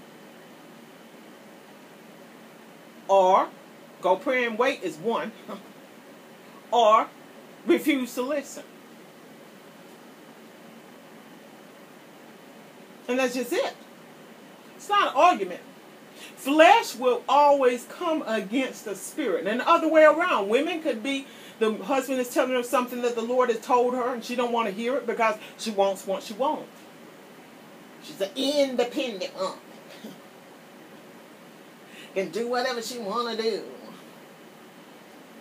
Or 3.09 3.49
go 4.01 4.17
pray 4.17 4.45
and 4.45 4.59
wait 4.59 4.83
is 4.83 4.97
one. 4.97 5.33
or 6.73 7.09
refuse 7.67 8.15
to 8.15 8.23
listen. 8.23 8.65
And 13.09 13.19
that's 13.19 13.35
just 13.35 13.53
it. 13.53 13.75
It's 14.77 14.89
not 14.89 15.13
an 15.13 15.17
argument. 15.17 15.61
Flesh 16.35 16.97
will 16.97 17.23
always 17.29 17.85
come 17.85 18.25
against 18.27 18.85
the 18.85 18.97
spirit. 18.97 19.47
And 19.47 19.61
the 19.61 19.69
other 19.69 19.89
way 19.89 20.05
around. 20.05 20.49
Women 20.49 20.83
could 20.83 21.03
be 21.03 21.27
the 21.59 21.75
husband 21.85 22.21
is 22.21 22.33
telling 22.33 22.53
her 22.53 22.63
something 22.63 23.03
that 23.03 23.15
the 23.15 23.23
Lord 23.23 23.49
has 23.49 23.61
told 23.61 23.95
her 23.95 24.13
and 24.13 24.25
she 24.25 24.37
don't 24.37 24.53
want 24.53 24.69
to 24.69 24.75
hear 24.75 24.97
it 24.97 25.07
because 25.07 25.37
she 25.59 25.71
wants 25.71 26.07
what 26.07 26.23
she 26.23 26.35
wants. 26.35 26.69
She's 28.03 28.21
an 28.21 28.31
independent 28.37 29.35
woman. 29.35 29.59
Can 32.15 32.31
do 32.31 32.49
whatever 32.49 32.83
she 32.83 32.99
want 32.99 33.37
to 33.37 33.43
do. 33.43 33.65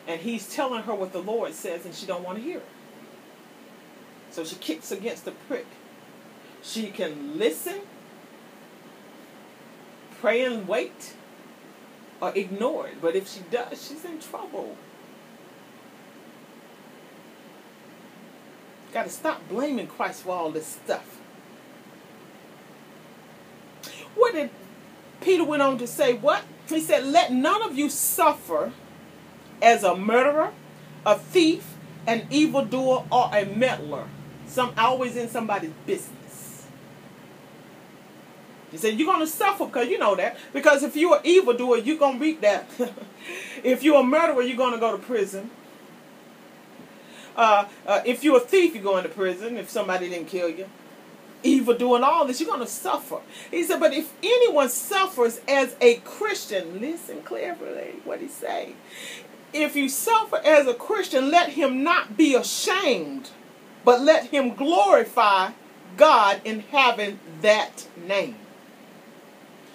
And 0.07 0.21
he's 0.21 0.47
telling 0.53 0.83
her 0.83 0.95
what 0.95 1.11
the 1.11 1.21
Lord 1.21 1.53
says 1.53 1.85
and 1.85 1.93
she 1.93 2.05
don't 2.05 2.23
want 2.23 2.37
to 2.37 2.43
hear 2.43 2.57
it. 2.57 2.65
So 4.31 4.43
she 4.43 4.55
kicks 4.55 4.91
against 4.91 5.25
the 5.25 5.31
prick. 5.31 5.65
She 6.61 6.87
can 6.87 7.37
listen, 7.37 7.81
pray 10.19 10.43
and 10.43 10.67
wait, 10.67 11.13
or 12.21 12.33
ignore 12.35 12.87
it. 12.87 13.01
But 13.01 13.15
if 13.15 13.29
she 13.29 13.41
does, 13.51 13.87
she's 13.87 14.03
in 14.03 14.19
trouble. 14.19 14.75
Got 18.95 19.03
to 19.03 19.09
stop 19.09 19.49
blaming 19.49 19.87
Christ 19.87 20.23
for 20.23 20.31
all 20.31 20.51
this 20.51 20.65
stuff. 20.65 21.19
What 24.15 24.33
did 24.33 24.49
Peter 25.19 25.43
went 25.43 25.61
on 25.61 25.77
to 25.79 25.85
say? 25.85 26.13
What? 26.13 26.43
He 26.69 26.79
said, 26.79 27.03
Let 27.03 27.33
none 27.33 27.61
of 27.61 27.77
you 27.77 27.89
suffer 27.89 28.71
as 29.61 29.83
a 29.83 29.97
murderer, 29.97 30.53
a 31.05 31.19
thief, 31.19 31.73
an 32.07 32.25
evildoer, 32.29 33.03
or 33.11 33.29
a 33.33 33.43
meddler. 33.43 34.05
Some 34.47 34.73
always 34.77 35.17
in 35.17 35.27
somebody's 35.27 35.73
business. 35.85 36.65
He 38.71 38.77
said, 38.77 38.97
You're 38.97 39.11
gonna 39.11 39.27
suffer 39.27 39.65
because 39.65 39.89
you 39.89 39.99
know 39.99 40.15
that. 40.15 40.37
Because 40.53 40.83
if 40.83 40.95
you're 40.95 41.17
an 41.17 41.25
evildoer, 41.25 41.79
you're 41.79 41.97
gonna 41.97 42.17
reap 42.17 42.39
that. 42.39 42.69
if 43.61 43.83
you're 43.83 43.99
a 43.99 44.03
murderer, 44.05 44.41
you're 44.41 44.55
gonna 44.55 44.79
go 44.79 44.95
to 44.95 45.03
prison. 45.03 45.51
Uh, 47.35 47.65
uh, 47.85 48.01
if 48.05 48.23
you're 48.23 48.37
a 48.37 48.41
thief, 48.41 48.73
you're 48.73 48.83
going 48.83 49.03
to 49.03 49.09
prison 49.09 49.57
if 49.57 49.69
somebody 49.69 50.09
didn't 50.09 50.27
kill 50.27 50.49
you. 50.49 50.67
Evil 51.43 51.75
doing 51.75 52.03
all 52.03 52.25
this, 52.25 52.39
you're 52.39 52.49
going 52.49 52.61
to 52.61 52.67
suffer. 52.67 53.19
He 53.51 53.63
said, 53.63 53.79
but 53.79 53.93
if 53.93 54.13
anyone 54.23 54.69
suffers 54.69 55.41
as 55.47 55.75
a 55.79 55.95
Christian, 55.97 56.79
listen 56.81 57.21
clearly 57.21 57.95
what 58.03 58.21
he 58.21 58.27
say. 58.27 58.73
If 59.53 59.75
you 59.75 59.87
suffer 59.87 60.37
as 60.37 60.67
a 60.67 60.73
Christian, 60.73 61.29
let 61.29 61.49
him 61.49 61.83
not 61.83 62.17
be 62.17 62.35
ashamed, 62.35 63.29
but 63.83 64.01
let 64.01 64.27
him 64.27 64.55
glorify 64.55 65.51
God 65.97 66.41
in 66.43 66.61
having 66.71 67.19
that 67.41 67.87
name. 67.95 68.35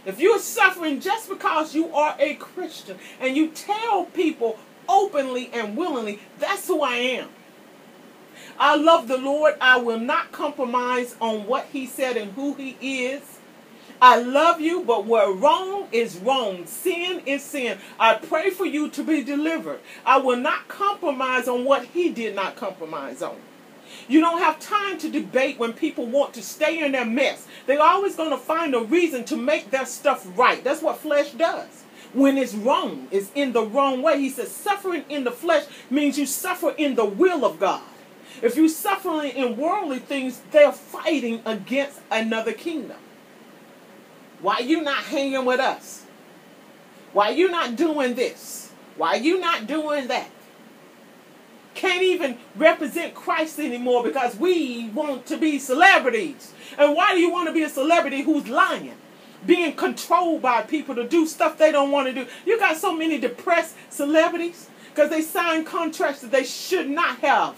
If 0.05 0.19
you're 0.19 0.39
suffering 0.39 1.01
just 1.01 1.29
because 1.29 1.75
you 1.75 1.95
are 1.95 2.17
a 2.19 2.35
Christian 2.35 2.99
and 3.21 3.37
you 3.37 3.49
tell 3.49 4.07
people 4.07 4.59
openly 4.89 5.51
and 5.53 5.77
willingly, 5.77 6.21
that's 6.39 6.67
who 6.67 6.83
I 6.83 6.97
am. 6.97 7.29
I 8.61 8.77
love 8.77 9.09
the 9.09 9.17
Lord. 9.17 9.55
I 9.59 9.79
will 9.79 9.99
not 9.99 10.33
compromise 10.33 11.17
on 11.19 11.47
what 11.47 11.67
He 11.73 11.87
said 11.87 12.19
and 12.19 12.33
who 12.33 12.53
He 12.53 12.77
is. 13.07 13.23
I 14.03 14.21
love 14.21 14.61
you, 14.61 14.85
but 14.85 15.07
where 15.07 15.31
wrong 15.31 15.89
is 15.93 16.19
wrong, 16.19 16.67
sin 16.67 17.23
is 17.25 17.43
sin. 17.43 17.79
I 17.99 18.15
pray 18.15 18.51
for 18.51 18.67
you 18.67 18.91
to 18.91 19.03
be 19.03 19.25
delivered. 19.25 19.81
I 20.05 20.19
will 20.19 20.37
not 20.37 20.69
compromise 20.69 21.49
on 21.49 21.65
what 21.65 21.87
He 21.87 22.11
did 22.11 22.35
not 22.35 22.57
compromise 22.57 23.23
on. 23.23 23.37
You 24.09 24.21
don't 24.21 24.41
have 24.41 24.61
time 24.61 24.99
to 24.99 25.11
debate 25.11 25.59
when 25.59 25.73
people 25.73 26.07
want 26.07 26.35
to 26.35 26.43
stay 26.43 26.85
in 26.85 26.93
their 26.93 27.05
mess. 27.07 27.47
They're 27.67 27.83
always 27.83 28.15
going 28.15 28.31
to 28.31 28.39
find 28.39 28.75
a 28.75 28.81
reason 28.81 29.25
to 29.25 29.37
make 29.37 29.71
their 29.71 29.87
stuff 29.87 30.27
right. 30.39 30.63
That's 30.63 30.83
what 30.83 30.99
flesh 30.99 31.33
does. 31.33 31.85
When 32.13 32.37
it's 32.37 32.55
wrong, 32.55 33.09
it's 33.11 33.31
in 33.35 33.53
the 33.53 33.65
wrong 33.65 34.03
way. 34.03 34.21
He 34.21 34.31
says 34.31 34.51
suffering 34.51 35.05
in 35.09 35.25
the 35.25 35.31
flesh 35.31 35.65
means 35.89 36.19
you 36.19 36.27
suffer 36.27 36.71
in 36.77 36.95
the 36.95 37.05
will 37.05 37.45
of 37.45 37.59
God. 37.59 37.83
If 38.43 38.57
you're 38.57 38.69
suffering 38.69 39.33
in 39.33 39.57
worldly 39.57 39.99
things, 39.99 40.41
they're 40.51 40.73
fighting 40.73 41.43
against 41.45 42.01
another 42.11 42.53
kingdom. 42.53 42.99
Why 44.41 44.55
are 44.55 44.63
you 44.63 44.83
not 44.83 45.05
hanging 45.05 45.45
with 45.45 45.61
us? 45.61 46.05
Why 47.13 47.31
are 47.31 47.35
you 47.35 47.51
not 47.51 47.77
doing 47.77 48.15
this? 48.15 48.73
Why 48.97 49.15
are 49.15 49.21
you 49.21 49.41
not 49.41 49.67
doing 49.67 50.09
that? 50.09 50.31
Can't 51.75 52.03
even 52.03 52.39
represent 52.57 53.15
Christ 53.15 53.59
anymore 53.59 54.03
because 54.03 54.37
we 54.37 54.89
want 54.91 55.27
to 55.27 55.37
be 55.37 55.59
celebrities. 55.59 56.53
And 56.79 56.95
why 56.95 57.15
do 57.15 57.21
you 57.21 57.31
want 57.31 57.49
to 57.49 57.55
be 57.55 57.63
a 57.63 57.69
celebrity 57.69 58.23
who's 58.23 58.49
lying? 58.49 58.97
Being 59.47 59.75
controlled 59.75 60.43
by 60.43 60.63
people 60.63 60.95
to 60.97 61.09
do 61.09 61.27
stuff 61.27 61.57
they 61.57 61.73
don't 61.73 61.91
want 61.91 62.09
to 62.09 62.13
do. 62.13 62.27
You 62.45 62.59
got 62.59 62.77
so 62.77 62.95
many 62.95 63.19
depressed 63.19 63.77
celebrities 63.89 64.69
because 64.91 65.11
they 65.11 65.23
signed 65.23 65.67
contracts 65.67 66.21
that 66.21 66.31
they 66.31 66.45
should 66.45 66.91
not 66.91 67.19
have. 67.21 67.57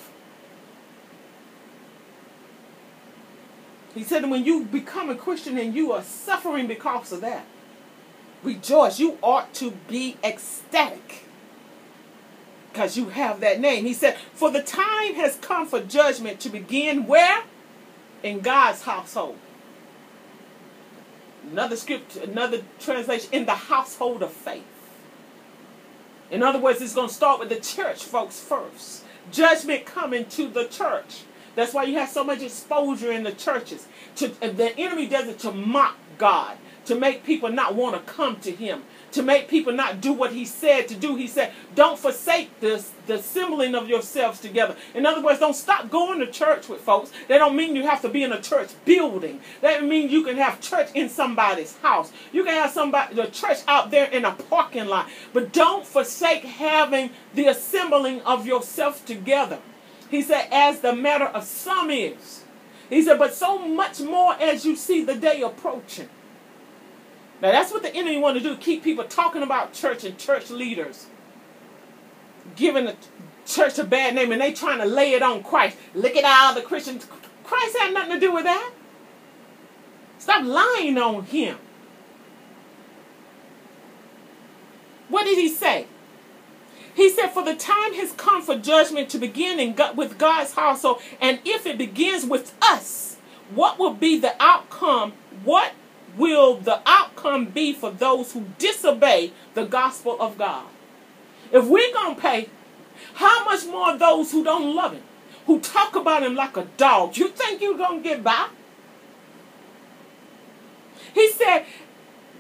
He 3.95 4.05
said, 4.05 4.29
when 4.29 4.45
you 4.45 4.65
become 4.65 5.11
a 5.11 5.15
Christian 5.15 5.59
and 5.59 5.75
you 5.75 5.93
are 5.93 6.03
suffering 6.03 6.67
because 6.67 7.13
of 7.13 7.21
that, 7.21 7.45
rejoice. 8.43 8.99
You 8.99 9.19
ought 9.23 9.53
to 9.55 9.73
be 9.89 10.17
ecstatic 10.25 11.25
because 12.73 12.97
you 12.97 13.11
have 13.11 13.41
that 13.41 13.61
name. 13.61 13.85
He 13.85 13.93
said, 13.93 14.17
for 14.33 14.51
the 14.51 14.63
time 14.63 15.15
has 15.15 15.37
come 15.37 15.67
for 15.67 15.81
judgment 15.81 16.41
to 16.41 16.49
begin 16.49 17.07
where? 17.07 17.45
In 18.23 18.41
God's 18.41 18.83
household. 18.83 19.37
Another 21.51 21.77
script, 21.77 22.17
another 22.17 22.63
translation, 22.79 23.29
in 23.33 23.47
the 23.47 23.53
household 23.53 24.23
of 24.23 24.33
faith. 24.33 24.63
In 26.31 26.43
other 26.43 26.59
words, 26.59 26.81
it's 26.81 26.95
going 26.95 27.09
to 27.09 27.15
start 27.15 27.41
with 27.41 27.51
the 27.51 27.61
church 27.61 28.05
folks 28.05 28.41
first. 28.41 29.05
Judgment 29.31 29.85
coming 29.85 30.25
to 30.27 30.49
the 30.49 30.65
church. 30.65 31.25
That's 31.55 31.75
why 31.75 31.85
you 31.85 31.99
have 31.99 32.09
so 32.09 32.25
much 32.25 32.43
exposure 32.43 33.13
in 33.13 33.25
the 33.25 33.33
churches. 33.33 33.87
To, 34.17 34.33
uh, 34.43 34.49
the 34.51 34.77
enemy 34.79 35.07
does 35.07 35.29
it 35.29 35.39
to 35.41 35.53
mock 35.53 35.97
God, 36.19 36.57
to 36.87 36.95
make 36.95 37.25
people 37.25 37.51
not 37.51 37.75
want 37.75 37.95
to 37.95 38.13
come 38.13 38.41
to 38.41 38.51
Him, 38.51 38.83
to 39.13 39.23
make 39.23 39.49
people 39.49 39.73
not 39.73 40.01
do 40.01 40.13
what 40.13 40.33
He 40.33 40.45
said 40.45 40.89
to 40.89 40.95
do. 40.95 41.15
He 41.17 41.27
said, 41.27 41.53
"Don't 41.75 41.99
forsake 41.99 42.59
this, 42.61 42.93
the 43.07 43.15
assembling 43.15 43.75
of 43.75 43.89
yourselves 43.89 44.41
together." 44.41 44.77
In 44.95 45.05
other 45.05 45.21
words, 45.21 45.41
don't 45.41 45.55
stop 45.55 45.91
going 45.91 46.21
to 46.21 46.27
church 46.27 46.69
with 46.69 46.81
folks. 46.81 47.11
That 47.29 47.39
don't 47.39 47.57
mean 47.57 47.77
you 47.77 47.87
have 47.87 48.03
to 48.03 48.09
be 48.09 48.23
in 48.23 48.33
a 48.33 48.41
church 48.41 48.71
building. 48.85 49.41
That 49.61 49.85
means 49.85 50.11
you 50.11 50.25
can 50.25 50.37
have 50.39 50.61
church 50.61 50.89
in 50.95 51.09
somebody's 51.09 51.77
house. 51.79 52.13
You 52.33 52.45
can 52.45 52.55
have 52.55 52.71
somebody 52.71 53.15
the 53.15 53.27
church 53.27 53.59
out 53.69 53.91
there 53.91 54.07
in 54.07 54.25
a 54.25 54.33
parking 54.33 54.87
lot. 54.87 55.09
But 55.33 55.53
don't 55.53 55.87
forsake 55.87 56.45
having 56.45 57.11
the 57.35 57.47
assembling 57.47 58.23
of 58.23 58.47
yourself 58.47 59.05
together. 59.05 59.59
He 60.13 60.21
said, 60.21 60.49
as 60.53 60.81
the 60.81 60.95
matter 60.95 61.25
of 61.25 61.43
some 61.43 61.91
is. 61.91 62.45
He 62.91 63.01
said, 63.01 63.19
but 63.19 63.33
so 63.33 63.67
much 63.67 63.99
more 63.99 64.35
as 64.35 64.67
you 64.67 64.77
see 64.77 65.03
the 65.03 65.15
day 65.15 65.41
approaching. 65.41 66.11
Now 67.41 67.51
that's 67.51 67.73
what 67.73 67.83
the 67.83 67.97
enemy 67.97 68.19
want 68.19 68.37
to 68.37 68.43
do, 68.43 68.55
keep 68.59 68.85
people 68.85 69.05
talking 69.05 69.43
about 69.43 69.73
church 69.73 70.05
and 70.05 70.19
church 70.19 70.51
leaders. 70.51 71.07
Giving 72.57 72.85
the 72.85 72.97
church 73.47 73.79
a 73.79 73.85
bad 73.85 74.15
name 74.15 74.33
and 74.33 74.43
they 74.43 74.53
trying 74.53 74.81
to 74.81 74.85
lay 74.85 75.15
it 75.15 75.23
on 75.23 75.43
Christ. 75.43 75.79
Look 75.95 76.15
at 76.15 76.25
all 76.25 76.55
the 76.55 76.61
Christians. 76.61 77.07
Christ 77.43 77.79
had 77.79 77.95
nothing 77.95 78.13
to 78.13 78.21
do 78.21 78.35
with 78.35 78.45
that. 78.45 78.71
Stop 80.19 80.45
lying 80.45 80.99
on 80.99 81.25
him. 81.25 81.57
What 85.09 85.25
did 85.25 85.39
he 85.39 85.49
say? 85.49 85.87
He 86.95 87.11
said, 87.11 87.29
For 87.29 87.45
the 87.45 87.55
time 87.55 87.95
has 87.95 88.13
come 88.13 88.43
for 88.43 88.57
judgment 88.57 89.09
to 89.11 89.19
begin 89.19 89.59
in 89.59 89.75
God, 89.75 89.97
with 89.97 90.19
God's 90.19 90.53
household. 90.53 91.01
And 91.21 91.41
if 91.45 91.67
it 91.67 91.79
begins 91.79 92.27
with 92.27 92.55
us, 92.61 93.17
what 93.55 93.79
will 93.79 93.95
be 93.95 94.19
the 94.19 94.35
outcome? 94.41 95.13
What 95.45 95.73
will 96.17 96.57
the 96.57 96.81
outcome 96.87 97.47
be 97.47 97.73
for 97.73 97.91
those 97.91 98.33
who 98.33 98.47
disobey 98.59 99.33
the 99.55 99.65
gospel 99.65 100.17
of 100.21 100.39
God? 100.39 100.67
If 101.51 101.67
we're 101.67 101.93
going 101.93 102.15
to 102.15 102.21
pay, 102.21 102.49
how 103.15 103.45
much 103.45 103.67
more 103.67 103.97
those 103.97 104.33
who 104.33 104.45
don't 104.45 104.75
love 104.75 104.93
Him, 104.93 105.03
who 105.47 105.61
talk 105.61 105.97
about 105.97 106.23
Him 106.23 106.35
like 106.35 106.57
a 106.57 106.67
dog? 106.77 107.17
You 107.17 107.29
think 107.29 107.61
you're 107.61 107.77
going 107.77 108.03
to 108.03 108.09
get 108.09 108.23
by? 108.23 108.49
He 111.15 111.31
said, 111.31 111.67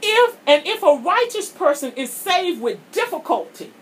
if 0.02 0.36
and 0.46 0.66
if 0.66 0.82
a 0.82 1.00
righteous 1.02 1.48
person 1.50 1.92
is 1.96 2.10
saved 2.10 2.60
with 2.60 2.78
difficulty, 2.90 3.72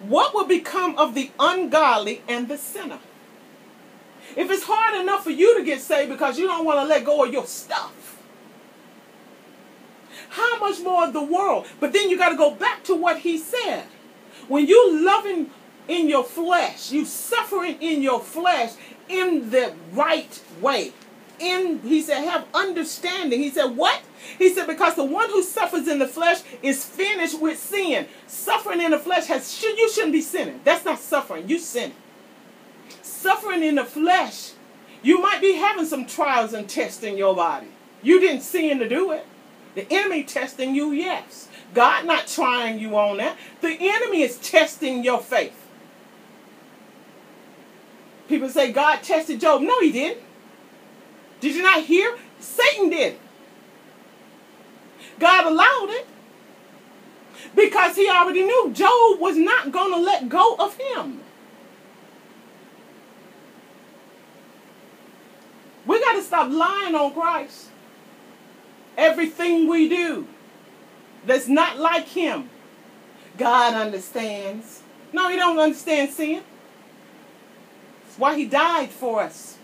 what 0.00 0.34
will 0.34 0.46
become 0.46 0.96
of 0.98 1.14
the 1.14 1.30
ungodly 1.38 2.22
and 2.28 2.48
the 2.48 2.58
sinner? 2.58 2.98
If 4.36 4.50
it's 4.50 4.64
hard 4.64 5.00
enough 5.00 5.24
for 5.24 5.30
you 5.30 5.58
to 5.58 5.64
get 5.64 5.80
saved 5.80 6.10
because 6.10 6.38
you 6.38 6.46
don't 6.46 6.64
want 6.64 6.80
to 6.80 6.86
let 6.86 7.04
go 7.04 7.24
of 7.24 7.32
your 7.32 7.46
stuff, 7.46 8.18
how 10.30 10.58
much 10.58 10.80
more 10.80 11.06
of 11.06 11.12
the 11.12 11.22
world? 11.22 11.66
But 11.80 11.92
then 11.92 12.08
you 12.08 12.16
got 12.16 12.30
to 12.30 12.36
go 12.36 12.52
back 12.52 12.84
to 12.84 12.94
what 12.94 13.18
he 13.18 13.36
said. 13.36 13.84
When 14.48 14.66
you 14.66 15.04
loving 15.04 15.50
in 15.88 16.08
your 16.08 16.24
flesh, 16.24 16.92
you 16.92 17.04
suffering 17.04 17.76
in 17.80 18.02
your 18.02 18.20
flesh 18.20 18.72
in 19.08 19.50
the 19.50 19.74
right 19.92 20.42
way. 20.60 20.92
In, 21.40 21.80
he 21.80 22.02
said, 22.02 22.24
have 22.24 22.46
understanding. 22.54 23.40
He 23.40 23.50
said, 23.50 23.76
what? 23.76 24.00
He 24.38 24.52
said, 24.52 24.66
because 24.66 24.94
the 24.94 25.04
one 25.04 25.30
who 25.30 25.42
suffers 25.42 25.88
in 25.88 25.98
the 25.98 26.06
flesh 26.06 26.42
is 26.62 26.84
finished 26.84 27.40
with 27.40 27.58
sin. 27.58 28.06
Suffering 28.26 28.80
in 28.80 28.90
the 28.90 28.98
flesh 28.98 29.26
has, 29.26 29.62
you 29.62 29.90
shouldn't 29.90 30.12
be 30.12 30.20
sinning. 30.20 30.60
That's 30.64 30.84
not 30.84 30.98
suffering. 30.98 31.48
You 31.48 31.58
sin. 31.58 31.92
Suffering 33.02 33.62
in 33.62 33.76
the 33.76 33.84
flesh, 33.84 34.52
you 35.02 35.20
might 35.20 35.40
be 35.40 35.54
having 35.54 35.86
some 35.86 36.06
trials 36.06 36.52
and 36.52 36.68
tests 36.68 37.02
in 37.02 37.16
your 37.16 37.34
body. 37.34 37.68
You 38.02 38.20
didn't 38.20 38.42
sin 38.42 38.78
to 38.78 38.88
do 38.88 39.12
it. 39.12 39.26
The 39.74 39.86
enemy 39.90 40.24
testing 40.24 40.74
you, 40.74 40.92
yes. 40.92 41.48
God 41.74 42.04
not 42.04 42.26
trying 42.26 42.78
you 42.78 42.96
on 42.96 43.18
that. 43.18 43.36
The 43.60 43.76
enemy 43.78 44.22
is 44.22 44.38
testing 44.38 45.04
your 45.04 45.20
faith. 45.20 45.56
People 48.28 48.48
say 48.48 48.72
God 48.72 49.02
tested 49.02 49.40
Job. 49.40 49.62
No, 49.62 49.80
he 49.80 49.92
didn't. 49.92 50.22
Did 51.40 51.54
you 51.54 51.62
not 51.62 51.84
hear? 51.84 52.16
Satan 52.38 52.90
did. 52.90 53.18
God 55.18 55.46
allowed 55.46 55.88
it 55.90 56.06
because 57.54 57.96
he 57.96 58.08
already 58.08 58.42
knew 58.42 58.72
Job 58.72 59.20
was 59.20 59.36
not 59.36 59.72
going 59.72 59.92
to 59.92 60.00
let 60.00 60.28
go 60.28 60.54
of 60.56 60.76
him. 60.76 61.20
We 65.86 66.00
got 66.00 66.14
to 66.14 66.22
stop 66.22 66.50
lying 66.50 66.94
on 66.94 67.12
Christ. 67.12 67.68
Everything 68.96 69.66
we 69.66 69.88
do 69.88 70.26
that's 71.26 71.48
not 71.48 71.78
like 71.78 72.06
him, 72.06 72.50
God 73.36 73.74
understands. 73.74 74.82
No, 75.12 75.28
he 75.28 75.36
don't 75.36 75.58
understand 75.58 76.10
sin. 76.10 76.42
That's 78.04 78.18
why 78.18 78.36
he 78.36 78.46
died 78.46 78.90
for 78.90 79.22
us. 79.22 79.58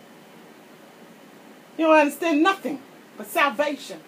You 1.77 1.87
don't 1.87 1.99
understand 1.99 2.43
nothing 2.43 2.81
but 3.17 3.27
salvation. 3.27 4.01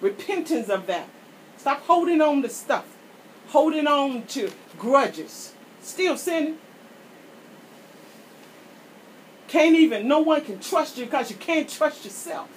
Repentance 0.00 0.68
of 0.68 0.86
that. 0.86 1.08
Stop 1.56 1.82
holding 1.82 2.20
on 2.20 2.42
to 2.42 2.48
stuff. 2.48 2.86
Holding 3.48 3.86
on 3.86 4.26
to 4.28 4.50
grudges. 4.78 5.54
Still 5.82 6.16
sinning. 6.16 6.58
Can't 9.48 9.76
even, 9.76 10.06
no 10.06 10.20
one 10.20 10.44
can 10.44 10.60
trust 10.60 10.96
you 10.96 11.04
because 11.06 11.30
you 11.30 11.36
can't 11.36 11.68
trust 11.68 12.04
yourself. 12.04 12.48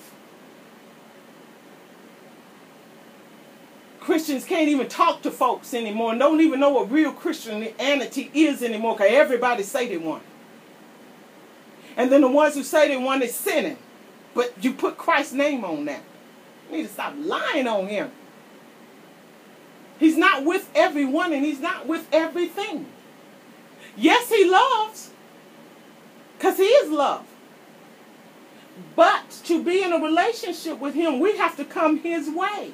Christians 4.00 4.44
can't 4.44 4.68
even 4.68 4.88
talk 4.90 5.22
to 5.22 5.32
folks 5.32 5.74
anymore 5.74 6.12
and 6.12 6.20
don't 6.20 6.42
even 6.42 6.60
know 6.60 6.70
what 6.70 6.92
real 6.92 7.14
Christianity 7.14 8.30
is 8.34 8.62
anymore 8.62 8.96
because 8.96 9.12
everybody 9.12 9.64
say 9.64 9.88
they 9.88 9.98
want. 9.98 10.24
And 11.96 12.12
then 12.12 12.22
the 12.22 12.28
ones 12.28 12.56
who 12.56 12.64
say 12.64 12.90
they 12.90 12.98
want 12.98 13.24
is 13.24 13.34
sinning. 13.34 13.78
But 14.34 14.54
you 14.64 14.74
put 14.74 14.98
Christ's 14.98 15.34
name 15.34 15.64
on 15.64 15.86
that. 15.86 16.02
You 16.70 16.78
need 16.78 16.84
to 16.84 16.94
stop 16.94 17.14
lying 17.18 17.68
on 17.68 17.88
him. 17.88 18.12
He's 20.00 20.18
not 20.18 20.44
with 20.44 20.70
everyone 20.76 21.34
and 21.34 21.46
he's 21.46 21.60
not 21.60 21.88
with 21.88 22.08
everything. 22.12 22.88
Yes, 23.96 24.30
he 24.30 24.50
loves. 24.50 25.12
Because 26.38 26.58
he 26.58 26.64
is 26.64 26.92
love. 26.92 27.26
But 28.96 29.30
to 29.46 29.64
be 29.64 29.84
in 29.84 29.94
a 29.94 30.00
relationship 30.00 30.80
with 30.80 30.96
him, 30.96 31.20
we 31.20 31.38
have 31.38 31.56
to 31.58 31.66
come 31.66 32.00
his 32.00 32.30
way. 32.30 32.74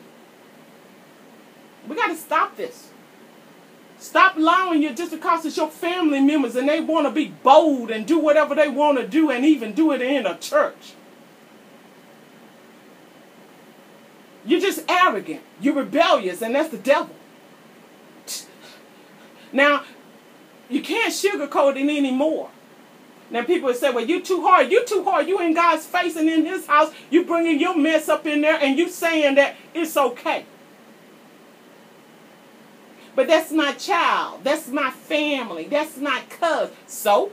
We 1.88 1.95
got 1.95 2.07
to 2.07 2.16
stop 2.16 2.55
this. 2.55 2.89
Stop 3.97 4.38
allowing 4.38 4.82
you 4.82 4.93
just 4.93 5.12
because 5.12 5.45
it's 5.45 5.57
your 5.57 5.70
family 5.70 6.22
members 6.22 6.55
and 6.55 6.70
they 6.70 6.80
want 6.80 7.05
to 7.05 7.12
be 7.12 7.28
bold 7.43 7.91
and 7.91 8.07
do 8.07 8.18
whatever 8.18 8.55
they 8.55 8.70
want 8.70 8.97
to 8.97 9.05
do 9.05 9.30
and 9.30 9.43
even 9.43 9.74
do 9.74 9.91
it 9.91 10.01
in 10.01 10.26
a 10.26 10.38
church. 10.38 10.93
You're 14.50 14.60
just 14.60 14.84
arrogant. 14.89 15.41
You're 15.62 15.76
rebellious, 15.76 16.41
and 16.41 16.56
that's 16.56 16.70
the 16.70 16.80
devil. 16.80 17.16
Now, 19.54 19.84
you 20.70 20.82
can't 20.82 21.14
sugarcoat 21.14 21.76
it 21.76 21.82
anymore. 21.82 22.50
Now 23.30 23.43
people 23.43 23.68
would 23.68 23.76
say, 23.76 23.91
well, 23.91 24.04
you 24.04 24.24
too 24.24 24.41
hard. 24.41 24.72
You 24.72 24.84
too 24.86 25.04
hard. 25.04 25.28
You 25.28 25.39
in 25.39 25.54
God's 25.54 25.86
face 25.86 26.16
and 26.16 26.28
in 26.28 26.47
his 26.47 26.66
house. 26.66 26.91
You 27.12 27.26
bringing 27.26 27.60
your 27.60 27.78
mess 27.78 28.10
up 28.10 28.26
in 28.26 28.41
there 28.41 28.58
and 28.60 28.76
you 28.76 28.89
saying 28.89 29.36
that 29.36 29.56
it's 29.76 29.95
okay. 29.95 30.45
But 33.16 33.28
that's 33.28 33.52
my 33.52 33.74
child. 33.74 34.43
That's 34.43 34.68
my 34.68 34.89
family. 34.89 35.66
That's 35.66 35.97
my 35.97 36.24
cousin. 36.28 36.76
So? 36.88 37.32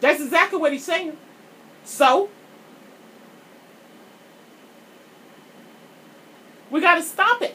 That's 0.00 0.20
exactly 0.20 0.58
what 0.58 0.72
he's 0.72 0.84
saying. 0.84 1.16
So? 1.84 2.28
We 6.74 6.80
got 6.80 6.96
to 6.96 7.02
stop 7.02 7.40
it. 7.40 7.54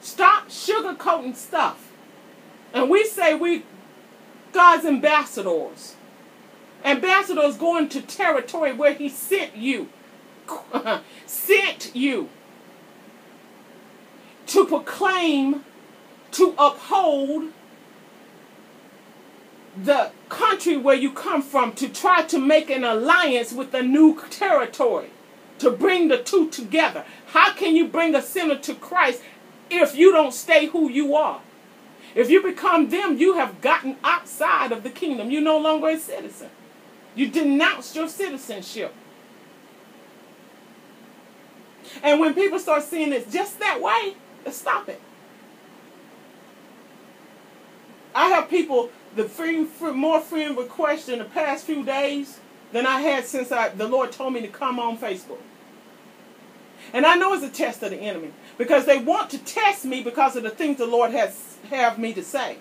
Stop 0.00 0.48
sugarcoating 0.48 1.36
stuff. 1.36 1.92
And 2.72 2.88
we 2.88 3.04
say 3.04 3.34
we 3.34 3.62
God's 4.52 4.86
ambassadors. 4.86 5.96
Ambassadors 6.82 7.58
going 7.58 7.90
to 7.90 8.00
territory 8.00 8.72
where 8.72 8.94
he 8.94 9.10
sent 9.10 9.54
you. 9.54 9.90
sent 11.26 11.94
you 11.94 12.30
to 14.46 14.64
proclaim, 14.64 15.62
to 16.30 16.54
uphold 16.56 17.52
the 19.76 20.10
country 20.30 20.78
where 20.78 20.96
you 20.96 21.12
come 21.12 21.42
from, 21.42 21.72
to 21.72 21.86
try 21.86 22.22
to 22.22 22.38
make 22.38 22.70
an 22.70 22.82
alliance 22.82 23.52
with 23.52 23.74
a 23.74 23.82
new 23.82 24.18
territory, 24.30 25.10
to 25.58 25.70
bring 25.70 26.08
the 26.08 26.18
two 26.18 26.50
together. 26.50 27.04
How 27.26 27.52
can 27.52 27.76
you 27.76 27.86
bring 27.88 28.14
a 28.14 28.22
sinner 28.22 28.56
to 28.56 28.74
Christ 28.74 29.22
if 29.70 29.96
you 29.96 30.12
don't 30.12 30.32
stay 30.32 30.66
who 30.66 30.90
you 30.90 31.14
are? 31.14 31.40
If 32.14 32.30
you 32.30 32.42
become 32.42 32.90
them, 32.90 33.18
you 33.18 33.34
have 33.34 33.60
gotten 33.60 33.96
outside 34.04 34.72
of 34.72 34.82
the 34.82 34.90
kingdom. 34.90 35.30
You're 35.30 35.42
no 35.42 35.58
longer 35.58 35.88
a 35.88 35.98
citizen. 35.98 36.50
You 37.14 37.28
denounced 37.28 37.96
your 37.96 38.08
citizenship. 38.08 38.94
And 42.02 42.20
when 42.20 42.34
people 42.34 42.58
start 42.58 42.82
seeing 42.82 43.12
it 43.12 43.30
just 43.30 43.58
that 43.58 43.80
way, 43.80 44.16
stop 44.50 44.88
it. 44.88 45.00
I 48.14 48.28
have 48.28 48.48
people 48.48 48.90
the 49.16 49.24
free, 49.24 49.66
more 49.92 50.20
friend 50.20 50.56
requests 50.56 51.08
in 51.08 51.18
the 51.18 51.24
past 51.24 51.66
few 51.66 51.84
days 51.84 52.40
than 52.74 52.86
I 52.86 53.00
had 53.00 53.24
since 53.24 53.52
I, 53.52 53.68
the 53.68 53.86
Lord 53.86 54.10
told 54.10 54.32
me 54.32 54.40
to 54.40 54.48
come 54.48 54.80
on 54.80 54.98
Facebook. 54.98 55.38
And 56.92 57.06
I 57.06 57.14
know 57.14 57.32
it's 57.32 57.44
a 57.44 57.48
test 57.48 57.84
of 57.84 57.92
the 57.92 57.96
enemy 57.96 58.32
because 58.58 58.84
they 58.84 58.98
want 58.98 59.30
to 59.30 59.38
test 59.38 59.84
me 59.84 60.02
because 60.02 60.34
of 60.34 60.42
the 60.42 60.50
things 60.50 60.78
the 60.78 60.86
Lord 60.86 61.12
has 61.12 61.56
have 61.70 62.00
me 62.00 62.12
to 62.14 62.22
say. 62.22 62.58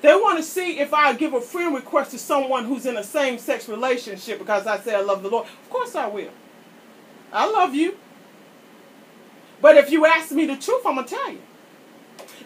They 0.00 0.14
want 0.14 0.38
to 0.38 0.42
see 0.42 0.78
if 0.78 0.94
I 0.94 1.12
give 1.12 1.34
a 1.34 1.40
friend 1.42 1.74
request 1.74 2.12
to 2.12 2.18
someone 2.18 2.64
who's 2.64 2.86
in 2.86 2.96
a 2.96 3.04
same 3.04 3.36
sex 3.38 3.68
relationship 3.68 4.38
because 4.38 4.66
I 4.66 4.78
say 4.78 4.94
I 4.94 5.02
love 5.02 5.22
the 5.22 5.28
Lord. 5.28 5.46
Of 5.46 5.68
course 5.68 5.94
I 5.94 6.06
will. 6.06 6.30
I 7.30 7.44
love 7.50 7.74
you. 7.74 7.98
But 9.60 9.76
if 9.76 9.90
you 9.90 10.06
ask 10.06 10.32
me 10.32 10.46
the 10.46 10.56
truth, 10.56 10.86
I'm 10.86 10.94
going 10.94 11.06
to 11.06 11.14
tell 11.14 11.30
you. 11.30 11.42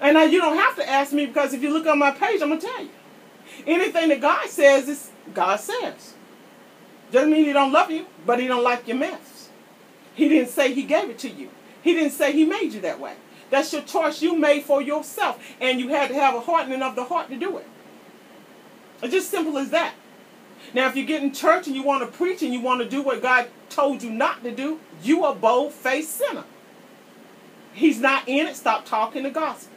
And 0.01 0.15
now 0.15 0.25
you 0.25 0.41
don't 0.41 0.57
have 0.57 0.75
to 0.75 0.89
ask 0.89 1.13
me 1.13 1.27
because 1.27 1.55
if 1.55 1.63
you 1.63 1.73
look 1.73 1.87
on 1.87 2.01
my 2.01 2.11
page, 2.11 2.43
I'm 2.43 2.49
going 2.49 2.61
to 2.61 2.67
tell 2.67 2.83
you. 2.83 2.91
Anything 3.65 4.09
that 4.09 4.21
God 4.21 4.49
says 4.49 4.89
is 4.89 5.11
God 5.33 5.61
says. 5.61 6.15
Doesn't 7.11 7.31
mean 7.31 7.45
he 7.45 7.53
don't 7.53 7.73
love 7.73 7.91
you, 7.91 8.07
but 8.27 8.39
he 8.39 8.47
don't 8.47 8.65
like 8.65 8.87
your 8.87 8.97
mess. 8.97 9.49
He 10.15 10.29
didn't 10.29 10.51
say 10.51 10.75
he 10.75 10.83
gave 10.83 11.09
it 11.09 11.19
to 11.21 11.31
you. 11.31 11.51
He 11.83 11.95
didn't 11.95 12.13
say 12.13 12.33
he 12.33 12.45
made 12.45 12.73
you 12.73 12.81
that 12.83 13.01
way. 13.01 13.15
That's 13.51 13.73
your 13.73 13.83
choice 13.83 14.21
you 14.21 14.37
made 14.37 14.65
for 14.65 14.83
yourself. 14.83 15.43
And 15.61 15.81
you 15.81 15.89
had 15.89 16.09
to 16.09 16.15
have 16.15 16.35
a 16.35 16.41
hardening 16.41 16.83
of 16.83 16.97
the 16.97 17.05
heart 17.05 17.31
to 17.31 17.37
do 17.37 17.57
it. 17.59 17.67
It's 19.03 19.13
just 19.13 19.31
simple 19.31 19.57
as 19.59 19.71
that. 19.71 19.95
Now, 20.75 20.89
if 20.89 20.97
you 20.97 21.07
get 21.07 21.23
in 21.23 21.33
church 21.33 21.67
and 21.67 21.75
you 21.75 21.83
want 21.83 22.03
to 22.03 22.19
preach 22.19 22.43
and 22.43 22.53
you 22.53 22.61
want 22.61 22.83
to 22.83 22.89
do 22.89 23.01
what 23.01 23.23
God 23.23 23.49
told 23.71 24.03
you 24.03 24.11
not 24.11 24.43
to 24.43 24.51
do, 24.51 24.81
you 25.03 25.25
a 25.25 25.35
bold-faced 25.35 26.11
sinner. 26.11 26.45
He's 27.73 28.01
not 28.01 28.29
in 28.29 28.47
it. 28.49 28.57
Stop 28.57 28.85
talking 28.85 29.23
the 29.23 29.31
gospel. 29.31 29.73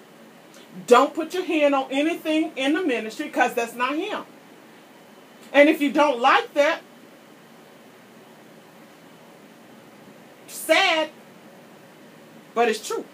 Don't 0.88 1.14
put 1.14 1.34
your 1.34 1.46
hand 1.46 1.76
on 1.76 1.88
anything 1.92 2.52
in 2.56 2.74
the 2.74 2.82
ministry 2.82 3.28
because 3.28 3.54
that's 3.54 3.76
not 3.76 3.96
him. 3.96 4.24
And 5.54 5.70
if 5.70 5.82
you 5.82 5.92
don't 5.92 6.20
like 6.20 6.54
that, 6.56 6.82
sad, 10.62 11.10
but 12.54 12.70
it's 12.70 12.86
true. 12.86 13.06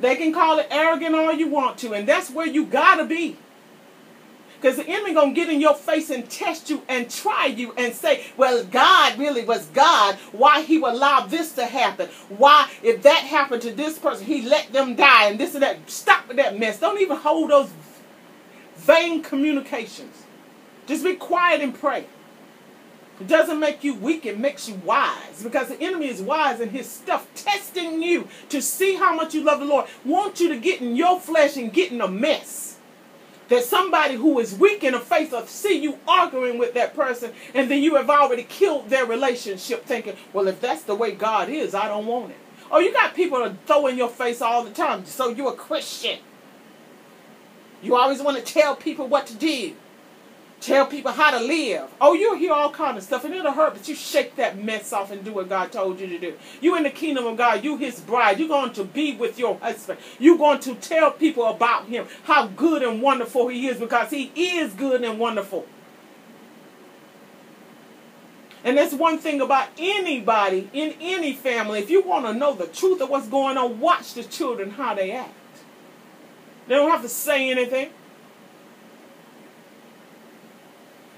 They 0.00 0.16
can 0.16 0.32
call 0.32 0.58
it 0.58 0.66
arrogant 0.70 1.14
all 1.14 1.32
you 1.32 1.48
want 1.48 1.78
to, 1.78 1.94
and 1.94 2.06
that's 2.06 2.30
where 2.30 2.46
you 2.46 2.66
gotta 2.66 3.04
be. 3.04 3.36
Because 4.60 4.76
the 4.76 4.86
enemy 4.88 5.12
gonna 5.14 5.32
get 5.32 5.50
in 5.50 5.60
your 5.60 5.74
face 5.74 6.10
and 6.10 6.28
test 6.28 6.70
you 6.70 6.82
and 6.88 7.10
try 7.10 7.46
you 7.46 7.72
and 7.76 7.94
say, 7.94 8.24
well, 8.36 8.64
God 8.64 9.18
really 9.18 9.44
was 9.44 9.66
God. 9.66 10.16
Why 10.32 10.62
he 10.62 10.78
would 10.78 10.94
allow 10.94 11.26
this 11.26 11.52
to 11.52 11.66
happen? 11.66 12.08
Why, 12.28 12.68
if 12.82 13.02
that 13.02 13.18
happened 13.18 13.62
to 13.62 13.72
this 13.72 13.98
person, 13.98 14.26
he 14.26 14.42
let 14.42 14.72
them 14.72 14.96
die 14.96 15.28
and 15.28 15.38
this 15.38 15.54
and 15.54 15.62
that. 15.62 15.88
Stop 15.90 16.28
with 16.28 16.38
that 16.38 16.58
mess. 16.58 16.80
Don't 16.80 17.00
even 17.00 17.18
hold 17.18 17.50
those 17.50 17.70
vain 18.76 19.22
communications. 19.22 20.24
Just 20.86 21.04
be 21.04 21.14
quiet 21.14 21.60
and 21.60 21.78
pray. 21.78 22.06
It 23.20 23.28
doesn't 23.28 23.58
make 23.58 23.82
you 23.82 23.94
weak, 23.94 24.26
it 24.26 24.38
makes 24.38 24.68
you 24.68 24.74
wise. 24.84 25.42
Because 25.42 25.68
the 25.68 25.80
enemy 25.80 26.08
is 26.08 26.20
wise 26.20 26.60
in 26.60 26.70
his 26.70 26.88
stuff, 26.88 27.26
testing 27.34 28.02
you 28.02 28.28
to 28.50 28.60
see 28.60 28.96
how 28.96 29.14
much 29.14 29.34
you 29.34 29.42
love 29.42 29.60
the 29.60 29.66
Lord. 29.66 29.86
Want 30.04 30.38
you 30.40 30.48
to 30.50 30.58
get 30.58 30.82
in 30.82 30.96
your 30.96 31.18
flesh 31.18 31.56
and 31.56 31.72
get 31.72 31.92
in 31.92 32.00
a 32.00 32.08
mess. 32.08 32.76
That 33.48 33.62
somebody 33.62 34.16
who 34.16 34.38
is 34.40 34.58
weak 34.58 34.82
in 34.82 34.92
the 34.92 35.00
face 35.00 35.32
of 35.32 35.48
see 35.48 35.78
you 35.78 35.98
arguing 36.06 36.58
with 36.58 36.74
that 36.74 36.96
person, 36.96 37.32
and 37.54 37.70
then 37.70 37.80
you 37.80 37.94
have 37.94 38.10
already 38.10 38.42
killed 38.42 38.90
their 38.90 39.06
relationship, 39.06 39.84
thinking, 39.84 40.16
well, 40.32 40.48
if 40.48 40.60
that's 40.60 40.82
the 40.82 40.96
way 40.96 41.12
God 41.12 41.48
is, 41.48 41.74
I 41.74 41.86
don't 41.86 42.06
want 42.06 42.32
it. 42.32 42.38
Oh, 42.70 42.80
you 42.80 42.92
got 42.92 43.14
people 43.14 43.38
that 43.38 43.54
throw 43.66 43.86
in 43.86 43.96
your 43.96 44.08
face 44.08 44.42
all 44.42 44.64
the 44.64 44.72
time. 44.72 45.06
So 45.06 45.28
you're 45.28 45.52
a 45.52 45.56
Christian. 45.56 46.18
You 47.82 47.96
always 47.96 48.20
want 48.20 48.36
to 48.36 48.42
tell 48.42 48.74
people 48.74 49.06
what 49.06 49.26
to 49.28 49.34
do. 49.34 49.74
Tell 50.60 50.86
people 50.86 51.12
how 51.12 51.38
to 51.38 51.44
live. 51.44 51.88
Oh, 52.00 52.14
you'll 52.14 52.36
hear 52.36 52.52
all 52.52 52.70
kind 52.70 52.96
of 52.96 53.02
stuff, 53.02 53.24
and 53.24 53.34
it'll 53.34 53.52
hurt, 53.52 53.74
but 53.74 53.86
you 53.88 53.94
shake 53.94 54.36
that 54.36 54.58
mess 54.58 54.92
off 54.92 55.10
and 55.10 55.24
do 55.24 55.32
what 55.32 55.48
God 55.48 55.70
told 55.70 56.00
you 56.00 56.06
to 56.08 56.18
do. 56.18 56.34
You 56.60 56.76
in 56.76 56.82
the 56.82 56.90
kingdom 56.90 57.26
of 57.26 57.36
God, 57.36 57.62
you 57.62 57.76
his 57.76 58.00
bride. 58.00 58.38
You're 58.38 58.48
going 58.48 58.72
to 58.72 58.84
be 58.84 59.14
with 59.14 59.38
your 59.38 59.58
husband. 59.58 60.00
You're 60.18 60.38
going 60.38 60.60
to 60.60 60.74
tell 60.74 61.10
people 61.10 61.44
about 61.44 61.86
him, 61.86 62.06
how 62.24 62.46
good 62.48 62.82
and 62.82 63.02
wonderful 63.02 63.48
he 63.48 63.68
is, 63.68 63.78
because 63.78 64.10
he 64.10 64.32
is 64.34 64.72
good 64.72 65.04
and 65.04 65.18
wonderful. 65.18 65.66
And 68.64 68.76
that's 68.76 68.94
one 68.94 69.18
thing 69.18 69.40
about 69.40 69.68
anybody 69.78 70.68
in 70.72 70.94
any 71.00 71.34
family. 71.34 71.78
If 71.78 71.90
you 71.90 72.02
want 72.02 72.26
to 72.26 72.34
know 72.34 72.54
the 72.54 72.66
truth 72.66 73.00
of 73.00 73.10
what's 73.10 73.28
going 73.28 73.56
on, 73.56 73.78
watch 73.78 74.14
the 74.14 74.24
children 74.24 74.70
how 74.70 74.94
they 74.94 75.12
act. 75.12 75.32
They 76.66 76.74
don't 76.74 76.90
have 76.90 77.02
to 77.02 77.08
say 77.08 77.50
anything. 77.50 77.90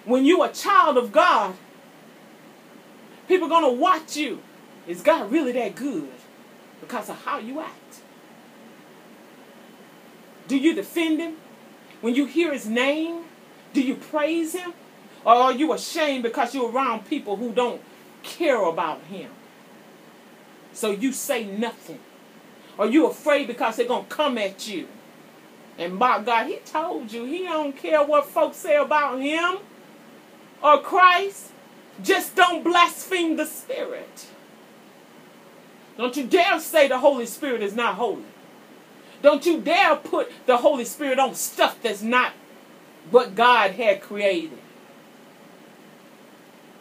When 0.09 0.25
you're 0.25 0.47
a 0.47 0.53
child 0.53 0.97
of 0.97 1.13
God, 1.13 1.55
people 3.29 3.47
are 3.47 3.51
going 3.51 3.77
to 3.77 3.79
watch 3.79 4.17
you. 4.17 4.41
Is 4.87 5.03
God 5.03 5.31
really 5.31 5.53
that 5.53 5.75
good? 5.75 6.09
Because 6.81 7.11
of 7.11 7.23
how 7.25 7.39
you 7.39 7.61
act. 7.61 8.01
Do 10.49 10.57
you 10.57 10.75
defend 10.75 11.21
him? 11.21 11.37
When 12.01 12.15
you 12.15 12.25
hear 12.25 12.55
his 12.55 12.67
name, 12.67 13.25
do 13.75 13.83
you 13.83 13.97
praise 13.97 14.55
him? 14.55 14.73
Or 15.27 15.35
are 15.35 15.53
you 15.53 15.75
ashamed 15.75 16.23
because 16.23 16.55
you're 16.55 16.73
around 16.73 17.05
people 17.07 17.37
who 17.37 17.53
don't 17.53 17.83
care 18.23 18.63
about 18.63 19.03
him? 19.03 19.31
So 20.73 20.91
you 20.91 21.13
say 21.13 21.45
nothing. 21.45 21.99
Are 22.79 22.87
you 22.87 23.07
afraid 23.09 23.47
because 23.47 23.77
they're 23.77 23.87
going 23.87 24.07
to 24.07 24.09
come 24.09 24.39
at 24.39 24.67
you? 24.69 24.89
And 25.77 25.99
by 25.99 26.23
God, 26.23 26.47
he 26.47 26.61
told 26.65 27.13
you 27.13 27.27
he 27.27 27.43
don't 27.43 27.77
care 27.77 28.03
what 28.03 28.25
folks 28.25 28.57
say 28.57 28.77
about 28.77 29.21
him 29.21 29.59
or 30.63 30.81
Christ, 30.81 31.53
just 32.03 32.35
don't 32.35 32.63
blaspheme 32.63 33.37
the 33.37 33.47
Spirit. 33.47 34.27
Don't 35.97 36.17
you 36.17 36.27
dare 36.27 36.61
say 36.61 36.87
the 36.87 36.99
Holy 36.99 37.27
Spirit 37.27 37.63
is 37.63 37.75
not 37.75 37.97
holy. 37.97 38.23
Don't 39.21 39.45
you 39.45 39.61
dare 39.61 39.97
put 39.97 40.31
the 40.47 40.59
Holy 40.59 40.85
Spirit 40.85 41.19
on 41.19 41.35
stuff 41.35 41.77
that's 41.83 42.03
not 42.03 42.33
what 43.11 43.35
God 43.35 43.73
had 43.73 44.01
created. 44.01 44.59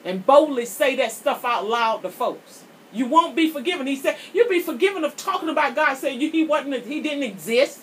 And 0.05 0.25
boldly 0.25 0.65
say 0.65 0.95
that 0.97 1.11
stuff 1.11 1.43
out 1.43 1.67
loud 1.67 2.03
to 2.03 2.09
folks. 2.09 2.63
You 2.93 3.07
won't 3.07 3.35
be 3.35 3.49
forgiven. 3.49 3.87
He 3.87 3.95
said, 3.95 4.17
You'll 4.33 4.49
be 4.49 4.61
forgiven 4.61 5.03
of 5.03 5.17
talking 5.17 5.49
about 5.49 5.75
God 5.75 5.95
saying 5.95 6.19
he 6.19 6.45
wasn't 6.45 6.85
he 6.85 7.01
didn't 7.01 7.23
exist. 7.23 7.81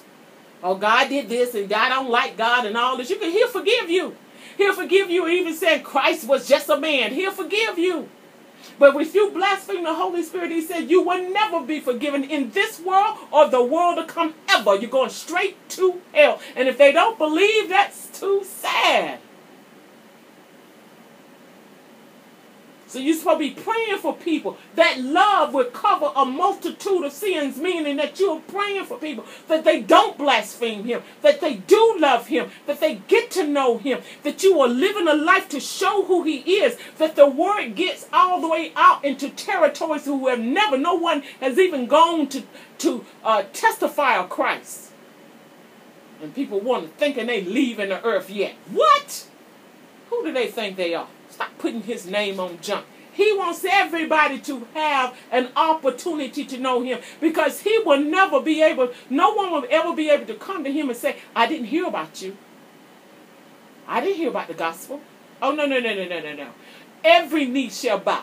Oh, 0.63 0.77
God 0.77 1.11
did 1.11 1.29
this 1.29 1.55
and 1.55 1.69
God 1.69 1.91
don't 1.91 2.11
like 2.11 2.39
God 2.39 2.65
and 2.65 2.77
all 2.77 2.97
this. 2.97 3.11
You 3.11 3.19
can 3.19 3.31
he'll 3.31 3.49
forgive 3.49 3.91
you. 3.91 4.17
He'll 4.57 4.75
forgive 4.75 5.11
you. 5.11 5.29
Even 5.29 5.55
said 5.55 5.85
Christ 5.85 6.27
was 6.27 6.49
just 6.49 6.69
a 6.69 6.79
man. 6.79 7.13
He'll 7.13 7.33
forgive 7.33 7.79
you. 7.79 8.09
But 8.79 8.97
if 8.97 9.15
you 9.15 9.31
blaspheme 9.31 9.85
the 9.85 9.95
Holy 9.95 10.23
Spirit, 10.23 10.51
he 10.51 10.61
said 10.61 10.91
you 10.91 11.03
will 11.03 11.31
never 11.31 11.61
be 11.61 11.81
forgiven 11.81 12.25
in 12.25 12.51
this 12.51 12.81
world 12.81 13.19
or 13.31 13.49
the 13.49 13.63
world 13.63 13.99
to 13.99 14.05
come 14.05 14.35
ever. 14.49 14.75
You're 14.75 14.91
going 14.91 15.11
straight 15.11 15.69
to 15.71 16.01
hell. 16.13 16.41
And 16.57 16.69
if 16.69 16.79
they 16.79 16.91
don't 16.91 17.19
believe, 17.19 17.69
that's 17.69 18.07
too 18.19 18.43
sad. 18.45 19.21
So 22.95 23.01
you're 23.01 23.17
supposed 23.17 23.41
to 23.41 23.55
be 23.57 23.61
praying 23.61 23.99
for 23.99 24.15
people. 24.15 24.57
That 24.77 25.01
love 25.01 25.53
will 25.53 25.65
cover 25.65 26.13
a 26.15 26.25
multitude 26.25 27.03
of 27.03 27.11
sins, 27.11 27.59
meaning 27.59 27.97
that 27.97 28.21
you're 28.21 28.39
praying 28.43 28.85
for 28.85 28.99
people 28.99 29.25
that 29.49 29.65
they 29.65 29.81
don't 29.81 30.17
blaspheme 30.17 30.85
him, 30.85 31.03
that 31.23 31.41
they 31.41 31.55
do 31.57 31.97
love 31.99 32.29
him, 32.29 32.53
that 32.67 32.79
they 32.79 33.03
get 33.09 33.33
to 33.33 33.49
know 33.49 33.79
him, 33.79 34.01
that 34.23 34.45
you 34.45 34.61
are 34.61 34.69
living 34.69 35.09
a 35.09 35.13
life 35.13 35.49
to 35.49 35.59
show 35.59 36.05
who 36.05 36.23
he 36.23 36.37
is, 36.63 36.79
that 36.99 37.17
the 37.17 37.27
word 37.27 37.75
gets 37.75 38.07
all 38.13 38.41
the 38.41 38.49
way 38.49 38.71
out 38.77 39.05
into 39.05 39.29
territories 39.29 40.05
who 40.05 40.29
have 40.29 40.39
never, 40.39 40.79
no 40.79 40.95
one 40.95 41.23
has 41.41 41.59
even 41.59 41.89
gone 41.89 42.29
to, 42.29 42.45
to 42.79 43.05
uh, 43.25 43.43
testify 43.53 44.19
of 44.19 44.31
Christ. 44.31 44.93
And 46.23 46.33
people 46.33 46.61
want 46.61 46.85
to 46.85 46.91
thinking 46.91 47.27
they 47.27 47.43
leaving 47.43 47.89
the 47.89 48.05
earth 48.05 48.31
yet. 48.31 48.55
What? 48.71 49.27
Who 50.11 50.23
do 50.23 50.33
they 50.33 50.47
think 50.47 50.77
they 50.77 50.95
are? 50.95 51.09
Stop 51.35 51.59
putting 51.59 51.82
his 51.82 52.07
name 52.07 52.39
on 52.39 52.61
junk. 52.61 52.87
He 53.12 53.32
wants 53.32 53.64
everybody 53.68 54.39
to 54.39 54.68
have 54.74 55.16
an 55.32 55.49
opportunity 55.57 56.45
to 56.45 56.59
know 56.59 56.82
him 56.82 57.01
because 57.20 57.62
he 57.62 57.76
will 57.85 57.99
never 57.99 58.41
be 58.41 58.62
able, 58.62 58.93
no 59.11 59.35
one 59.35 59.51
will 59.51 59.66
ever 59.68 59.97
be 59.97 60.11
able 60.11 60.26
to 60.26 60.35
come 60.35 60.62
to 60.62 60.70
him 60.70 60.91
and 60.91 60.97
say, 60.97 61.16
I 61.35 61.49
didn't 61.49 61.66
hear 61.66 61.89
about 61.89 62.22
you. 62.22 62.37
I 63.89 64.01
didn't 64.01 64.16
hear 64.16 64.30
about 64.30 64.47
the 64.47 64.55
gospel. 64.55 65.01
Oh, 65.43 65.53
no, 65.53 65.66
no, 65.66 65.80
no, 65.80 65.93
no, 65.93 66.05
no, 66.05 66.20
no, 66.20 66.35
no. 66.35 66.51
Every 67.03 67.47
knee 67.47 67.68
shall 67.68 67.99
bow 67.99 68.22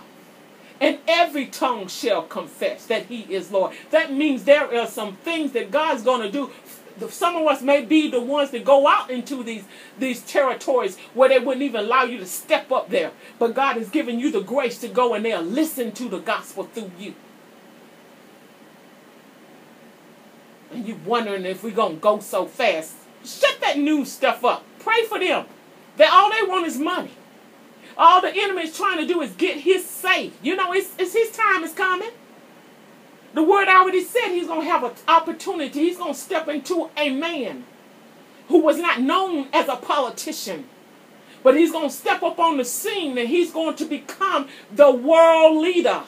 and 0.79 0.99
every 1.05 1.47
tongue 1.47 1.89
shall 1.89 2.23
confess 2.23 2.85
that 2.85 3.07
he 3.07 3.21
is 3.33 3.51
Lord. 3.51 3.75
That 3.89 4.13
means 4.13 4.45
there 4.45 4.73
are 4.73 4.87
some 4.87 5.17
things 5.17 5.51
that 5.51 5.69
God's 5.69 6.01
going 6.01 6.21
to 6.21 6.31
do 6.31 6.49
some 7.09 7.35
of 7.35 7.47
us 7.47 7.61
may 7.61 7.83
be 7.83 8.09
the 8.09 8.21
ones 8.21 8.51
that 8.51 8.65
go 8.65 8.87
out 8.87 9.09
into 9.09 9.43
these 9.43 9.63
these 9.97 10.21
territories 10.21 10.97
where 11.13 11.29
they 11.29 11.39
wouldn't 11.39 11.63
even 11.63 11.85
allow 11.85 12.03
you 12.03 12.17
to 12.17 12.25
step 12.25 12.71
up 12.71 12.89
there. 12.89 13.11
But 13.39 13.55
God 13.55 13.77
has 13.77 13.89
given 13.89 14.19
you 14.19 14.31
the 14.31 14.41
grace 14.41 14.77
to 14.79 14.87
go 14.87 15.13
and 15.13 15.23
they'll 15.25 15.41
listen 15.41 15.91
to 15.93 16.09
the 16.09 16.19
gospel 16.19 16.65
through 16.65 16.91
you. 16.99 17.15
And 20.71 20.87
you're 20.87 20.97
wondering 21.05 21.45
if 21.45 21.63
we're 21.63 21.71
gonna 21.71 21.95
go 21.95 22.19
so 22.19 22.45
fast. 22.45 22.93
Shut 23.25 23.59
that 23.61 23.77
new 23.77 24.05
stuff 24.05 24.43
up. 24.45 24.63
Pray 24.79 25.03
for 25.03 25.19
them. 25.19 25.45
That 25.97 26.11
all 26.11 26.31
they 26.31 26.49
want 26.49 26.65
is 26.65 26.77
money. 26.77 27.11
All 27.97 28.21
the 28.21 28.33
enemy 28.33 28.63
is 28.63 28.75
trying 28.75 28.97
to 28.97 29.05
do 29.05 29.21
is 29.21 29.31
get 29.33 29.57
his 29.57 29.85
say. 29.85 30.31
You 30.41 30.55
know, 30.55 30.73
it's, 30.73 30.89
it's 30.97 31.13
his 31.13 31.31
time 31.31 31.63
is 31.63 31.73
coming. 31.73 32.09
The 33.33 33.43
word 33.43 33.67
already 33.67 34.03
said 34.03 34.29
he's 34.29 34.47
going 34.47 34.61
to 34.61 34.67
have 34.67 34.83
an 34.83 34.91
opportunity. 35.07 35.79
He's 35.79 35.97
going 35.97 36.13
to 36.13 36.19
step 36.19 36.47
into 36.47 36.89
a 36.97 37.09
man 37.11 37.65
who 38.47 38.59
was 38.59 38.77
not 38.77 39.01
known 39.01 39.47
as 39.53 39.69
a 39.69 39.77
politician. 39.77 40.65
But 41.43 41.55
he's 41.55 41.71
going 41.71 41.89
to 41.89 41.95
step 41.95 42.21
up 42.23 42.39
on 42.39 42.57
the 42.57 42.65
scene 42.65 43.17
and 43.17 43.27
he's 43.27 43.51
going 43.51 43.75
to 43.77 43.85
become 43.85 44.47
the 44.71 44.91
world 44.91 45.61
leader 45.61 46.03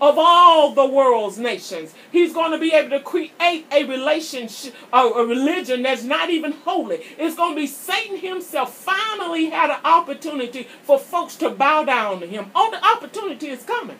of 0.00 0.16
all 0.18 0.74
the 0.74 0.84
world's 0.84 1.38
nations. 1.38 1.94
He's 2.12 2.32
going 2.32 2.52
to 2.52 2.58
be 2.58 2.72
able 2.72 2.90
to 2.90 3.00
create 3.00 3.66
a 3.72 3.84
relationship, 3.84 4.74
a, 4.92 5.06
religion 5.06 5.82
that's 5.82 6.04
not 6.04 6.30
even 6.30 6.52
holy. 6.52 7.00
It's 7.18 7.36
going 7.36 7.54
to 7.54 7.60
be 7.60 7.66
Satan 7.66 8.18
himself 8.18 8.74
finally 8.74 9.46
had 9.46 9.70
an 9.70 9.80
opportunity 9.84 10.68
for 10.82 10.98
folks 10.98 11.36
to 11.36 11.50
bow 11.50 11.84
down 11.84 12.20
to 12.20 12.26
him. 12.26 12.50
Oh, 12.54 12.70
the 12.70 12.84
opportunity 12.84 13.48
is 13.48 13.64
coming. 13.64 13.98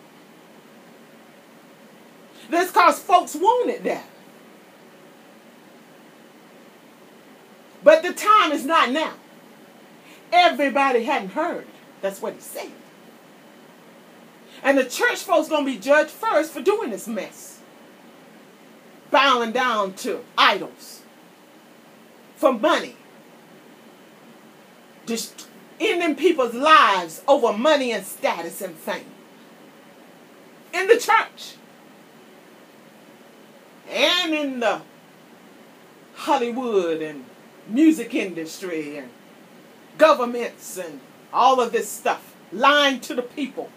That's 2.51 2.71
because 2.71 2.99
folks 3.01 3.35
wanted 3.35 3.85
that. 3.85 4.07
But 7.83 8.03
the 8.03 8.13
time 8.13 8.53
is 8.53 8.65
not 8.65 8.91
now. 8.91 9.15
Everybody 10.33 11.05
hadn't 11.05 11.31
heard. 11.31 11.67
That's 12.01 12.21
what 12.21 12.35
he 12.35 12.41
said. 12.41 12.71
And 14.63 14.79
the 14.79 14.85
church 14.85 15.19
folks 15.19 15.49
to 15.49 15.65
be 15.65 15.79
judged 15.79 16.11
first 16.11 16.53
for 16.53 16.63
doing 16.63 16.91
this 16.91 17.07
mess. 17.07 17.61
Bowing 19.11 19.53
down 19.53 19.95
to 19.95 20.25
idols. 20.37 21.03
For 22.37 22.53
money. 22.53 22.97
Just 25.07 25.47
ending 25.79 26.17
people's 26.17 26.55
lives 26.55 27.23
over 27.29 27.53
money 27.53 27.93
and 27.93 28.05
status 28.05 28.61
and 28.61 28.75
fame. 28.75 29.05
In 30.73 30.89
the 30.89 30.99
church 30.99 31.56
and 33.91 34.35
in 34.35 34.61
the 34.61 34.83
Hollywood 36.15 37.03
and 37.03 37.25
music 37.69 38.15
industry 38.15 38.99
and 38.99 39.11
governments 39.99 40.79
and 40.79 41.01
all 41.33 41.61
of 41.61 41.73
this 41.73 41.89
stuff, 41.89 42.35
lying 42.53 43.01
to 43.01 43.15
the 43.15 43.23
people, 43.23 43.71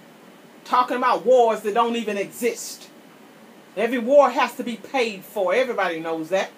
talking 0.66 0.98
about 0.98 1.26
wars 1.26 1.62
that 1.62 1.74
don't 1.74 1.96
even 1.96 2.18
exist. 2.18 2.90
Every 3.76 4.00
war 4.00 4.30
has 4.30 4.56
to 4.56 4.64
be 4.64 4.78
paid 4.78 5.24
for. 5.24 5.54
Everybody 5.54 6.00
knows 6.00 6.30
that. 6.30 6.52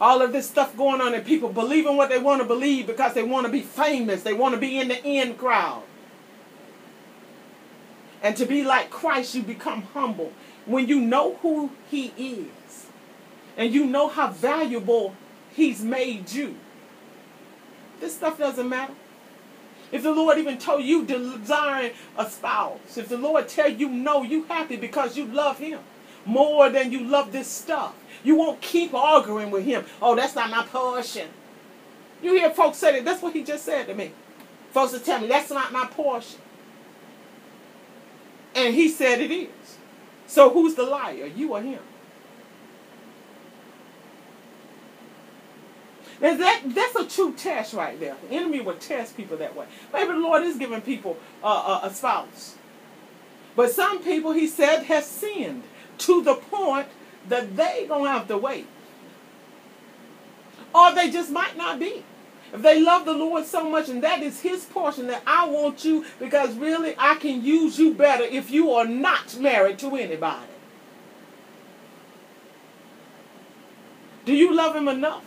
all 0.00 0.20
of 0.20 0.32
this 0.32 0.48
stuff 0.50 0.76
going 0.76 1.00
on 1.00 1.14
and 1.14 1.24
people 1.24 1.48
believing 1.48 1.96
what 1.96 2.08
they 2.08 2.18
want 2.18 2.42
to 2.42 2.46
believe 2.46 2.88
because 2.88 3.14
they 3.14 3.22
want 3.22 3.46
to 3.46 3.52
be 3.52 3.60
famous. 3.62 4.24
They 4.24 4.32
want 4.32 4.52
to 4.52 4.60
be 4.60 4.80
in 4.80 4.88
the 4.88 5.00
in 5.04 5.34
crowd. 5.34 5.84
And 8.20 8.36
to 8.36 8.44
be 8.44 8.64
like 8.64 8.90
Christ, 8.90 9.36
you 9.36 9.42
become 9.42 9.82
humble. 9.94 10.32
When 10.66 10.86
you 10.86 11.00
know 11.00 11.34
who 11.42 11.70
he 11.90 12.12
is 12.16 12.86
and 13.56 13.72
you 13.72 13.86
know 13.86 14.08
how 14.08 14.28
valuable 14.28 15.14
he's 15.52 15.82
made 15.82 16.32
you, 16.32 16.56
this 18.00 18.14
stuff 18.14 18.38
doesn't 18.38 18.68
matter. 18.68 18.94
If 19.90 20.02
the 20.02 20.12
Lord 20.12 20.38
even 20.38 20.56
told 20.58 20.84
you 20.84 21.04
desiring 21.04 21.92
a 22.16 22.28
spouse, 22.28 22.96
if 22.96 23.08
the 23.08 23.18
Lord 23.18 23.48
tell 23.48 23.68
you 23.68 23.88
no, 23.88 24.22
you 24.22 24.44
happy 24.44 24.76
because 24.76 25.16
you 25.16 25.26
love 25.26 25.58
him 25.58 25.80
more 26.24 26.70
than 26.70 26.92
you 26.92 27.00
love 27.00 27.32
this 27.32 27.48
stuff. 27.48 27.94
You 28.24 28.36
won't 28.36 28.60
keep 28.60 28.94
arguing 28.94 29.50
with 29.50 29.64
him. 29.64 29.84
Oh, 30.00 30.14
that's 30.14 30.34
not 30.34 30.50
my 30.50 30.64
portion. 30.64 31.28
You 32.22 32.34
hear 32.34 32.50
folks 32.50 32.78
say 32.78 32.92
that. 32.92 33.04
That's 33.04 33.20
what 33.20 33.34
he 33.34 33.42
just 33.42 33.64
said 33.64 33.86
to 33.88 33.94
me. 33.94 34.12
Folks 34.70 34.92
will 34.92 35.00
tell 35.00 35.20
me 35.20 35.26
that's 35.26 35.50
not 35.50 35.72
my 35.72 35.86
portion. 35.86 36.40
And 38.54 38.74
he 38.74 38.88
said 38.88 39.20
it 39.20 39.30
is. 39.30 39.48
So 40.32 40.48
who's 40.48 40.74
the 40.76 40.84
liar, 40.84 41.26
you 41.26 41.52
or 41.52 41.60
him? 41.60 41.82
And 46.22 46.40
that, 46.40 46.62
that's 46.68 46.96
a 46.96 47.04
true 47.04 47.34
test 47.34 47.74
right 47.74 48.00
there. 48.00 48.16
The 48.30 48.36
enemy 48.36 48.62
will 48.62 48.76
test 48.76 49.14
people 49.14 49.36
that 49.36 49.54
way. 49.54 49.66
Maybe 49.92 50.06
the 50.06 50.18
Lord 50.18 50.42
is 50.44 50.56
giving 50.56 50.80
people 50.80 51.18
uh, 51.44 51.80
a, 51.82 51.88
a 51.88 51.90
spouse. 51.92 52.56
But 53.54 53.72
some 53.72 54.02
people, 54.02 54.32
he 54.32 54.46
said, 54.46 54.84
have 54.84 55.04
sinned 55.04 55.64
to 55.98 56.22
the 56.22 56.36
point 56.36 56.88
that 57.28 57.54
they 57.54 57.84
to 57.86 58.08
have 58.08 58.26
to 58.28 58.38
wait. 58.38 58.66
Or 60.74 60.94
they 60.94 61.10
just 61.10 61.30
might 61.30 61.58
not 61.58 61.78
be. 61.78 62.04
If 62.52 62.60
they 62.60 62.82
love 62.82 63.06
the 63.06 63.14
Lord 63.14 63.46
so 63.46 63.68
much 63.68 63.88
and 63.88 64.02
that 64.02 64.22
is 64.22 64.40
his 64.40 64.64
portion 64.66 65.06
that 65.06 65.22
I 65.26 65.48
want 65.48 65.84
you 65.84 66.04
because 66.18 66.54
really 66.54 66.94
I 66.98 67.14
can 67.14 67.42
use 67.42 67.78
you 67.78 67.94
better 67.94 68.24
if 68.24 68.50
you 68.50 68.72
are 68.72 68.84
not 68.84 69.38
married 69.38 69.78
to 69.78 69.96
anybody. 69.96 70.46
Do 74.24 74.34
you 74.34 74.54
love 74.54 74.76
him 74.76 74.86
enough? 74.86 75.24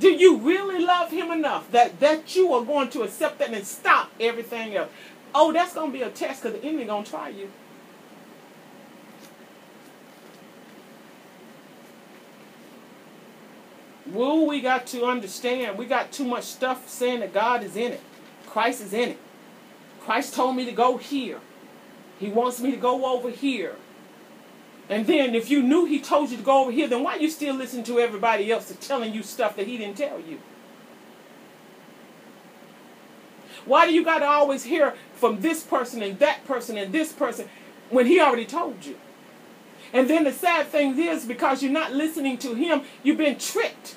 Do 0.00 0.10
you 0.10 0.38
really 0.38 0.84
love 0.84 1.10
him 1.10 1.30
enough 1.30 1.70
that, 1.70 2.00
that 2.00 2.34
you 2.34 2.52
are 2.54 2.64
going 2.64 2.88
to 2.90 3.02
accept 3.02 3.38
that 3.38 3.52
and 3.52 3.64
stop 3.66 4.10
everything 4.18 4.74
else? 4.74 4.90
Oh, 5.34 5.52
that's 5.52 5.74
going 5.74 5.92
to 5.92 5.98
be 5.98 6.02
a 6.02 6.10
test 6.10 6.42
because 6.42 6.58
the 6.58 6.66
enemy 6.66 6.86
going 6.86 7.04
to 7.04 7.10
try 7.10 7.28
you. 7.28 7.50
Well, 14.12 14.46
we 14.46 14.60
got 14.60 14.86
to 14.88 15.06
understand. 15.06 15.78
We 15.78 15.86
got 15.86 16.12
too 16.12 16.24
much 16.24 16.44
stuff 16.44 16.88
saying 16.88 17.20
that 17.20 17.32
God 17.32 17.64
is 17.64 17.76
in 17.76 17.92
it. 17.92 18.00
Christ 18.46 18.82
is 18.82 18.92
in 18.92 19.10
it. 19.10 19.18
Christ 20.00 20.34
told 20.34 20.54
me 20.54 20.66
to 20.66 20.72
go 20.72 20.98
here. 20.98 21.40
He 22.18 22.28
wants 22.28 22.60
me 22.60 22.70
to 22.72 22.76
go 22.76 23.06
over 23.06 23.30
here. 23.30 23.76
And 24.90 25.06
then 25.06 25.34
if 25.34 25.50
you 25.50 25.62
knew 25.62 25.86
he 25.86 25.98
told 25.98 26.30
you 26.30 26.36
to 26.36 26.42
go 26.42 26.62
over 26.62 26.70
here, 26.70 26.88
then 26.88 27.02
why 27.02 27.16
you 27.16 27.30
still 27.30 27.54
listen 27.54 27.82
to 27.84 27.98
everybody 27.98 28.52
else 28.52 28.74
telling 28.80 29.14
you 29.14 29.22
stuff 29.22 29.56
that 29.56 29.66
he 29.66 29.78
didn't 29.78 29.96
tell 29.96 30.20
you? 30.20 30.38
Why 33.64 33.86
do 33.86 33.94
you 33.94 34.04
got 34.04 34.18
to 34.18 34.26
always 34.26 34.64
hear 34.64 34.94
from 35.14 35.40
this 35.40 35.62
person 35.62 36.02
and 36.02 36.18
that 36.18 36.44
person 36.44 36.76
and 36.76 36.92
this 36.92 37.12
person 37.12 37.48
when 37.88 38.06
he 38.06 38.20
already 38.20 38.44
told 38.44 38.84
you? 38.84 38.96
And 39.92 40.10
then 40.10 40.24
the 40.24 40.32
sad 40.32 40.66
thing 40.66 40.98
is 40.98 41.24
because 41.24 41.62
you're 41.62 41.72
not 41.72 41.92
listening 41.92 42.36
to 42.38 42.54
him, 42.54 42.82
you've 43.02 43.18
been 43.18 43.38
tricked. 43.38 43.96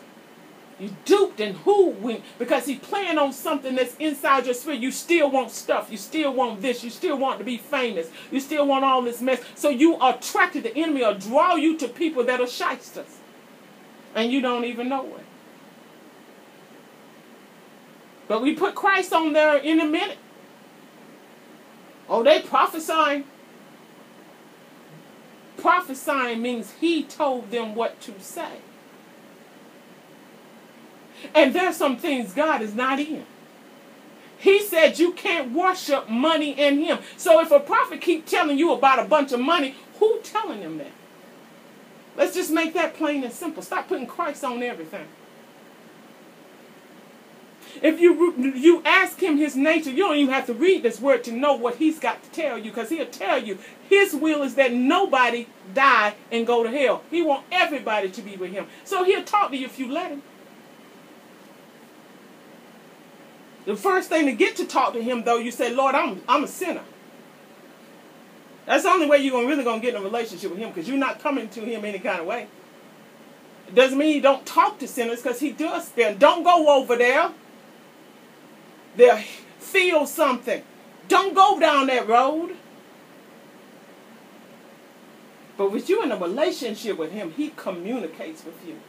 You 0.79 0.95
duped 1.05 1.39
and 1.39 1.55
who 1.57 1.89
went 1.89 2.23
because 2.37 2.65
he's 2.65 2.79
playing 2.79 3.17
on 3.17 3.31
something 3.31 3.75
that's 3.75 3.95
inside 3.95 4.45
your 4.45 4.53
spirit. 4.53 4.81
You 4.81 4.91
still 4.91 5.31
want 5.31 5.51
stuff. 5.51 5.87
You 5.89 5.97
still 5.97 6.33
want 6.33 6.61
this. 6.61 6.83
You 6.83 6.89
still 6.89 7.17
want 7.17 7.39
to 7.39 7.45
be 7.45 7.57
famous. 7.57 8.09
You 8.29 8.41
still 8.41 8.67
want 8.67 8.83
all 8.83 9.01
this 9.01 9.21
mess. 9.21 9.41
So 9.55 9.69
you 9.69 9.97
attracted 10.01 10.63
the 10.63 10.75
enemy 10.75 11.03
or 11.03 11.13
draw 11.13 11.55
you 11.55 11.77
to 11.77 11.87
people 11.87 12.25
that 12.25 12.41
are 12.41 12.47
shysters. 12.47 13.19
And 14.13 14.31
you 14.31 14.41
don't 14.41 14.65
even 14.65 14.89
know 14.89 15.05
it. 15.05 15.25
But 18.27 18.41
we 18.41 18.53
put 18.55 18.75
Christ 18.75 19.13
on 19.13 19.33
there 19.33 19.57
in 19.57 19.79
a 19.79 19.85
minute. 19.85 20.17
Oh, 22.09 22.21
they 22.23 22.41
prophesying. 22.41 23.23
Prophesying 25.57 26.41
means 26.41 26.73
he 26.81 27.03
told 27.03 27.51
them 27.51 27.75
what 27.75 28.01
to 28.01 28.19
say. 28.19 28.59
And 31.33 31.53
there's 31.53 31.77
some 31.77 31.97
things 31.97 32.33
God 32.33 32.61
is 32.61 32.75
not 32.75 32.99
in. 32.99 33.25
He 34.37 34.61
said 34.61 34.99
you 34.99 35.13
can't 35.13 35.53
worship 35.53 36.09
money 36.09 36.51
in 36.51 36.79
him. 36.79 36.99
So 37.17 37.39
if 37.39 37.51
a 37.51 37.59
prophet 37.59 38.01
keep 38.01 38.25
telling 38.25 38.57
you 38.57 38.73
about 38.73 38.99
a 38.99 39.07
bunch 39.07 39.31
of 39.31 39.39
money, 39.39 39.75
who 39.99 40.19
telling 40.23 40.61
him 40.61 40.77
that? 40.77 40.91
Let's 42.15 42.35
just 42.35 42.51
make 42.51 42.73
that 42.73 42.95
plain 42.95 43.23
and 43.23 43.33
simple. 43.33 43.63
Stop 43.63 43.87
putting 43.87 44.07
Christ 44.07 44.43
on 44.43 44.61
everything. 44.61 45.07
If 47.81 47.99
you 47.99 48.33
you 48.55 48.81
ask 48.85 49.21
him 49.21 49.37
his 49.37 49.55
nature, 49.55 49.89
you 49.89 50.03
don't 50.03 50.15
even 50.15 50.33
have 50.33 50.45
to 50.45 50.53
read 50.53 50.83
this 50.83 50.99
word 51.01 51.23
to 51.25 51.31
know 51.31 51.55
what 51.55 51.75
he's 51.75 51.99
got 51.99 52.23
to 52.23 52.29
tell 52.29 52.57
you 52.57 52.71
because 52.71 52.89
he'll 52.89 53.05
tell 53.05 53.37
you 53.37 53.57
his 53.89 54.15
will 54.15 54.43
is 54.43 54.55
that 54.55 54.71
nobody 54.71 55.47
die 55.73 56.15
and 56.31 56.47
go 56.47 56.63
to 56.63 56.71
hell. 56.71 57.03
He 57.11 57.21
want 57.21 57.45
everybody 57.51 58.09
to 58.09 58.21
be 58.21 58.37
with 58.37 58.51
him. 58.51 58.67
So 58.85 59.03
he'll 59.03 59.23
talk 59.23 59.51
to 59.51 59.57
you 59.57 59.65
if 59.65 59.77
you 59.77 59.91
let 59.91 60.11
him. 60.11 60.23
The 63.65 63.75
first 63.75 64.09
thing 64.09 64.27
to 64.27 64.31
get 64.31 64.55
to 64.57 64.65
talk 64.65 64.93
to 64.93 65.01
him, 65.01 65.23
though, 65.23 65.37
you 65.37 65.51
say, 65.51 65.73
Lord, 65.73 65.95
I'm, 65.95 66.21
I'm 66.27 66.43
a 66.43 66.47
sinner. 66.47 66.83
That's 68.65 68.83
the 68.83 68.89
only 68.89 69.07
way 69.07 69.17
you're 69.17 69.45
really 69.45 69.63
going 69.63 69.81
to 69.81 69.85
get 69.85 69.95
in 69.95 70.01
a 70.01 70.03
relationship 70.03 70.51
with 70.51 70.59
him 70.59 70.69
because 70.69 70.87
you're 70.87 70.97
not 70.97 71.19
coming 71.19 71.49
to 71.49 71.61
him 71.61 71.85
any 71.85 71.99
kind 71.99 72.19
of 72.19 72.25
way. 72.25 72.47
It 73.67 73.75
doesn't 73.75 73.97
mean 73.97 74.15
you 74.15 74.21
don't 74.21 74.45
talk 74.45 74.79
to 74.79 74.87
sinners 74.87 75.21
because 75.21 75.39
he 75.39 75.51
does 75.51 75.89
them. 75.89 76.17
Don't 76.17 76.43
go 76.43 76.79
over 76.79 76.95
there. 76.95 77.31
They'll 78.95 79.17
feel 79.59 80.05
something. 80.05 80.63
Don't 81.07 81.35
go 81.35 81.59
down 81.59 81.87
that 81.87 82.07
road. 82.07 82.55
But 85.57 85.71
with 85.71 85.89
you 85.89 86.03
in 86.03 86.11
a 86.11 86.17
relationship 86.17 86.97
with 86.97 87.11
him, 87.11 87.31
he 87.31 87.51
communicates 87.55 88.43
with 88.43 88.65
you. 88.67 88.79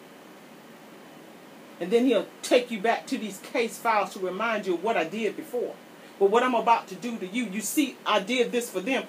And 1.81 1.91
then 1.91 2.07
he'll 2.07 2.27
take 2.43 2.71
you 2.71 2.81
back 2.81 3.07
to 3.09 3.19
these 3.19 3.39
case 3.39 3.79
files 3.79 4.13
to 4.15 4.19
remind 4.19 4.67
you 4.67 4.75
of 4.75 4.85
what 4.85 4.97
I 4.97 5.05
did 5.05 5.37
before. 5.37 5.75
But 6.19 6.31
what 6.31 6.43
I'm 6.43 6.55
about 6.55 6.89
to 6.89 6.95
do 6.95 7.19
to 7.19 7.27
you, 7.27 7.45
you 7.45 7.61
see, 7.61 7.97
I 8.07 8.21
did 8.21 8.51
this 8.51 8.71
for 8.71 8.81
them. 8.81 9.05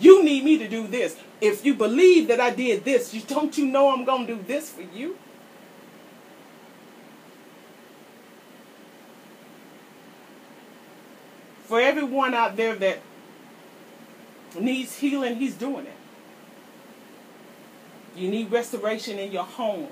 You 0.00 0.24
need 0.24 0.44
me 0.44 0.58
to 0.58 0.68
do 0.68 0.86
this. 0.86 1.16
If 1.40 1.64
you 1.64 1.74
believe 1.74 2.28
that 2.28 2.40
I 2.40 2.50
did 2.50 2.84
this, 2.84 3.12
you 3.12 3.20
don't 3.20 3.56
you 3.58 3.66
know 3.66 3.92
I'm 3.92 4.04
going 4.04 4.26
to 4.26 4.36
do 4.36 4.42
this 4.42 4.70
for 4.70 4.82
you? 4.82 5.18
For 11.64 11.80
everyone 11.80 12.32
out 12.32 12.56
there 12.56 12.74
that 12.76 13.00
needs 14.58 14.96
healing, 14.96 15.36
he's 15.36 15.54
doing 15.54 15.84
it. 15.84 15.92
You 18.16 18.30
need 18.30 18.50
restoration 18.50 19.18
in 19.18 19.30
your 19.30 19.44
home. 19.44 19.88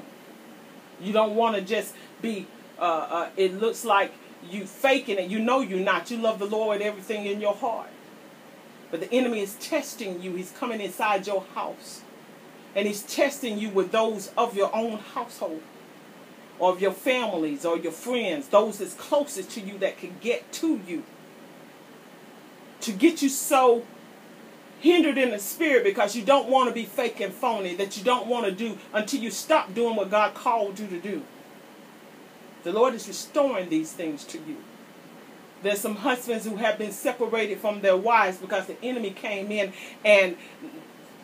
You 1.01 1.13
don't 1.13 1.37
want 1.37 1.57
to 1.57 1.63
just 1.63 1.95
be, 2.21 2.47
uh, 2.79 2.83
uh, 2.83 3.29
it 3.37 3.59
looks 3.59 3.85
like 3.85 4.13
you 4.51 4.67
faking 4.67 5.19
it. 5.19 5.31
You 5.31 5.39
know 5.39 5.61
you're 5.61 5.81
not. 5.81 6.11
You 6.11 6.19
love 6.19 6.39
the 6.39 6.47
Lord 6.47 6.81
everything 6.81 7.27
in 7.27 7.41
your 7.41 7.55
heart. 7.55 7.89
But 8.91 9.01
the 9.01 9.13
enemy 9.13 9.41
is 9.41 9.55
testing 9.55 10.23
you. 10.23 10.35
He's 10.35 10.53
coming 10.53 10.81
inside 10.81 11.27
your 11.27 11.43
house. 11.55 12.03
And 12.75 12.87
he's 12.87 13.03
testing 13.03 13.59
you 13.59 13.71
with 13.71 13.91
those 13.91 14.31
of 14.37 14.57
your 14.57 14.75
own 14.75 14.99
household. 14.99 15.63
Or 16.59 16.73
of 16.73 16.81
your 16.81 16.93
families 16.93 17.65
or 17.65 17.77
your 17.77 17.93
friends. 17.93 18.49
Those 18.49 18.79
that's 18.79 18.95
closest 18.95 19.51
to 19.53 19.61
you 19.61 19.79
that 19.79 19.99
can 19.99 20.17
get 20.21 20.53
to 20.53 20.81
you. 20.87 21.05
To 22.83 22.93
get 22.93 23.23
you 23.23 23.29
so 23.29 23.85
hindered 24.81 25.19
in 25.19 25.31
the 25.31 25.39
spirit 25.39 25.83
because 25.83 26.15
you 26.15 26.23
don't 26.23 26.49
want 26.49 26.69
to 26.69 26.75
be 26.75 26.85
fake 26.85 27.21
and 27.21 27.33
phony 27.33 27.75
that 27.75 27.97
you 27.97 28.05
don't 28.05 28.27
want 28.27 28.45
to 28.45 28.53
do 28.53 28.79
until 28.93 29.21
you 29.21 29.31
stop 29.31 29.75
doing 29.75 29.97
what 29.97 30.11
God 30.11 30.35
called 30.35 30.79
you 30.79 30.87
to 30.87 31.01
do. 31.01 31.23
The 32.65 32.73
Lord 32.73 32.95
is 32.95 33.07
restoring 33.07 33.69
these 33.69 33.93
things 33.93 34.25
to 34.25 34.39
you. 34.39 34.57
There's 35.63 35.81
some 35.81 35.97
husbands 35.97 36.45
who 36.45 36.57
have 36.57 36.79
been 36.79 36.93
separated 36.93 37.59
from 37.59 37.81
their 37.81 37.97
wives 37.97 38.39
because 38.39 38.67
the 38.67 38.81
enemy 38.83 39.11
came 39.11 39.51
in 39.51 39.73
and 40.05 40.37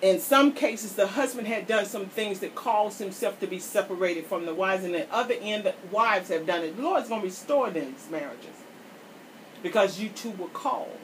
in 0.00 0.18
some 0.18 0.52
cases 0.52 0.94
the 0.94 1.06
husband 1.06 1.46
had 1.46 1.66
done 1.66 1.84
some 1.84 2.06
things 2.06 2.40
that 2.40 2.54
caused 2.54 2.98
himself 2.98 3.38
to 3.40 3.46
be 3.46 3.58
separated 3.58 4.26
from 4.26 4.46
the 4.46 4.54
wives 4.54 4.84
and 4.84 4.94
the 4.94 5.12
other 5.12 5.34
end 5.40 5.64
the 5.64 5.74
wives 5.90 6.28
have 6.28 6.46
done 6.46 6.62
it. 6.62 6.76
The 6.76 6.82
Lord's 6.82 7.08
going 7.08 7.20
to 7.20 7.26
restore 7.26 7.70
these 7.70 8.08
marriages 8.10 8.56
because 9.62 10.00
you 10.00 10.08
two 10.08 10.32
were 10.32 10.48
called. 10.48 10.98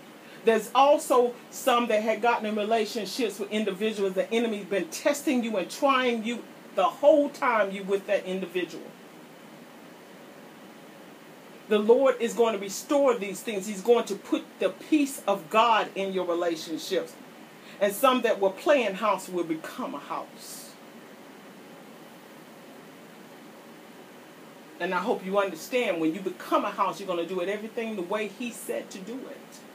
There's 0.44 0.70
also 0.74 1.34
some 1.50 1.88
that 1.88 2.02
had 2.02 2.22
gotten 2.22 2.46
in 2.46 2.56
relationships 2.56 3.38
with 3.38 3.50
individuals. 3.50 4.14
The 4.14 4.32
enemy's 4.32 4.64
been 4.64 4.88
testing 4.88 5.44
you 5.44 5.56
and 5.58 5.70
trying 5.70 6.24
you 6.24 6.42
the 6.74 6.84
whole 6.84 7.28
time 7.28 7.70
you 7.70 7.82
with 7.82 8.06
that 8.06 8.24
individual. 8.24 8.84
The 11.68 11.78
Lord 11.78 12.16
is 12.20 12.32
going 12.32 12.54
to 12.54 12.58
restore 12.58 13.14
these 13.14 13.40
things. 13.40 13.66
He's 13.66 13.82
going 13.82 14.06
to 14.06 14.14
put 14.14 14.44
the 14.58 14.70
peace 14.70 15.22
of 15.26 15.50
God 15.50 15.88
in 15.94 16.12
your 16.12 16.24
relationships. 16.24 17.14
And 17.80 17.92
some 17.92 18.22
that 18.22 18.40
were 18.40 18.50
playing 18.50 18.94
house 18.94 19.28
will 19.28 19.44
become 19.44 19.94
a 19.94 19.98
house. 19.98 20.72
And 24.80 24.94
I 24.94 24.98
hope 24.98 25.24
you 25.26 25.38
understand 25.38 26.00
when 26.00 26.14
you 26.14 26.20
become 26.20 26.64
a 26.64 26.70
house, 26.70 27.00
you're 27.00 27.06
going 27.06 27.26
to 27.26 27.34
do 27.34 27.40
it 27.40 27.48
everything 27.48 27.96
the 27.96 28.02
way 28.02 28.28
He 28.28 28.50
said 28.50 28.90
to 28.90 28.98
do 28.98 29.14
it. 29.14 29.67